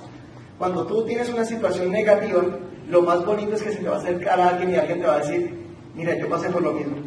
Cuando 0.62 0.87
tú 0.87 1.05
tienes 1.05 1.29
una 1.29 1.44
situación 1.44 1.90
negativa, 1.90 2.40
lo 2.88 3.03
más 3.03 3.27
bonito 3.27 3.57
es 3.57 3.64
que 3.64 3.72
se 3.72 3.79
te 3.79 3.88
va 3.88 3.96
a 3.96 3.98
acercar 3.98 4.38
a 4.38 4.51
alguien 4.51 4.70
y 4.70 4.77
alguien 4.77 5.01
te 5.01 5.07
va 5.09 5.14
a 5.16 5.18
decir, 5.18 5.59
mira, 5.96 6.16
yo 6.16 6.29
pasé 6.29 6.51
por 6.51 6.62
lo 6.62 6.70
mismo. 6.70 6.98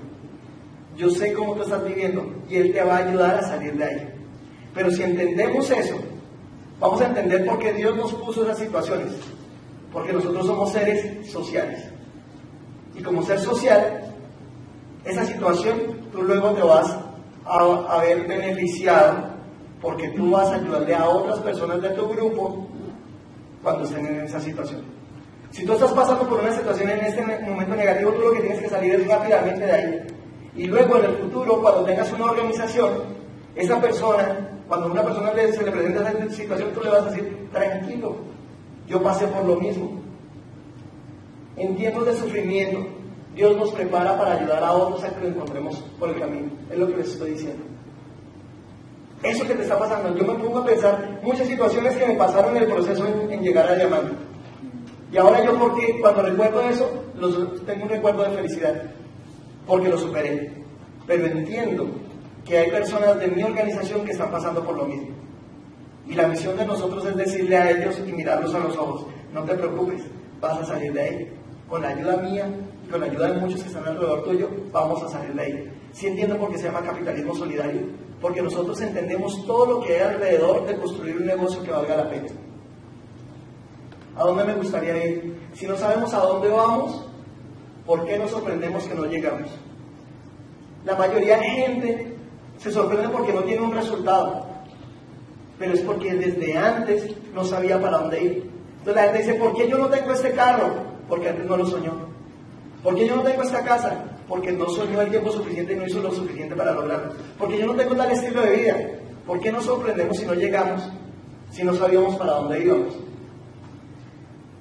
Yo 0.98 1.10
sé 1.10 1.32
cómo 1.32 1.56
tú 1.56 1.62
estás 1.62 1.82
viviendo 1.86 2.30
y 2.50 2.58
él 2.58 2.74
te 2.74 2.84
va 2.84 2.98
a 2.98 3.08
ayudar 3.08 3.36
a 3.36 3.44
salir 3.44 3.78
de 3.78 3.86
ahí. 3.86 4.10
Pero 4.74 4.92
si 4.92 5.04
entendemos 5.04 5.72
eso, 5.72 5.96
vamos 6.82 7.00
a 7.00 7.06
entender 7.06 7.46
por 7.46 7.58
qué 7.60 7.72
Dios 7.72 7.96
nos 7.96 8.14
puso 8.16 8.44
esas 8.44 8.60
situaciones. 8.60 9.14
Porque 9.94 10.12
nosotros 10.12 10.48
somos 10.48 10.74
seres 10.74 11.26
sociales. 11.32 11.82
Y 12.94 13.02
como 13.02 13.24
ser 13.24 13.40
social, 13.40 14.02
esa 15.06 15.24
situación 15.24 16.10
tú 16.12 16.24
luego 16.24 16.50
te 16.52 16.62
vas 16.62 16.94
a, 17.46 18.02
ver 18.02 18.28
beneficiado 18.28 19.30
porque 19.82 20.10
tú 20.10 20.32
vas 20.32 20.50
a 20.50 20.56
ayudarle 20.56 20.94
a 20.94 21.08
otras 21.08 21.40
personas 21.40 21.82
de 21.82 21.92
tu 21.92 22.10
grupo 22.10 22.75
cuando 23.66 23.84
estén 23.84 24.06
en 24.06 24.22
esa 24.22 24.40
situación. 24.40 24.84
Si 25.50 25.66
tú 25.66 25.74
estás 25.74 25.92
pasando 25.92 26.30
por 26.30 26.40
una 26.40 26.52
situación 26.52 26.88
en 26.88 27.00
este 27.00 27.24
momento 27.24 27.76
negativo, 27.76 28.12
tú 28.12 28.22
lo 28.22 28.34
que 28.34 28.42
tienes 28.42 28.62
que 28.62 28.70
salir 28.70 28.94
es 28.94 29.08
rápidamente 29.08 29.66
de 29.66 29.72
ahí. 29.72 30.08
Y 30.56 30.66
luego 30.66 30.98
en 30.98 31.06
el 31.06 31.16
futuro, 31.16 31.60
cuando 31.64 31.84
tengas 31.84 32.14
una 32.14 32.26
organización, 32.26 32.92
esa 33.56 33.82
persona, 33.82 34.52
cuando 34.68 34.92
una 34.92 35.02
persona 35.02 35.32
se 35.32 35.64
le 35.64 35.72
presenta 35.72 36.12
esa 36.12 36.30
situación, 36.30 36.74
tú 36.74 36.82
le 36.82 36.92
vas 36.92 37.08
a 37.08 37.10
decir, 37.10 37.50
tranquilo, 37.52 38.18
yo 38.88 39.02
pasé 39.02 39.26
por 39.28 39.44
lo 39.44 39.56
mismo. 39.56 40.00
Entiendo 41.58 42.06
de 42.06 42.14
sufrimiento, 42.14 42.86
Dios 43.34 43.58
nos 43.58 43.72
prepara 43.72 44.16
para 44.16 44.34
ayudar 44.34 44.64
a 44.64 44.74
otros 44.74 45.04
a 45.04 45.10
que 45.10 45.22
lo 45.22 45.30
encontremos 45.30 45.78
por 46.00 46.10
el 46.10 46.20
camino. 46.20 46.52
Es 46.70 46.78
lo 46.78 46.88
que 46.88 46.98
les 46.98 47.08
estoy 47.08 47.32
diciendo. 47.32 47.64
Eso 49.24 49.48
que 49.48 49.56
te 49.56 49.64
está 49.64 49.80
pasando, 49.80 50.16
yo 50.16 50.24
me 50.26 50.44
pongo 50.44 50.60
a 50.60 50.66
pensar 50.66 51.20
muchas 51.24 51.48
situaciones 51.48 51.96
que 51.96 52.06
me 52.06 52.16
pasaron 52.16 52.56
en 52.56 52.64
el 52.64 52.70
proceso 52.70 53.08
en, 53.30 53.42
llegar 53.42 53.68
a 53.68 53.76
llamar. 53.76 54.04
Y 55.12 55.18
ahora 55.18 55.44
yo 55.44 55.58
porque 55.58 56.00
cuando 56.02 56.22
recuerdo 56.22 56.62
eso, 56.62 57.04
tengo 57.66 57.84
un 57.84 57.90
recuerdo 57.90 58.24
de 58.24 58.36
felicidad, 58.36 58.84
porque 59.66 59.90
lo 59.90 59.98
superé. 59.98 60.52
Pero 61.08 61.26
entiendo 61.26 61.88
que 62.44 62.58
hay 62.58 62.70
personas 62.70 63.20
de 63.20 63.28
mi 63.28 63.44
organización 63.44 64.06
que 64.06 64.12
están 64.12 64.32
pasando 64.32 64.64
por 64.64 64.76
lo 64.76 64.86
mismo. 64.86 65.10
Y 66.08 66.14
la 66.14 66.28
misión 66.28 66.56
de 66.58 66.66
nosotros 66.66 67.06
es 67.06 67.16
decirle 67.16 67.58
a 67.58 67.72
ellos 67.72 68.00
y 68.06 68.12
mirarlos 68.12 68.54
a 68.54 68.60
los 68.60 68.78
ojos, 68.78 69.08
no 69.34 69.44
te 69.44 69.56
preocupes, 69.56 70.04
vas 70.40 70.60
a 70.60 70.66
salir 70.66 70.94
de 70.94 71.02
ahí. 71.02 71.32
Con 71.68 71.82
la 71.82 71.90
ayuda 71.90 72.18
mía 72.18 72.48
con 72.90 73.02
la 73.02 73.08
ayuda 73.08 73.32
de 73.32 73.40
muchos 73.40 73.62
que 73.62 73.68
están 73.68 73.86
alrededor 73.88 74.24
tuyo, 74.24 74.50
vamos 74.72 75.02
a 75.04 75.10
salir 75.10 75.34
de 75.34 75.42
ahí. 75.42 75.72
Si 75.92 76.08
entiendo 76.08 76.38
por 76.38 76.52
qué 76.52 76.58
se 76.58 76.66
llama 76.66 76.82
capitalismo 76.82 77.36
solidario, 77.36 77.82
porque 78.22 78.42
nosotros 78.42 78.80
entendemos 78.82 79.46
todo 79.46 79.66
lo 79.66 79.82
que 79.82 79.96
hay 79.96 80.02
alrededor 80.02 80.66
de 80.66 80.78
construir 80.78 81.18
un 81.18 81.26
negocio 81.26 81.62
que 81.64 81.72
valga 81.72 81.98
la 81.98 82.10
pena. 82.10 82.28
¿A 84.16 84.24
dónde 84.24 84.46
me 84.46 84.54
gustaría 84.54 85.06
ir? 85.06 85.50
Si 85.54 85.68
no 85.68 85.76
sabemos 85.76 86.14
a 86.14 86.20
dónde 86.20 86.50
vamos, 86.50 87.06
¿por 87.86 88.06
qué 88.06 88.18
nos 88.18 88.32
sorprendemos 88.32 88.86
que 88.86 88.96
no 88.96 89.06
llegamos? 89.06 89.50
La 90.86 90.96
mayoría 90.96 91.38
de 91.38 91.44
gente 91.44 92.18
se 92.58 92.72
sorprende 92.72 93.10
porque 93.10 93.34
no 93.34 93.44
tiene 93.44 93.62
un 93.62 93.74
resultado, 93.74 94.46
pero 95.60 95.74
es 95.74 95.82
porque 95.82 96.14
desde 96.14 96.58
antes 96.58 97.14
no 97.34 97.44
sabía 97.44 97.82
para 97.82 97.98
dónde 97.98 98.24
ir. 98.24 98.52
Entonces 98.80 98.96
la 98.96 99.04
gente 99.04 99.18
dice, 99.18 99.34
¿por 99.36 99.56
qué 99.56 99.68
yo 99.68 99.78
no 99.78 99.90
tengo 99.90 100.14
este 100.14 100.32
carro? 100.32 100.74
Porque 101.10 101.30
antes 101.30 101.46
no 101.46 101.58
lo 101.58 101.66
soñó. 101.66 101.94
¿Por 102.84 102.96
qué 102.96 103.08
yo 103.08 103.16
no 103.16 103.24
tengo 103.24 103.42
esta 103.42 103.64
casa? 103.64 104.15
Porque 104.28 104.52
no 104.52 104.70
soñó 104.70 105.02
el 105.02 105.10
tiempo 105.10 105.32
suficiente 105.32 105.74
y 105.74 105.76
no 105.76 105.88
hizo 105.88 106.02
lo 106.02 106.12
suficiente 106.12 106.56
para 106.56 106.74
lograrlo. 106.74 107.14
Porque 107.38 107.58
yo 107.58 107.68
no 107.68 107.76
tengo 107.76 107.96
tal 107.96 108.12
estilo 108.12 108.42
de 108.42 108.56
vida. 108.56 108.78
¿Por 109.26 109.40
qué 109.40 109.52
nos 109.52 109.66
sorprendemos 109.66 110.18
si 110.18 110.26
no 110.26 110.34
llegamos, 110.34 110.82
si 111.52 111.64
no 111.64 111.74
sabíamos 111.74 112.16
para 112.16 112.34
dónde 112.34 112.64
íbamos? 112.64 112.96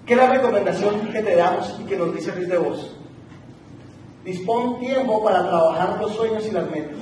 ¿Qué 0.06 0.12
es 0.12 0.18
la 0.18 0.30
recomendación 0.30 1.00
que 1.12 1.22
te 1.22 1.36
damos 1.36 1.78
y 1.80 1.84
que 1.84 1.96
nos 1.96 2.14
dice 2.14 2.34
Luis 2.34 2.48
de 2.48 2.58
Vos? 2.58 2.96
Dispón 4.24 4.78
tiempo 4.78 5.22
para 5.22 5.46
trabajar 5.46 5.98
los 6.00 6.14
sueños 6.14 6.46
y 6.46 6.50
las 6.50 6.70
metas. 6.70 6.96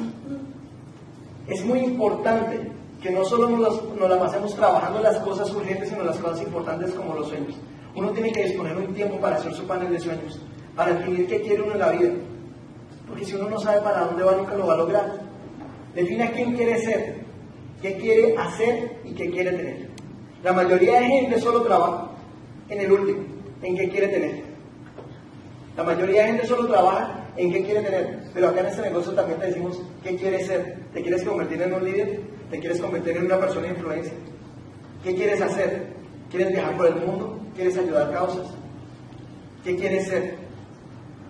Es 1.48 1.64
muy 1.64 1.80
importante 1.80 2.70
que 3.00 3.10
no 3.10 3.24
solo 3.24 3.48
nos, 3.48 3.82
nos 3.96 4.08
la 4.08 4.18
pasemos 4.18 4.54
trabajando 4.54 5.00
las 5.00 5.18
cosas 5.18 5.52
urgentes, 5.52 5.88
sino 5.88 6.04
las 6.04 6.16
cosas 6.18 6.42
importantes 6.42 6.92
como 6.92 7.14
los 7.14 7.28
sueños. 7.28 7.56
Uno 7.94 8.10
tiene 8.10 8.32
que 8.32 8.44
disponer 8.44 8.76
un 8.76 8.94
tiempo 8.94 9.18
para 9.18 9.36
hacer 9.36 9.52
su 9.52 9.66
panel 9.66 9.92
de 9.92 10.00
sueños, 10.00 10.40
para 10.76 10.94
definir 10.94 11.26
qué 11.26 11.42
quiere 11.42 11.62
uno 11.62 11.72
en 11.72 11.78
la 11.78 11.90
vida. 11.90 12.12
Porque 13.08 13.24
si 13.24 13.34
uno 13.34 13.48
no 13.50 13.58
sabe 13.58 13.80
para 13.82 14.06
dónde 14.06 14.22
va, 14.22 14.36
nunca 14.36 14.54
lo 14.54 14.66
va 14.66 14.74
a 14.74 14.78
lograr. 14.78 15.20
Defina 15.94 16.30
quién 16.30 16.54
quiere 16.54 16.78
ser, 16.78 17.16
qué 17.80 17.96
quiere 17.96 18.36
hacer 18.36 18.98
y 19.04 19.12
qué 19.12 19.30
quiere 19.30 19.52
tener. 19.52 19.88
La 20.42 20.52
mayoría 20.52 21.00
de 21.00 21.06
gente 21.06 21.40
solo 21.40 21.62
trabaja 21.62 22.10
en 22.68 22.80
el 22.80 22.92
último, 22.92 23.20
en 23.62 23.76
qué 23.76 23.88
quiere 23.88 24.08
tener. 24.08 24.42
La 25.76 25.84
mayoría 25.84 26.22
de 26.22 26.28
gente 26.28 26.46
solo 26.46 26.66
trabaja 26.66 27.26
en 27.36 27.52
qué 27.52 27.62
quiere 27.62 27.82
tener. 27.82 28.18
Pero 28.34 28.48
acá 28.48 28.60
en 28.60 28.66
este 28.66 28.82
negocio 28.82 29.12
también 29.12 29.38
te 29.38 29.46
decimos 29.46 29.80
qué 30.02 30.16
quieres 30.16 30.46
ser. 30.46 30.78
¿Te 30.92 31.02
quieres 31.02 31.22
convertir 31.22 31.62
en 31.62 31.74
un 31.74 31.84
líder? 31.84 32.20
¿Te 32.50 32.58
quieres 32.58 32.80
convertir 32.80 33.16
en 33.16 33.26
una 33.26 33.38
persona 33.38 33.68
de 33.68 33.74
influencia? 33.74 34.12
¿Qué 35.02 35.14
quieres 35.14 35.40
hacer? 35.40 35.86
¿Quieres 36.30 36.52
viajar 36.52 36.76
por 36.76 36.86
el 36.86 36.96
mundo? 36.96 37.40
¿Quieres 37.54 37.76
ayudar 37.76 38.12
causas? 38.12 38.48
¿Qué 39.64 39.76
quieres 39.76 40.08
ser? 40.08 40.36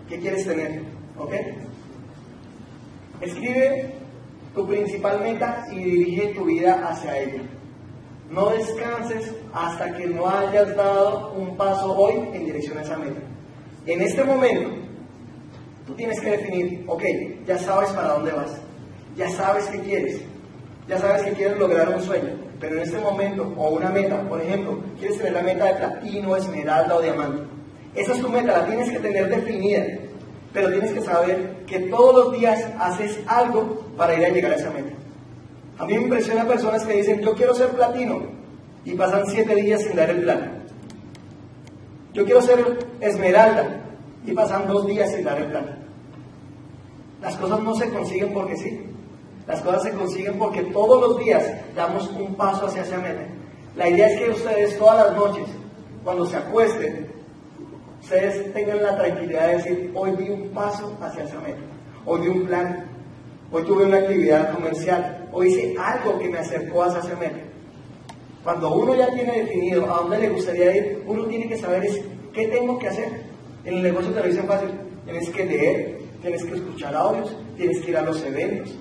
¿Qué 0.08 0.18
quieres 0.18 0.46
tener? 0.46 0.91
Escribe 3.20 3.94
tu 4.54 4.66
principal 4.66 5.20
meta 5.20 5.64
y 5.70 5.76
dirige 5.76 6.34
tu 6.34 6.44
vida 6.44 6.88
hacia 6.88 7.18
ella. 7.18 7.42
No 8.30 8.50
descanses 8.50 9.32
hasta 9.52 9.94
que 9.94 10.06
no 10.06 10.28
hayas 10.28 10.74
dado 10.74 11.32
un 11.34 11.56
paso 11.56 11.96
hoy 11.96 12.14
en 12.32 12.46
dirección 12.46 12.78
a 12.78 12.82
esa 12.82 12.96
meta. 12.96 13.20
En 13.86 14.00
este 14.00 14.24
momento, 14.24 14.70
tú 15.86 15.94
tienes 15.94 16.20
que 16.20 16.30
definir, 16.30 16.84
ok, 16.86 17.02
ya 17.46 17.58
sabes 17.58 17.90
para 17.90 18.14
dónde 18.14 18.32
vas, 18.32 18.60
ya 19.16 19.28
sabes 19.30 19.66
qué 19.66 19.80
quieres, 19.80 20.22
ya 20.88 20.98
sabes 20.98 21.22
que 21.22 21.32
quieres 21.32 21.58
lograr 21.58 21.88
un 21.90 22.00
sueño, 22.00 22.30
pero 22.60 22.76
en 22.76 22.82
este 22.82 22.98
momento, 22.98 23.52
o 23.56 23.70
una 23.70 23.90
meta, 23.90 24.22
por 24.28 24.40
ejemplo, 24.40 24.78
quieres 24.98 25.18
tener 25.18 25.32
la 25.32 25.42
meta 25.42 25.66
de 25.66 25.74
platino, 25.74 26.36
esmeralda 26.36 26.96
o 26.96 27.02
diamante. 27.02 27.42
Esa 27.94 28.14
es 28.14 28.20
tu 28.20 28.28
meta, 28.28 28.58
la 28.58 28.66
tienes 28.66 28.90
que 28.90 28.98
tener 28.98 29.28
definida, 29.28 29.84
pero 30.52 30.70
tienes 30.70 30.92
que 30.92 31.00
saber 31.00 31.64
que 31.66 31.80
todos 31.80 32.26
los 32.26 32.38
días 32.38 32.62
haces 32.78 33.18
algo 33.26 33.84
para 33.96 34.14
ir 34.14 34.24
a 34.24 34.28
llegar 34.28 34.52
a 34.52 34.56
esa 34.56 34.70
meta. 34.70 34.92
A 35.78 35.86
mí 35.86 35.94
me 35.94 36.02
impresiona 36.02 36.46
personas 36.46 36.84
que 36.84 36.94
dicen, 36.94 37.20
yo 37.20 37.34
quiero 37.34 37.54
ser 37.54 37.68
platino, 37.70 38.22
y 38.84 38.94
pasan 38.94 39.26
siete 39.26 39.54
días 39.54 39.82
sin 39.82 39.96
dar 39.96 40.10
el 40.10 40.22
plan. 40.22 40.62
Yo 42.12 42.24
quiero 42.24 42.42
ser 42.42 42.86
esmeralda, 43.00 43.82
y 44.26 44.32
pasan 44.32 44.66
dos 44.66 44.86
días 44.86 45.10
sin 45.10 45.24
dar 45.24 45.38
el 45.38 45.46
plan. 45.46 45.78
Las 47.20 47.36
cosas 47.36 47.60
no 47.60 47.74
se 47.74 47.88
consiguen 47.90 48.32
porque 48.32 48.56
sí. 48.56 48.86
Las 49.46 49.60
cosas 49.60 49.82
se 49.84 49.92
consiguen 49.92 50.38
porque 50.38 50.62
todos 50.64 51.00
los 51.00 51.18
días 51.18 51.44
damos 51.74 52.08
un 52.10 52.34
paso 52.34 52.66
hacia 52.66 52.82
esa 52.82 52.98
meta. 52.98 53.26
La 53.76 53.88
idea 53.88 54.08
es 54.08 54.20
que 54.20 54.30
ustedes 54.30 54.78
todas 54.78 55.06
las 55.06 55.16
noches, 55.16 55.46
cuando 56.04 56.26
se 56.26 56.36
acuesten, 56.36 57.11
ustedes 58.02 58.52
tengan 58.52 58.82
la 58.82 58.96
tranquilidad 58.96 59.48
de 59.48 59.56
decir, 59.56 59.92
hoy 59.94 60.10
di 60.16 60.28
un 60.28 60.48
paso 60.50 60.96
hacia 61.00 61.24
esa 61.24 61.40
meta, 61.40 61.60
hoy 62.04 62.20
di 62.22 62.28
un 62.28 62.46
plan, 62.46 62.84
hoy 63.50 63.62
tuve 63.64 63.84
una 63.86 63.98
actividad 63.98 64.52
comercial, 64.52 65.28
hoy 65.32 65.48
hice 65.48 65.74
algo 65.78 66.18
que 66.18 66.28
me 66.28 66.38
acercó 66.38 66.82
hacia 66.82 67.00
esa 67.00 67.16
meta. 67.18 67.38
Cuando 68.42 68.74
uno 68.74 68.96
ya 68.96 69.06
tiene 69.14 69.42
definido 69.42 69.84
a 69.84 69.98
dónde 69.98 70.18
le 70.18 70.28
gustaría 70.30 70.76
ir, 70.76 71.04
uno 71.06 71.26
tiene 71.26 71.48
que 71.48 71.56
saber 71.56 71.84
es, 71.84 72.00
qué 72.32 72.48
tengo 72.48 72.78
que 72.78 72.88
hacer. 72.88 73.22
En 73.64 73.74
el 73.74 73.82
negocio 73.84 74.10
te 74.10 74.32
lo 74.32 74.42
fácil, 74.42 74.70
tienes 75.04 75.28
que 75.30 75.44
leer, 75.44 75.98
tienes 76.20 76.44
que 76.44 76.54
escuchar 76.54 76.96
audios, 76.96 77.36
tienes 77.56 77.80
que 77.80 77.92
ir 77.92 77.96
a 77.96 78.02
los 78.02 78.20
eventos, 78.24 78.74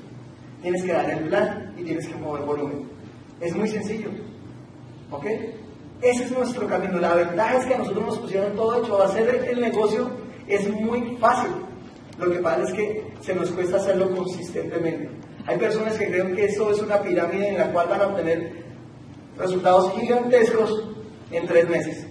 tienes 0.63 0.83
que 0.83 0.93
dar 0.93 1.09
el 1.11 1.19
plan 1.27 1.73
y 1.77 1.83
tienes 1.83 2.07
que 2.07 2.15
mover 2.15 2.41
volumen. 2.41 2.89
Es 3.39 3.55
muy 3.55 3.67
sencillo. 3.67 4.09
¿Ok? 5.11 5.25
Ese 6.01 6.23
es 6.23 6.31
nuestro 6.31 6.67
camino. 6.67 6.99
La 6.99 7.13
ventaja 7.13 7.57
es 7.57 7.65
que 7.65 7.75
a 7.75 7.77
nosotros 7.77 8.05
nos 8.05 8.19
pusieron 8.19 8.55
todo 8.55 8.81
hecho. 8.81 9.01
Hacer 9.01 9.47
el 9.49 9.61
negocio 9.61 10.09
es 10.47 10.67
muy 10.69 11.17
fácil. 11.17 11.51
Lo 12.19 12.31
que 12.31 12.39
pasa 12.39 12.63
es 12.63 12.73
que 12.73 13.13
se 13.21 13.35
nos 13.35 13.49
cuesta 13.51 13.77
hacerlo 13.77 14.09
consistentemente. 14.15 15.09
Hay 15.45 15.57
personas 15.57 15.97
que 15.97 16.07
creen 16.07 16.35
que 16.35 16.45
eso 16.45 16.71
es 16.71 16.81
una 16.81 17.01
pirámide 17.01 17.49
en 17.49 17.57
la 17.57 17.71
cual 17.71 17.87
van 17.87 18.01
a 18.01 18.07
obtener 18.07 18.63
resultados 19.37 19.93
gigantescos 19.93 20.87
en 21.31 21.47
tres 21.47 21.69
meses. 21.69 22.07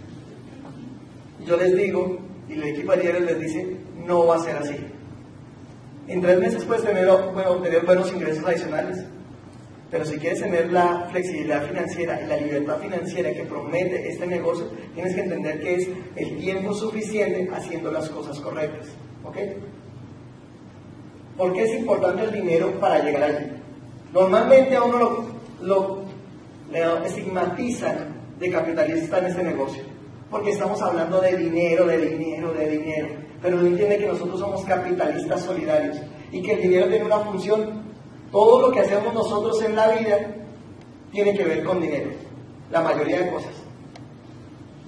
Yo 1.44 1.56
les 1.56 1.76
digo, 1.76 2.18
y 2.48 2.54
el 2.54 2.64
equipo 2.64 2.94
líderes 2.94 3.22
les 3.22 3.40
dice, 3.40 3.76
no 3.96 4.26
va 4.26 4.36
a 4.36 4.40
ser 4.40 4.56
así. 4.56 4.76
En 6.08 6.20
tres 6.20 6.38
meses 6.38 6.64
puedes 6.64 6.84
tener, 6.84 7.08
obtener 7.08 7.84
buenos 7.84 8.12
ingresos 8.12 8.44
adicionales, 8.44 9.04
pero 9.90 10.04
si 10.04 10.18
quieres 10.18 10.40
tener 10.40 10.72
la 10.72 11.08
flexibilidad 11.10 11.66
financiera 11.66 12.20
y 12.20 12.26
la 12.26 12.36
libertad 12.36 12.78
financiera 12.78 13.32
que 13.32 13.44
promete 13.44 14.08
este 14.08 14.26
negocio, 14.26 14.66
tienes 14.94 15.14
que 15.14 15.22
entender 15.22 15.60
que 15.60 15.74
es 15.74 15.88
el 16.16 16.38
tiempo 16.38 16.74
suficiente 16.74 17.48
haciendo 17.52 17.90
las 17.90 18.08
cosas 18.08 18.38
correctas. 18.40 18.88
¿Ok? 19.24 19.36
¿Por 21.36 21.52
qué 21.52 21.64
es 21.64 21.80
importante 21.80 22.24
el 22.24 22.32
dinero 22.32 22.78
para 22.78 23.02
llegar 23.02 23.24
allí? 23.24 23.46
Normalmente 24.12 24.76
a 24.76 24.82
uno 24.82 25.26
lo, 25.60 26.02
lo 26.72 27.04
estigmatizan 27.04 28.14
de 28.38 28.50
capitalista 28.50 29.18
en 29.18 29.26
este 29.26 29.42
negocio, 29.42 29.82
porque 30.30 30.50
estamos 30.50 30.80
hablando 30.82 31.20
de 31.20 31.36
dinero, 31.36 31.86
de 31.86 31.98
dinero, 31.98 32.52
de 32.52 32.68
dinero 32.68 33.30
pero 33.42 33.56
no 33.56 33.66
entiende 33.66 33.98
que 33.98 34.06
nosotros 34.06 34.38
somos 34.38 34.64
capitalistas 34.64 35.42
solidarios 35.42 35.98
y 36.30 36.42
que 36.42 36.52
el 36.52 36.62
dinero 36.62 36.88
tiene 36.88 37.06
una 37.06 37.20
función. 37.20 37.89
Todo 38.30 38.60
lo 38.60 38.72
que 38.72 38.80
hacemos 38.80 39.12
nosotros 39.12 39.62
en 39.62 39.76
la 39.76 39.88
vida 39.92 40.18
tiene 41.12 41.36
que 41.36 41.44
ver 41.44 41.64
con 41.64 41.80
dinero, 41.80 42.10
la 42.70 42.80
mayoría 42.80 43.20
de 43.20 43.30
cosas. 43.30 43.52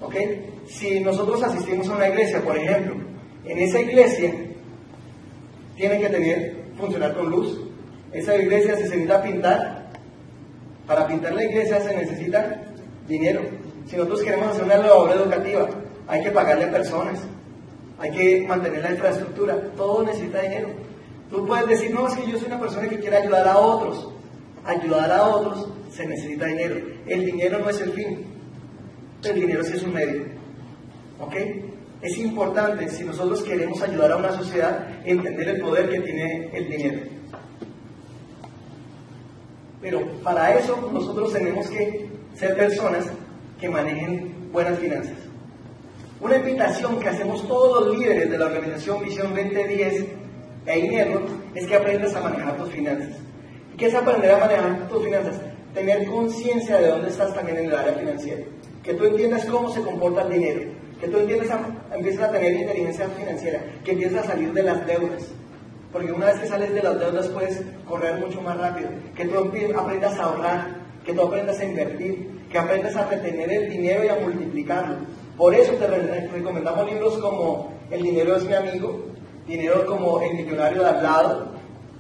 ¿Ok? 0.01 0.14
Si 0.66 1.01
nosotros 1.01 1.43
asistimos 1.43 1.88
a 1.88 1.97
una 1.97 2.09
iglesia, 2.09 2.40
por 2.43 2.57
ejemplo, 2.57 2.95
en 3.45 3.59
esa 3.59 3.80
iglesia 3.80 4.32
tiene 5.76 6.01
que 6.01 6.09
tener, 6.09 6.64
funcionar 6.78 7.14
con 7.14 7.30
luz. 7.30 7.61
Esa 8.12 8.36
iglesia 8.36 8.76
se 8.76 8.82
necesita 8.82 9.22
pintar. 9.22 9.82
Para 10.86 11.07
pintar 11.07 11.32
la 11.32 11.45
iglesia 11.45 11.80
se 11.80 11.97
necesita 11.97 12.62
dinero. 13.09 13.40
Si 13.86 13.97
nosotros 13.97 14.22
queremos 14.22 14.49
hacer 14.49 14.64
una 14.64 14.76
labor 14.76 15.11
educativa, 15.11 15.68
hay 16.07 16.22
que 16.22 16.30
pagarle 16.30 16.64
a 16.64 16.70
personas 16.70 17.20
hay 18.03 18.11
que 18.11 18.45
mantener 18.49 18.82
la 18.82 18.90
infraestructura, 18.90 19.57
todo 19.76 20.03
necesita 20.03 20.40
dinero. 20.43 20.70
Tú 21.33 21.47
puedes 21.47 21.66
decir, 21.66 21.95
no, 21.95 22.07
es 22.07 22.14
que 22.14 22.30
yo 22.30 22.39
soy 22.39 22.49
una 22.49 22.61
persona 22.61 22.89
que 22.89 22.99
quiere 22.99 23.16
ayudar 23.16 23.49
a 23.49 23.57
otros. 23.57 24.07
Ayudar 24.66 25.11
a 25.11 25.22
otros 25.22 25.66
se 25.91 26.07
necesita 26.07 26.45
dinero. 26.45 26.76
El 27.07 27.24
dinero 27.24 27.59
no 27.59 27.70
es 27.70 27.80
el 27.80 27.93
fin, 27.93 28.26
el 29.24 29.35
dinero 29.35 29.64
sí 29.64 29.72
es 29.74 29.83
un 29.83 29.95
medio. 29.95 30.26
¿Ok? 31.18 31.35
Es 32.03 32.18
importante, 32.18 32.87
si 32.91 33.05
nosotros 33.05 33.43
queremos 33.43 33.80
ayudar 33.80 34.12
a 34.12 34.16
una 34.16 34.33
sociedad, 34.33 34.87
entender 35.05 35.49
el 35.49 35.62
poder 35.62 35.89
que 35.89 36.01
tiene 36.01 36.51
el 36.53 36.68
dinero. 36.68 37.01
Pero 39.80 40.07
para 40.22 40.59
eso 40.59 40.91
nosotros 40.93 41.33
tenemos 41.33 41.66
que 41.68 42.09
ser 42.35 42.57
personas 42.57 43.07
que 43.59 43.70
manejen 43.70 44.53
buenas 44.53 44.78
finanzas. 44.78 45.16
Una 46.20 46.37
invitación 46.37 47.01
que 47.01 47.09
hacemos 47.09 47.49
todos 47.49 47.87
los 47.87 47.99
líderes 47.99 48.30
de 48.30 48.39
la 48.39 48.47
organización 48.47 49.03
Visión 49.03 49.35
2010 49.35 50.22
e 50.66 50.78
INERO 50.78 51.22
es 51.54 51.66
que 51.66 51.76
aprendas 51.76 52.14
a 52.14 52.20
manejar 52.20 52.56
tus 52.56 52.70
finanzas. 52.70 53.16
¿Y 53.72 53.76
qué 53.76 53.86
es 53.86 53.94
aprender 53.94 54.30
a 54.30 54.38
manejar 54.38 54.88
tus 54.88 55.04
finanzas? 55.04 55.40
Tener 55.74 56.06
conciencia 56.06 56.78
de 56.78 56.88
dónde 56.88 57.08
estás 57.08 57.34
también 57.34 57.58
en 57.58 57.66
el 57.66 57.74
área 57.74 57.94
financiera. 57.94 58.42
Que 58.82 58.94
tú 58.94 59.04
entiendas 59.04 59.44
cómo 59.46 59.72
se 59.72 59.80
comporta 59.80 60.22
el 60.22 60.32
dinero. 60.32 60.60
Que 61.00 61.08
tú 61.08 61.18
entiendas 61.18 61.50
a, 61.50 61.56
a 61.56 62.30
tener 62.30 62.52
inteligencia 62.52 63.08
financiera. 63.08 63.60
Que 63.84 63.92
empieces 63.92 64.18
a 64.18 64.24
salir 64.24 64.52
de 64.52 64.62
las 64.62 64.86
deudas. 64.86 65.28
Porque 65.92 66.12
una 66.12 66.26
vez 66.26 66.40
que 66.40 66.46
sales 66.46 66.72
de 66.72 66.82
las 66.82 66.98
deudas 66.98 67.28
puedes 67.28 67.62
correr 67.88 68.18
mucho 68.18 68.40
más 68.42 68.58
rápido. 68.58 68.90
Que 69.16 69.26
tú 69.26 69.38
aprendas 69.38 70.18
a 70.18 70.24
ahorrar. 70.24 70.66
Que 71.04 71.12
tú 71.14 71.22
aprendas 71.22 71.58
a 71.60 71.64
invertir. 71.64 72.42
Que 72.50 72.58
aprendas 72.58 72.94
a 72.96 73.08
retener 73.08 73.50
el 73.50 73.70
dinero 73.70 74.04
y 74.04 74.08
a 74.08 74.16
multiplicarlo 74.16 74.96
por 75.36 75.54
eso 75.54 75.72
te 75.72 75.86
recomendamos 75.86 76.90
libros 76.90 77.18
como 77.18 77.72
El 77.90 78.02
dinero 78.02 78.36
es 78.36 78.44
mi 78.44 78.54
amigo, 78.54 79.06
Dinero 79.53 79.84
como 79.84 80.22
El 80.22 80.34
millonario 80.34 80.82
de 80.82 80.88
al 80.88 81.03
lado, 81.03 81.48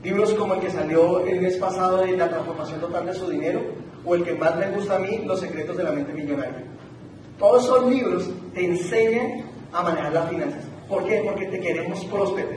libros 0.02 0.32
como 0.32 0.54
el 0.54 0.60
que 0.60 0.70
salió 0.70 1.20
el 1.26 1.38
mes 1.42 1.58
pasado 1.58 1.98
de 1.98 2.16
La 2.16 2.30
transformación 2.30 2.80
total 2.80 3.04
de 3.04 3.12
su 3.12 3.28
dinero, 3.28 3.60
o 4.06 4.14
el 4.14 4.24
que 4.24 4.32
más 4.32 4.56
me 4.56 4.70
gusta 4.70 4.96
a 4.96 4.98
mí, 4.98 5.22
Los 5.26 5.40
secretos 5.40 5.76
de 5.76 5.84
la 5.84 5.92
mente 5.92 6.14
millonaria. 6.14 6.64
Todos 7.38 7.64
esos 7.64 7.90
libros 7.90 8.30
te 8.54 8.64
enseñan 8.64 9.44
a 9.70 9.82
manejar 9.82 10.14
las 10.14 10.30
finanzas. 10.30 10.64
¿Por 10.88 11.04
qué? 11.04 11.20
Porque 11.22 11.44
te 11.44 11.60
queremos 11.60 12.02
próspero. 12.06 12.48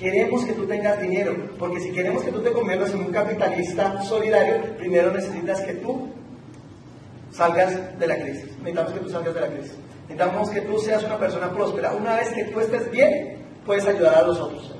Queremos 0.00 0.46
que 0.46 0.52
tú 0.54 0.64
tengas 0.64 0.98
dinero, 1.02 1.36
porque 1.58 1.80
si 1.80 1.90
queremos 1.90 2.22
que 2.22 2.32
tú 2.32 2.40
te 2.40 2.52
conviertas 2.52 2.92
en 2.94 3.00
un 3.00 3.12
capitalista 3.12 4.00
solidario, 4.02 4.76
primero 4.78 5.12
necesitas 5.12 5.60
que 5.60 5.74
tú 5.74 6.08
salgas 7.32 7.98
de 7.98 8.06
la 8.06 8.16
crisis. 8.18 8.46
Necesitamos 8.60 8.92
que 8.92 9.00
tú 9.00 9.10
salgas 9.10 9.34
de 9.34 9.40
la 9.42 9.48
crisis. 9.48 9.74
Necesitamos 10.08 10.50
que 10.50 10.60
tú 10.62 10.78
seas 10.78 11.04
una 11.04 11.18
persona 11.18 11.52
próspera. 11.52 11.92
Una 11.92 12.16
vez 12.16 12.30
que 12.30 12.44
tú 12.44 12.60
estés 12.60 12.90
bien, 12.90 13.37
puedes 13.68 13.86
ayudar 13.86 14.14
a 14.14 14.22
los 14.22 14.40
otros. 14.40 14.72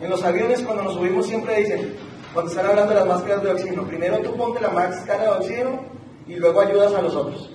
En 0.00 0.10
los 0.10 0.22
aviones, 0.24 0.60
cuando 0.62 0.82
nos 0.82 0.94
subimos, 0.94 1.26
siempre 1.26 1.60
dicen, 1.60 1.94
cuando 2.34 2.50
están 2.50 2.66
hablando 2.66 2.92
de 2.92 2.98
las 2.98 3.08
máscaras 3.08 3.42
de 3.44 3.50
oxígeno, 3.52 3.86
primero 3.86 4.18
tú 4.18 4.36
ponte 4.36 4.60
la 4.60 4.70
máscara 4.70 5.22
de 5.22 5.28
oxígeno 5.28 5.80
y 6.26 6.34
luego 6.34 6.60
ayudas 6.60 6.92
a 6.92 7.02
los 7.02 7.14
otros. 7.14 7.54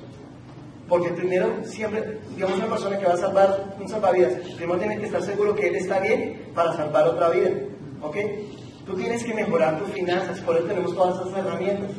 Porque 0.88 1.10
primero, 1.10 1.58
siempre, 1.66 2.20
digamos, 2.36 2.58
una 2.58 2.68
persona 2.68 2.98
que 2.98 3.06
va 3.06 3.14
a 3.14 3.18
salvar 3.18 3.76
un 3.78 3.90
salvavidas, 3.90 4.34
primero 4.56 4.80
tiene 4.80 4.98
que 4.98 5.08
estar 5.08 5.22
seguro 5.24 5.56
que 5.56 5.68
él 5.68 5.76
está 5.76 6.00
bien 6.00 6.52
para 6.56 6.74
salvar 6.74 7.06
otra 7.06 7.30
vida. 7.30 7.50
¿Ok? 8.02 8.16
Tú 8.86 8.96
tienes 8.96 9.26
que 9.26 9.34
mejorar 9.34 9.78
tus 9.78 9.90
finanzas, 9.90 10.40
por 10.40 10.56
eso 10.56 10.68
tenemos 10.68 10.96
todas 10.96 11.20
esas 11.20 11.38
herramientas. 11.38 11.92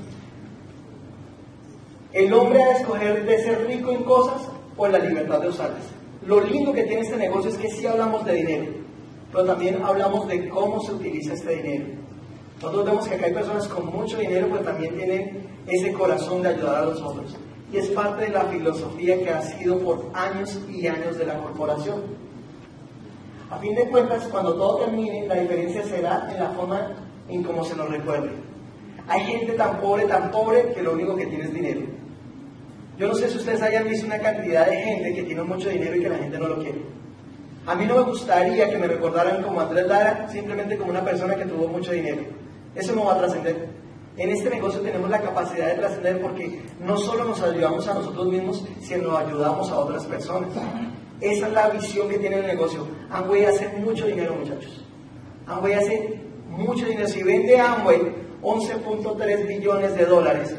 El 2.15 2.33
hombre 2.33 2.65
de 2.65 2.71
escoger 2.71 3.27
de 3.27 3.39
ser 3.43 3.67
rico 3.67 3.91
en 3.91 4.03
cosas 4.05 4.49
o 4.79 4.87
en 4.87 4.93
la 4.93 4.99
libertad 5.01 5.41
de 5.41 5.49
usarlas. 5.49 5.97
Lo 6.27 6.41
lindo 6.41 6.73
que 6.73 6.85
tiene 6.85 7.03
este 7.03 7.17
negocio 7.17 7.51
es 7.51 7.59
que 7.59 7.71
sí 7.71 7.87
hablamos 7.87 8.25
de 8.25 8.35
dinero, 8.35 8.67
pero 9.33 9.45
también 9.45 9.83
hablamos 9.83 10.27
de 10.29 10.49
cómo 10.49 10.81
se 10.81 10.93
utiliza 10.93 11.35
este 11.35 11.57
dinero. 11.57 11.85
Nosotros 12.57 12.85
vemos 12.85 13.09
que 13.09 13.15
acá 13.15 13.27
hay 13.27 13.35
personas 13.35 13.69
con 13.69 13.87
mucho 13.87 14.19
dinero, 14.19 14.49
pero 14.51 14.65
también 14.65 14.97
tienen 14.97 15.47
ese 15.67 15.93
corazón 15.93 16.43
de 16.43 16.49
ayudar 16.51 16.77
a 16.77 16.85
los 16.87 17.01
otros 17.01 17.37
y 17.73 17.79
es 17.79 17.89
parte 17.91 18.27
de 18.27 18.31
la 18.31 18.45
filosofía 18.45 19.23
que 19.23 19.31
ha 19.31 19.43
sido 19.43 19.79
por 19.81 20.11
años 20.15 20.61
y 20.69 20.87
años 20.87 21.19
de 21.19 21.27
la 21.27 21.39
corporación. 21.39 22.03
A 23.51 23.59
fin 23.59 23.75
de 23.75 23.89
cuentas, 23.89 24.27
cuando 24.29 24.55
todo 24.55 24.85
termine, 24.85 25.27
la 25.27 25.35
diferencia 25.37 25.85
será 25.85 26.29
en 26.33 26.39
la 26.39 26.51
forma 26.51 26.93
en 27.29 27.43
cómo 27.43 27.65
se 27.65 27.77
nos 27.77 27.89
recuerde. 27.91 28.31
Hay 29.09 29.21
gente 29.21 29.53
tan 29.53 29.81
pobre, 29.81 30.05
tan 30.07 30.31
pobre, 30.31 30.73
que 30.73 30.83
lo 30.83 30.93
único 30.93 31.17
que 31.17 31.27
tiene 31.27 31.45
es 31.45 31.55
dinero. 31.55 31.83
Yo 32.99 33.09
no 33.09 33.15
sé 33.15 33.29
si 33.29 33.37
ustedes 33.37 33.61
hayan 33.61 33.89
visto 33.89 34.07
una 34.07 34.19
cantidad 34.19 34.67
de 34.67 34.77
gente 34.77 35.15
que 35.15 35.23
tiene 35.25 35.43
mucho 35.43 35.69
dinero 35.69 35.97
y 35.97 36.01
que 36.01 36.09
la 36.09 36.17
gente 36.17 36.39
no 36.39 36.49
lo 36.49 36.59
quiere. 36.59 36.81
A 37.67 37.75
mí 37.75 37.85
no 37.85 37.97
me 37.97 38.03
gustaría 38.03 38.71
que 38.71 38.79
me 38.79 38.87
recordaran 38.87 39.43
como 39.43 39.61
Andrés 39.61 39.87
Lara, 39.87 40.27
simplemente 40.31 40.79
como 40.79 40.93
una 40.93 41.05
persona 41.05 41.35
que 41.35 41.45
tuvo 41.45 41.69
mucho 41.69 41.93
dinero. 41.93 42.23
Eso 42.75 42.95
no 42.95 43.05
va 43.05 43.15
a 43.15 43.19
trascender. 43.19 43.69
En 44.17 44.31
este 44.31 44.49
negocio 44.49 44.81
tenemos 44.81 45.11
la 45.11 45.21
capacidad 45.21 45.67
de 45.67 45.75
trascender 45.75 46.23
porque 46.23 46.63
no 46.81 46.97
solo 46.97 47.25
nos 47.25 47.43
ayudamos 47.43 47.87
a 47.87 47.95
nosotros 47.95 48.29
mismos, 48.29 48.65
sino 48.81 49.15
ayudamos 49.15 49.71
a 49.71 49.79
otras 49.79 50.07
personas. 50.07 50.49
Esa 51.21 51.49
es 51.49 51.53
la 51.53 51.69
visión 51.69 52.09
que 52.09 52.19
tiene 52.19 52.39
el 52.39 52.47
negocio. 52.47 52.87
Amway 53.11 53.45
hace 53.45 53.69
mucho 53.77 54.07
dinero, 54.07 54.37
muchachos. 54.37 54.83
Amway 55.47 55.75
hace 55.75 56.19
mucho 56.49 56.87
dinero. 56.87 57.09
Si 57.09 57.23
vende 57.23 57.61
Amway 57.61 58.01
11.3 58.43 59.49
billones 59.49 59.95
de 59.97 60.07
dólares, 60.07 60.57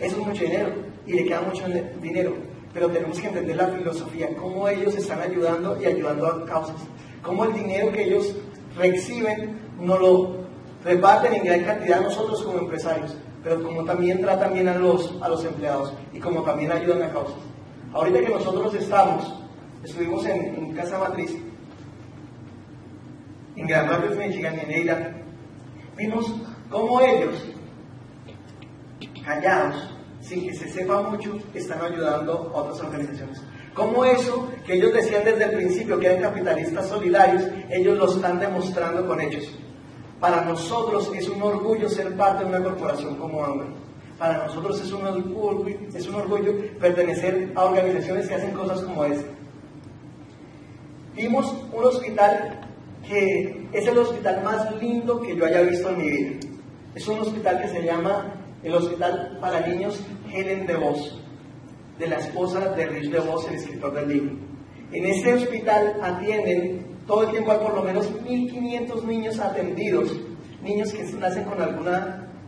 eso 0.00 0.16
es 0.16 0.26
mucho 0.26 0.44
dinero 0.44 0.87
y 1.08 1.14
le 1.14 1.24
queda 1.24 1.40
mucho 1.40 1.64
dinero. 2.00 2.34
Pero 2.72 2.90
tenemos 2.90 3.18
que 3.18 3.28
entender 3.28 3.56
la 3.56 3.68
filosofía, 3.68 4.28
cómo 4.36 4.68
ellos 4.68 4.94
están 4.94 5.20
ayudando 5.22 5.80
y 5.80 5.86
ayudando 5.86 6.26
a 6.26 6.44
causas. 6.44 6.76
Cómo 7.22 7.44
el 7.44 7.54
dinero 7.54 7.90
que 7.90 8.04
ellos 8.04 8.36
reciben 8.76 9.58
no 9.80 9.98
lo 9.98 10.36
reparten 10.84 11.34
en 11.34 11.44
gran 11.44 11.64
cantidad 11.64 12.00
nosotros 12.00 12.42
como 12.42 12.58
empresarios, 12.58 13.16
pero 13.42 13.62
como 13.62 13.84
también 13.84 14.20
tratan 14.20 14.52
bien 14.52 14.68
a 14.68 14.74
los, 14.74 15.16
a 15.22 15.28
los 15.28 15.44
empleados 15.44 15.94
y 16.12 16.20
como 16.20 16.42
también 16.42 16.70
ayudan 16.70 17.02
a 17.02 17.12
causas. 17.12 17.36
Ahorita 17.92 18.20
que 18.20 18.28
nosotros 18.28 18.74
estamos, 18.74 19.34
estuvimos 19.82 20.26
en, 20.26 20.74
Casa 20.74 20.98
Matriz, 20.98 21.34
en 23.56 23.66
Grand 23.66 23.90
Rapids, 23.90 24.16
Michigan 24.16 24.56
y 24.56 24.60
en 24.60 24.70
Eila, 24.70 25.12
vimos 25.96 26.32
cómo 26.70 27.00
ellos, 27.00 27.48
callados, 29.24 29.97
sin 30.28 30.46
que 30.46 30.54
se 30.54 30.68
sepa 30.68 31.00
mucho, 31.02 31.38
están 31.54 31.80
ayudando 31.80 32.52
a 32.54 32.58
otras 32.58 32.80
organizaciones. 32.80 33.40
Como 33.74 34.04
eso 34.04 34.48
que 34.66 34.74
ellos 34.74 34.92
decían 34.92 35.24
desde 35.24 35.44
el 35.44 35.50
principio 35.52 35.98
que 35.98 36.06
eran 36.06 36.22
capitalistas 36.22 36.88
solidarios, 36.88 37.44
ellos 37.70 37.96
lo 37.96 38.12
están 38.12 38.38
demostrando 38.38 39.06
con 39.06 39.20
hechos. 39.20 39.48
Para 40.20 40.44
nosotros 40.44 41.10
es 41.14 41.28
un 41.28 41.42
orgullo 41.42 41.88
ser 41.88 42.14
parte 42.16 42.44
de 42.44 42.50
una 42.50 42.62
corporación 42.62 43.16
como 43.16 43.42
Amway. 43.42 43.68
Para 44.18 44.46
nosotros 44.46 44.80
es 44.80 44.92
un, 44.92 45.06
orgullo, 45.06 45.76
es 45.94 46.08
un 46.08 46.14
orgullo 46.16 46.52
pertenecer 46.80 47.52
a 47.54 47.64
organizaciones 47.64 48.28
que 48.28 48.34
hacen 48.34 48.50
cosas 48.50 48.80
como 48.80 49.04
esta. 49.04 49.28
Vimos 51.14 51.54
un 51.72 51.84
hospital 51.84 52.60
que 53.06 53.68
es 53.72 53.86
el 53.86 53.96
hospital 53.96 54.42
más 54.42 54.74
lindo 54.82 55.20
que 55.20 55.36
yo 55.36 55.46
haya 55.46 55.62
visto 55.62 55.88
en 55.90 55.98
mi 55.98 56.10
vida. 56.10 56.40
Es 56.96 57.06
un 57.06 57.20
hospital 57.20 57.62
que 57.62 57.68
se 57.68 57.82
llama 57.82 58.34
el 58.62 58.74
Hospital 58.74 59.38
para 59.40 59.66
Niños 59.66 60.00
Helen 60.30 60.66
de 60.66 60.76
Vos, 60.76 61.20
de 61.98 62.06
la 62.06 62.16
esposa 62.16 62.70
de 62.70 62.86
Rich 62.86 63.10
de 63.10 63.20
Vos, 63.20 63.46
el 63.48 63.56
escritor 63.56 63.94
del 63.94 64.08
libro. 64.08 64.36
En 64.92 65.04
este 65.04 65.34
hospital 65.34 65.98
atienden 66.02 66.88
todo 67.08 67.22
el 67.22 67.30
tiempo 67.30 67.52
hay 67.52 67.58
por 67.58 67.74
lo 67.74 67.82
menos 67.82 68.12
1.500 68.22 69.02
niños 69.04 69.38
atendidos, 69.40 70.12
niños 70.62 70.92
que 70.92 71.04
nacen 71.14 71.44
con 71.44 71.60
algún 71.60 71.86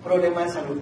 problema 0.05 0.45
de 0.45 0.51
salud. 0.51 0.81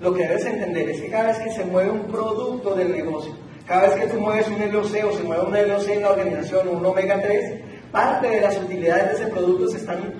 Lo 0.00 0.12
que 0.12 0.26
debes 0.26 0.44
entender 0.44 0.90
es 0.90 1.00
que 1.00 1.08
cada 1.08 1.28
vez 1.28 1.38
que 1.38 1.52
se 1.52 1.64
mueve 1.64 1.90
un 1.90 2.02
producto 2.02 2.74
del 2.74 2.90
negocio, 2.90 3.32
cada 3.66 3.88
vez 3.88 4.00
que 4.00 4.06
tú 4.08 4.20
mueves 4.20 4.48
un 4.48 4.72
LOC 4.72 5.04
o 5.04 5.12
se 5.16 5.22
mueve 5.22 5.42
un 5.44 5.68
LOC 5.68 5.88
en 5.88 6.02
la 6.02 6.10
organización 6.10 6.68
o 6.68 6.72
un 6.72 6.86
omega 6.86 7.20
3, 7.22 7.60
parte 7.92 8.28
de 8.28 8.40
las 8.40 8.56
utilidades 8.58 9.18
de 9.18 9.24
ese 9.24 9.32
producto 9.32 9.68
se 9.68 9.78
están, 9.78 10.14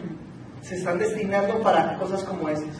se 0.62 0.76
están 0.76 0.98
destinando 0.98 1.60
para 1.60 1.98
cosas 1.98 2.22
como 2.22 2.48
estas. 2.48 2.76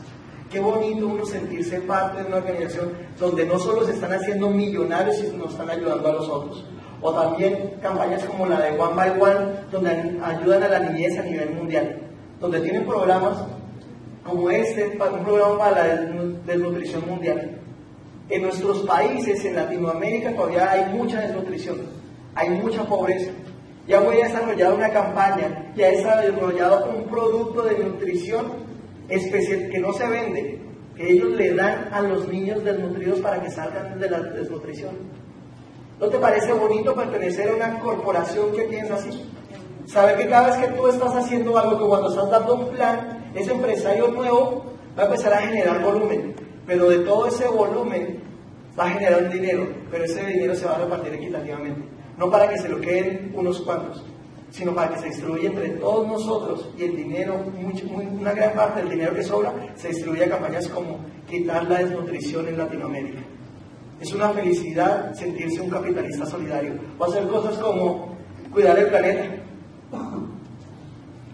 Qué 0.51 0.61
bonito 0.61 1.07
uno 1.07 1.27
sentirse 1.27 1.81
parte 1.83 2.23
de 2.23 2.29
una 2.29 2.37
organización 2.39 2.93
donde 3.19 3.45
no 3.45 3.59
solo 3.59 3.85
se 3.85 3.93
están 3.93 4.13
haciendo 4.13 4.49
millonarios, 4.49 5.17
sino 5.17 5.47
están 5.47 5.69
ayudando 5.69 6.09
a 6.09 6.13
los 6.13 6.29
otros 6.29 6.65
o 7.01 7.13
también 7.13 7.75
campañas 7.81 8.25
como 8.25 8.47
la 8.47 8.61
de 8.61 8.79
One 8.79 8.95
by 8.95 9.11
One, 9.21 9.47
donde 9.71 10.19
ayudan 10.23 10.63
a 10.65 10.69
la 10.69 10.79
niñez 10.81 11.19
a 11.19 11.23
nivel 11.23 11.51
mundial, 11.51 11.97
donde 12.41 12.61
tienen 12.61 12.87
programas 12.87 13.39
como 14.25 14.51
este, 14.51 14.99
un 14.99 15.25
programa 15.25 15.59
para 15.59 15.87
la 15.87 16.05
desnutrición 16.47 17.09
mundial. 17.09 17.59
En 18.29 18.43
nuestros 18.43 18.81
países, 18.81 19.45
en 19.45 19.57
Latinoamérica, 19.57 20.35
todavía 20.35 20.71
hay 20.71 20.93
mucha 20.93 21.21
desnutrición, 21.21 21.79
hay 22.35 22.51
mucha 22.51 22.85
pobreza. 22.85 23.31
Ya 23.87 24.01
voy 24.01 24.21
a 24.21 24.27
desarrollar 24.27 24.75
una 24.75 24.91
campaña, 24.91 25.73
ya 25.75 25.89
he 25.89 25.97
desarrollado 25.97 26.91
un 26.91 27.05
producto 27.05 27.63
de 27.63 27.79
nutrición 27.79 28.69
especial 29.09 29.69
que 29.71 29.79
no 29.79 29.93
se 29.93 30.07
vende, 30.07 30.61
que 30.97 31.13
ellos 31.13 31.31
le 31.31 31.55
dan 31.55 31.89
a 31.93 32.03
los 32.03 32.29
niños 32.29 32.65
desnutridos 32.65 33.21
para 33.21 33.41
que 33.41 33.51
salgan 33.51 33.99
de 33.99 34.11
la 34.11 34.21
desnutrición. 34.21 34.97
¿No 36.01 36.09
te 36.09 36.19
parece 36.19 36.53
bonito 36.53 36.95
pertenecer 36.95 37.49
a 37.49 37.55
una 37.55 37.81
corporación 37.81 38.53
que 38.53 38.63
piensa 38.63 38.95
así? 38.95 39.31
Saber 39.87 40.17
que 40.19 40.29
cada 40.29 40.49
vez 40.49 40.57
que 40.57 40.77
tú 40.77 40.87
estás 40.87 41.15
haciendo 41.15 41.57
algo, 41.57 41.79
que 41.79 41.87
cuando 41.87 42.11
estás 42.11 42.31
dando 42.31 42.55
un 42.57 42.69
plan, 42.69 43.31
ese 43.35 43.53
empresario 43.53 44.09
nuevo 44.09 44.65
va 44.97 45.05
a 45.05 45.07
empezar 45.07 45.33
a 45.33 45.39
generar 45.39 45.83
volumen, 45.83 46.35
pero 46.67 46.89
de 46.91 46.99
todo 46.99 47.27
ese 47.27 47.47
volumen 47.47 48.21
va 48.79 48.85
a 48.85 48.91
generar 48.91 49.31
dinero, 49.31 49.67
pero 49.91 50.05
ese 50.05 50.25
dinero 50.27 50.55
se 50.55 50.67
va 50.67 50.77
a 50.77 50.79
repartir 50.79 51.15
equitativamente. 51.15 51.81
No 52.17 52.31
para 52.31 52.49
que 52.49 52.59
se 52.59 52.69
lo 52.69 52.81
queden 52.81 53.33
unos 53.35 53.61
cuantos, 53.63 54.05
sino 54.51 54.75
para 54.75 54.95
que 54.95 55.01
se 55.01 55.07
distribuya 55.07 55.51
entre 55.51 55.71
todos 55.71 56.07
nosotros 56.07 56.69
y 56.79 56.85
el 56.85 56.97
dinero, 56.97 57.45
una 58.13 58.33
gran 58.33 58.55
parte 58.55 58.81
del 58.81 58.91
dinero 58.91 59.15
que 59.15 59.23
sobra, 59.23 59.53
se 59.77 59.89
distribuye 59.89 60.25
a 60.25 60.31
campañas 60.31 60.69
como 60.69 60.99
quitar 61.29 61.65
la 61.65 61.79
desnutrición 61.79 62.49
en 62.49 62.59
Latinoamérica. 62.59 63.21
Es 64.01 64.13
una 64.13 64.31
felicidad 64.31 65.13
sentirse 65.15 65.61
un 65.61 65.71
capitalista 65.71 66.25
solidario 66.25 66.75
o 66.99 67.05
hacer 67.05 67.27
cosas 67.29 67.59
como 67.59 68.17
cuidar 68.53 68.79
el 68.79 68.87
planeta. 68.87 69.37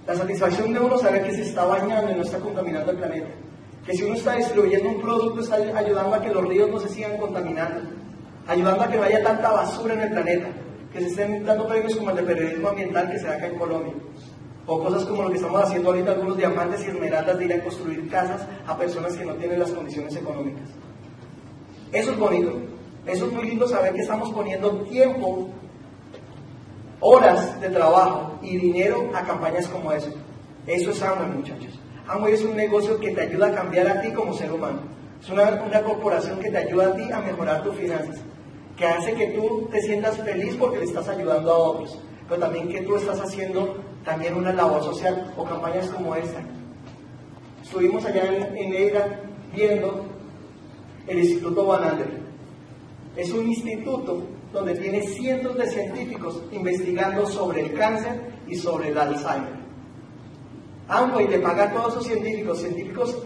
La 0.06 0.14
satisfacción 0.14 0.72
de 0.72 0.80
uno 0.80 0.98
saber 0.98 1.24
que 1.24 1.34
se 1.34 1.42
está 1.42 1.64
bañando 1.64 2.10
y 2.10 2.14
no 2.14 2.22
está 2.22 2.38
contaminando 2.38 2.90
el 2.90 2.98
planeta. 2.98 3.28
Que 3.86 3.92
si 3.92 4.02
uno 4.02 4.14
está 4.14 4.34
distribuyendo 4.36 4.88
un 4.88 5.00
producto 5.00 5.40
está 5.40 5.56
ayudando 5.56 6.14
a 6.14 6.22
que 6.22 6.32
los 6.32 6.46
ríos 6.46 6.70
no 6.70 6.80
se 6.80 6.88
sigan 6.88 7.16
contaminando. 7.18 7.82
Ayudando 8.46 8.82
a 8.82 8.88
que 8.88 8.96
no 8.96 9.02
haya 9.02 9.22
tanta 9.22 9.50
basura 9.50 9.94
en 9.94 10.00
el 10.00 10.10
planeta. 10.10 10.48
Que 10.94 11.00
se 11.00 11.06
estén 11.08 11.44
dando 11.44 11.66
premios 11.66 11.96
como 11.96 12.10
el 12.10 12.16
de 12.16 12.22
periodismo 12.22 12.68
ambiental 12.68 13.10
que 13.10 13.18
se 13.18 13.26
da 13.26 13.34
acá 13.34 13.48
en 13.48 13.58
Colombia. 13.58 13.94
O 14.64 14.78
cosas 14.78 15.04
como 15.04 15.24
lo 15.24 15.30
que 15.30 15.36
estamos 15.36 15.60
haciendo 15.60 15.90
ahorita, 15.90 16.12
algunos 16.12 16.36
diamantes 16.36 16.84
y 16.84 16.90
esmeraldas 16.90 17.36
de 17.36 17.44
ir 17.44 17.52
a 17.52 17.64
construir 17.64 18.08
casas 18.08 18.46
a 18.64 18.78
personas 18.78 19.16
que 19.16 19.24
no 19.24 19.34
tienen 19.34 19.58
las 19.58 19.72
condiciones 19.72 20.14
económicas. 20.14 20.70
Eso 21.90 22.12
es 22.12 22.18
bonito. 22.18 22.52
Eso 23.06 23.26
es 23.26 23.32
muy 23.32 23.44
lindo 23.44 23.66
saber 23.66 23.92
que 23.92 24.02
estamos 24.02 24.30
poniendo 24.30 24.70
tiempo, 24.82 25.48
horas 27.00 27.60
de 27.60 27.70
trabajo 27.70 28.38
y 28.40 28.56
dinero 28.56 29.10
a 29.14 29.22
campañas 29.22 29.66
como 29.66 29.92
eso. 29.92 30.10
Eso 30.64 30.92
es 30.92 31.02
Amway, 31.02 31.28
muchachos. 31.28 31.78
Amway 32.06 32.34
es 32.34 32.44
un 32.44 32.54
negocio 32.54 33.00
que 33.00 33.10
te 33.10 33.22
ayuda 33.22 33.48
a 33.48 33.52
cambiar 33.52 33.88
a 33.88 34.00
ti 34.00 34.12
como 34.12 34.32
ser 34.32 34.52
humano. 34.52 34.82
Es 35.20 35.28
una, 35.28 35.60
una 35.66 35.82
corporación 35.82 36.38
que 36.38 36.50
te 36.50 36.58
ayuda 36.58 36.86
a 36.86 36.94
ti 36.94 37.10
a 37.10 37.18
mejorar 37.20 37.64
tus 37.64 37.74
finanzas, 37.74 38.20
que 38.76 38.86
hace 38.86 39.14
que 39.14 39.28
tú 39.28 39.68
te 39.70 39.80
sientas 39.80 40.16
feliz 40.18 40.56
porque 40.58 40.78
le 40.78 40.84
estás 40.84 41.08
ayudando 41.08 41.52
a 41.52 41.58
otros. 41.58 41.98
pero 42.28 42.40
también 42.40 42.68
que 42.68 42.80
tú 42.82 42.96
estás 42.96 43.20
haciendo 43.20 43.76
también 44.04 44.34
una 44.34 44.52
labor 44.52 44.82
social 44.82 45.32
o 45.36 45.44
campañas 45.44 45.88
como 45.88 46.14
esta. 46.14 46.40
Estuvimos 47.62 48.04
allá 48.04 48.24
en, 48.24 48.74
en 48.74 48.92
viendo 49.54 50.04
el 51.06 51.18
Instituto 51.18 51.66
Van 51.66 52.02
Es 53.16 53.30
un 53.32 53.46
instituto 53.46 54.22
donde 54.52 54.74
tiene 54.74 55.02
cientos 55.02 55.56
de 55.56 55.66
científicos 55.66 56.42
investigando 56.52 57.26
sobre 57.26 57.62
el 57.62 57.74
cáncer 57.74 58.32
y 58.46 58.56
sobre 58.56 58.88
el 58.88 58.98
Alzheimer. 58.98 59.64
Amway 60.88 61.28
le 61.28 61.38
paga 61.38 61.64
a 61.64 61.72
todos 61.72 61.94
esos 61.94 62.06
científicos, 62.06 62.60
científicos 62.60 63.18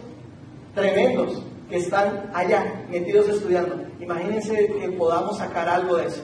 tremendos 0.75 1.43
que 1.69 1.77
están 1.77 2.31
allá 2.35 2.85
metidos 2.91 3.29
estudiando. 3.29 3.77
Imagínense 4.01 4.73
que 4.81 4.89
podamos 4.91 5.39
sacar 5.39 5.69
algo 5.69 5.97
de 5.97 6.07
eso, 6.07 6.23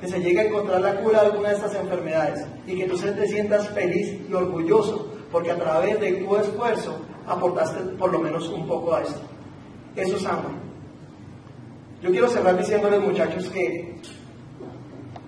que 0.00 0.08
se 0.08 0.20
llegue 0.20 0.40
a 0.40 0.44
encontrar 0.44 0.80
la 0.80 1.00
cura 1.00 1.20
de 1.20 1.26
alguna 1.26 1.48
de 1.50 1.54
estas 1.56 1.74
enfermedades 1.74 2.46
y 2.66 2.76
que 2.76 2.86
tú 2.86 2.96
te 2.96 3.28
sientas 3.28 3.68
feliz 3.68 4.18
y 4.28 4.32
orgulloso 4.32 5.12
porque 5.30 5.50
a 5.50 5.58
través 5.58 6.00
de 6.00 6.12
tu 6.12 6.36
esfuerzo 6.36 6.98
aportaste 7.26 7.80
por 7.98 8.12
lo 8.12 8.18
menos 8.20 8.48
un 8.48 8.66
poco 8.66 8.94
a 8.94 9.02
esto. 9.02 9.20
Eso 9.94 10.16
es 10.16 10.24
Amway. 10.24 10.54
Yo 12.02 12.10
quiero 12.10 12.28
cerrar 12.28 12.56
diciéndoles 12.56 13.00
muchachos 13.00 13.48
que 13.48 14.00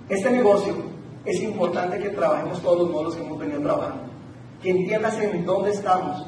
este 0.09 0.31
negocio 0.31 0.75
es 1.25 1.43
importante 1.43 1.99
que 1.99 2.11
trabajemos 2.11 2.63
todos 2.63 2.79
los 2.79 2.91
modos 2.91 3.17
que 3.17 3.23
hemos 3.23 3.39
venido 3.39 3.61
trabajando, 3.61 4.05
que 4.63 4.71
entiendas 4.71 5.19
en 5.19 5.45
dónde 5.45 5.71
estamos. 5.71 6.25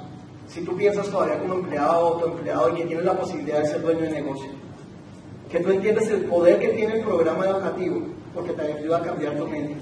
Si 0.51 0.62
tú 0.62 0.76
piensas 0.76 1.09
todavía 1.09 1.38
como 1.38 1.55
empleado 1.55 2.01
o 2.01 2.14
autoempleado 2.14 2.70
y 2.70 2.80
que 2.80 2.86
tienes 2.86 3.05
la 3.05 3.16
posibilidad 3.16 3.61
de 3.61 3.68
ser 3.68 3.82
dueño 3.82 4.01
de 4.01 4.11
negocio, 4.11 4.51
que 5.48 5.61
tú 5.61 5.70
entiendas 5.70 6.09
el 6.09 6.24
poder 6.24 6.59
que 6.59 6.68
tiene 6.70 6.94
el 6.94 7.05
programa 7.05 7.46
educativo, 7.46 8.03
porque 8.34 8.53
te 8.53 8.62
ayuda 8.62 8.98
a 8.98 9.03
cambiar 9.03 9.36
tu 9.36 9.46
mente, 9.46 9.76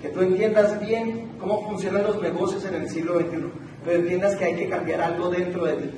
que 0.00 0.08
tú 0.08 0.22
entiendas 0.22 0.80
bien 0.80 1.32
cómo 1.38 1.62
funcionan 1.66 2.04
los 2.04 2.22
negocios 2.22 2.64
en 2.64 2.76
el 2.76 2.88
siglo 2.88 3.18
XXI, 3.18 3.52
pero 3.84 3.98
entiendas 3.98 4.36
que 4.36 4.44
hay 4.46 4.56
que 4.56 4.70
cambiar 4.70 5.02
algo 5.02 5.28
dentro 5.28 5.66
de 5.66 5.74
ti. 5.74 5.90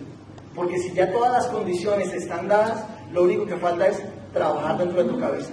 Porque 0.53 0.79
si 0.79 0.93
ya 0.93 1.13
todas 1.13 1.33
las 1.33 1.47
condiciones 1.47 2.13
están 2.13 2.49
dadas, 2.49 2.85
lo 3.13 3.23
único 3.23 3.47
que 3.47 3.57
falta 3.57 3.87
es 3.87 4.03
trabajar 4.33 4.79
dentro 4.79 5.05
de 5.05 5.11
tu 5.11 5.21
cabeza. 5.21 5.51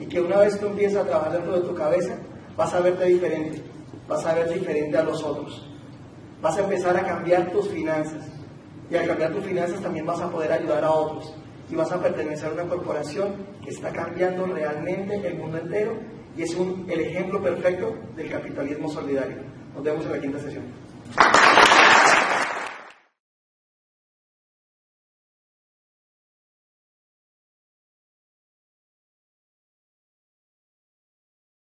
Y 0.00 0.06
que 0.06 0.22
una 0.22 0.38
vez 0.38 0.58
tú 0.58 0.66
empiezas 0.66 1.04
a 1.04 1.06
trabajar 1.06 1.32
dentro 1.34 1.60
de 1.60 1.68
tu 1.68 1.74
cabeza, 1.74 2.16
vas 2.56 2.72
a 2.72 2.80
verte 2.80 3.04
diferente, 3.04 3.62
vas 4.08 4.24
a 4.24 4.34
ver 4.34 4.48
diferente 4.54 4.96
a 4.96 5.02
los 5.02 5.22
otros. 5.22 5.75
Vas 6.46 6.58
a 6.58 6.60
empezar 6.62 6.96
a 6.96 7.02
cambiar 7.02 7.50
tus 7.50 7.68
finanzas. 7.70 8.24
Y 8.88 8.94
al 8.94 9.04
cambiar 9.08 9.32
tus 9.32 9.44
finanzas 9.44 9.80
también 9.80 10.06
vas 10.06 10.20
a 10.20 10.30
poder 10.30 10.52
ayudar 10.52 10.84
a 10.84 10.92
otros. 10.92 11.34
Y 11.68 11.74
vas 11.74 11.90
a 11.90 12.00
pertenecer 12.00 12.50
a 12.50 12.52
una 12.52 12.62
corporación 12.68 13.34
que 13.64 13.70
está 13.70 13.90
cambiando 13.90 14.46
realmente 14.46 15.26
el 15.26 15.38
mundo 15.38 15.58
entero 15.58 15.98
y 16.36 16.42
es 16.42 16.54
un, 16.54 16.86
el 16.88 17.00
ejemplo 17.00 17.42
perfecto 17.42 17.96
del 18.14 18.30
capitalismo 18.30 18.88
solidario. 18.88 19.38
Nos 19.74 19.82
vemos 19.82 20.06
en 20.06 20.12
la 20.12 20.20
quinta 20.20 20.38
sesión. 20.38 20.62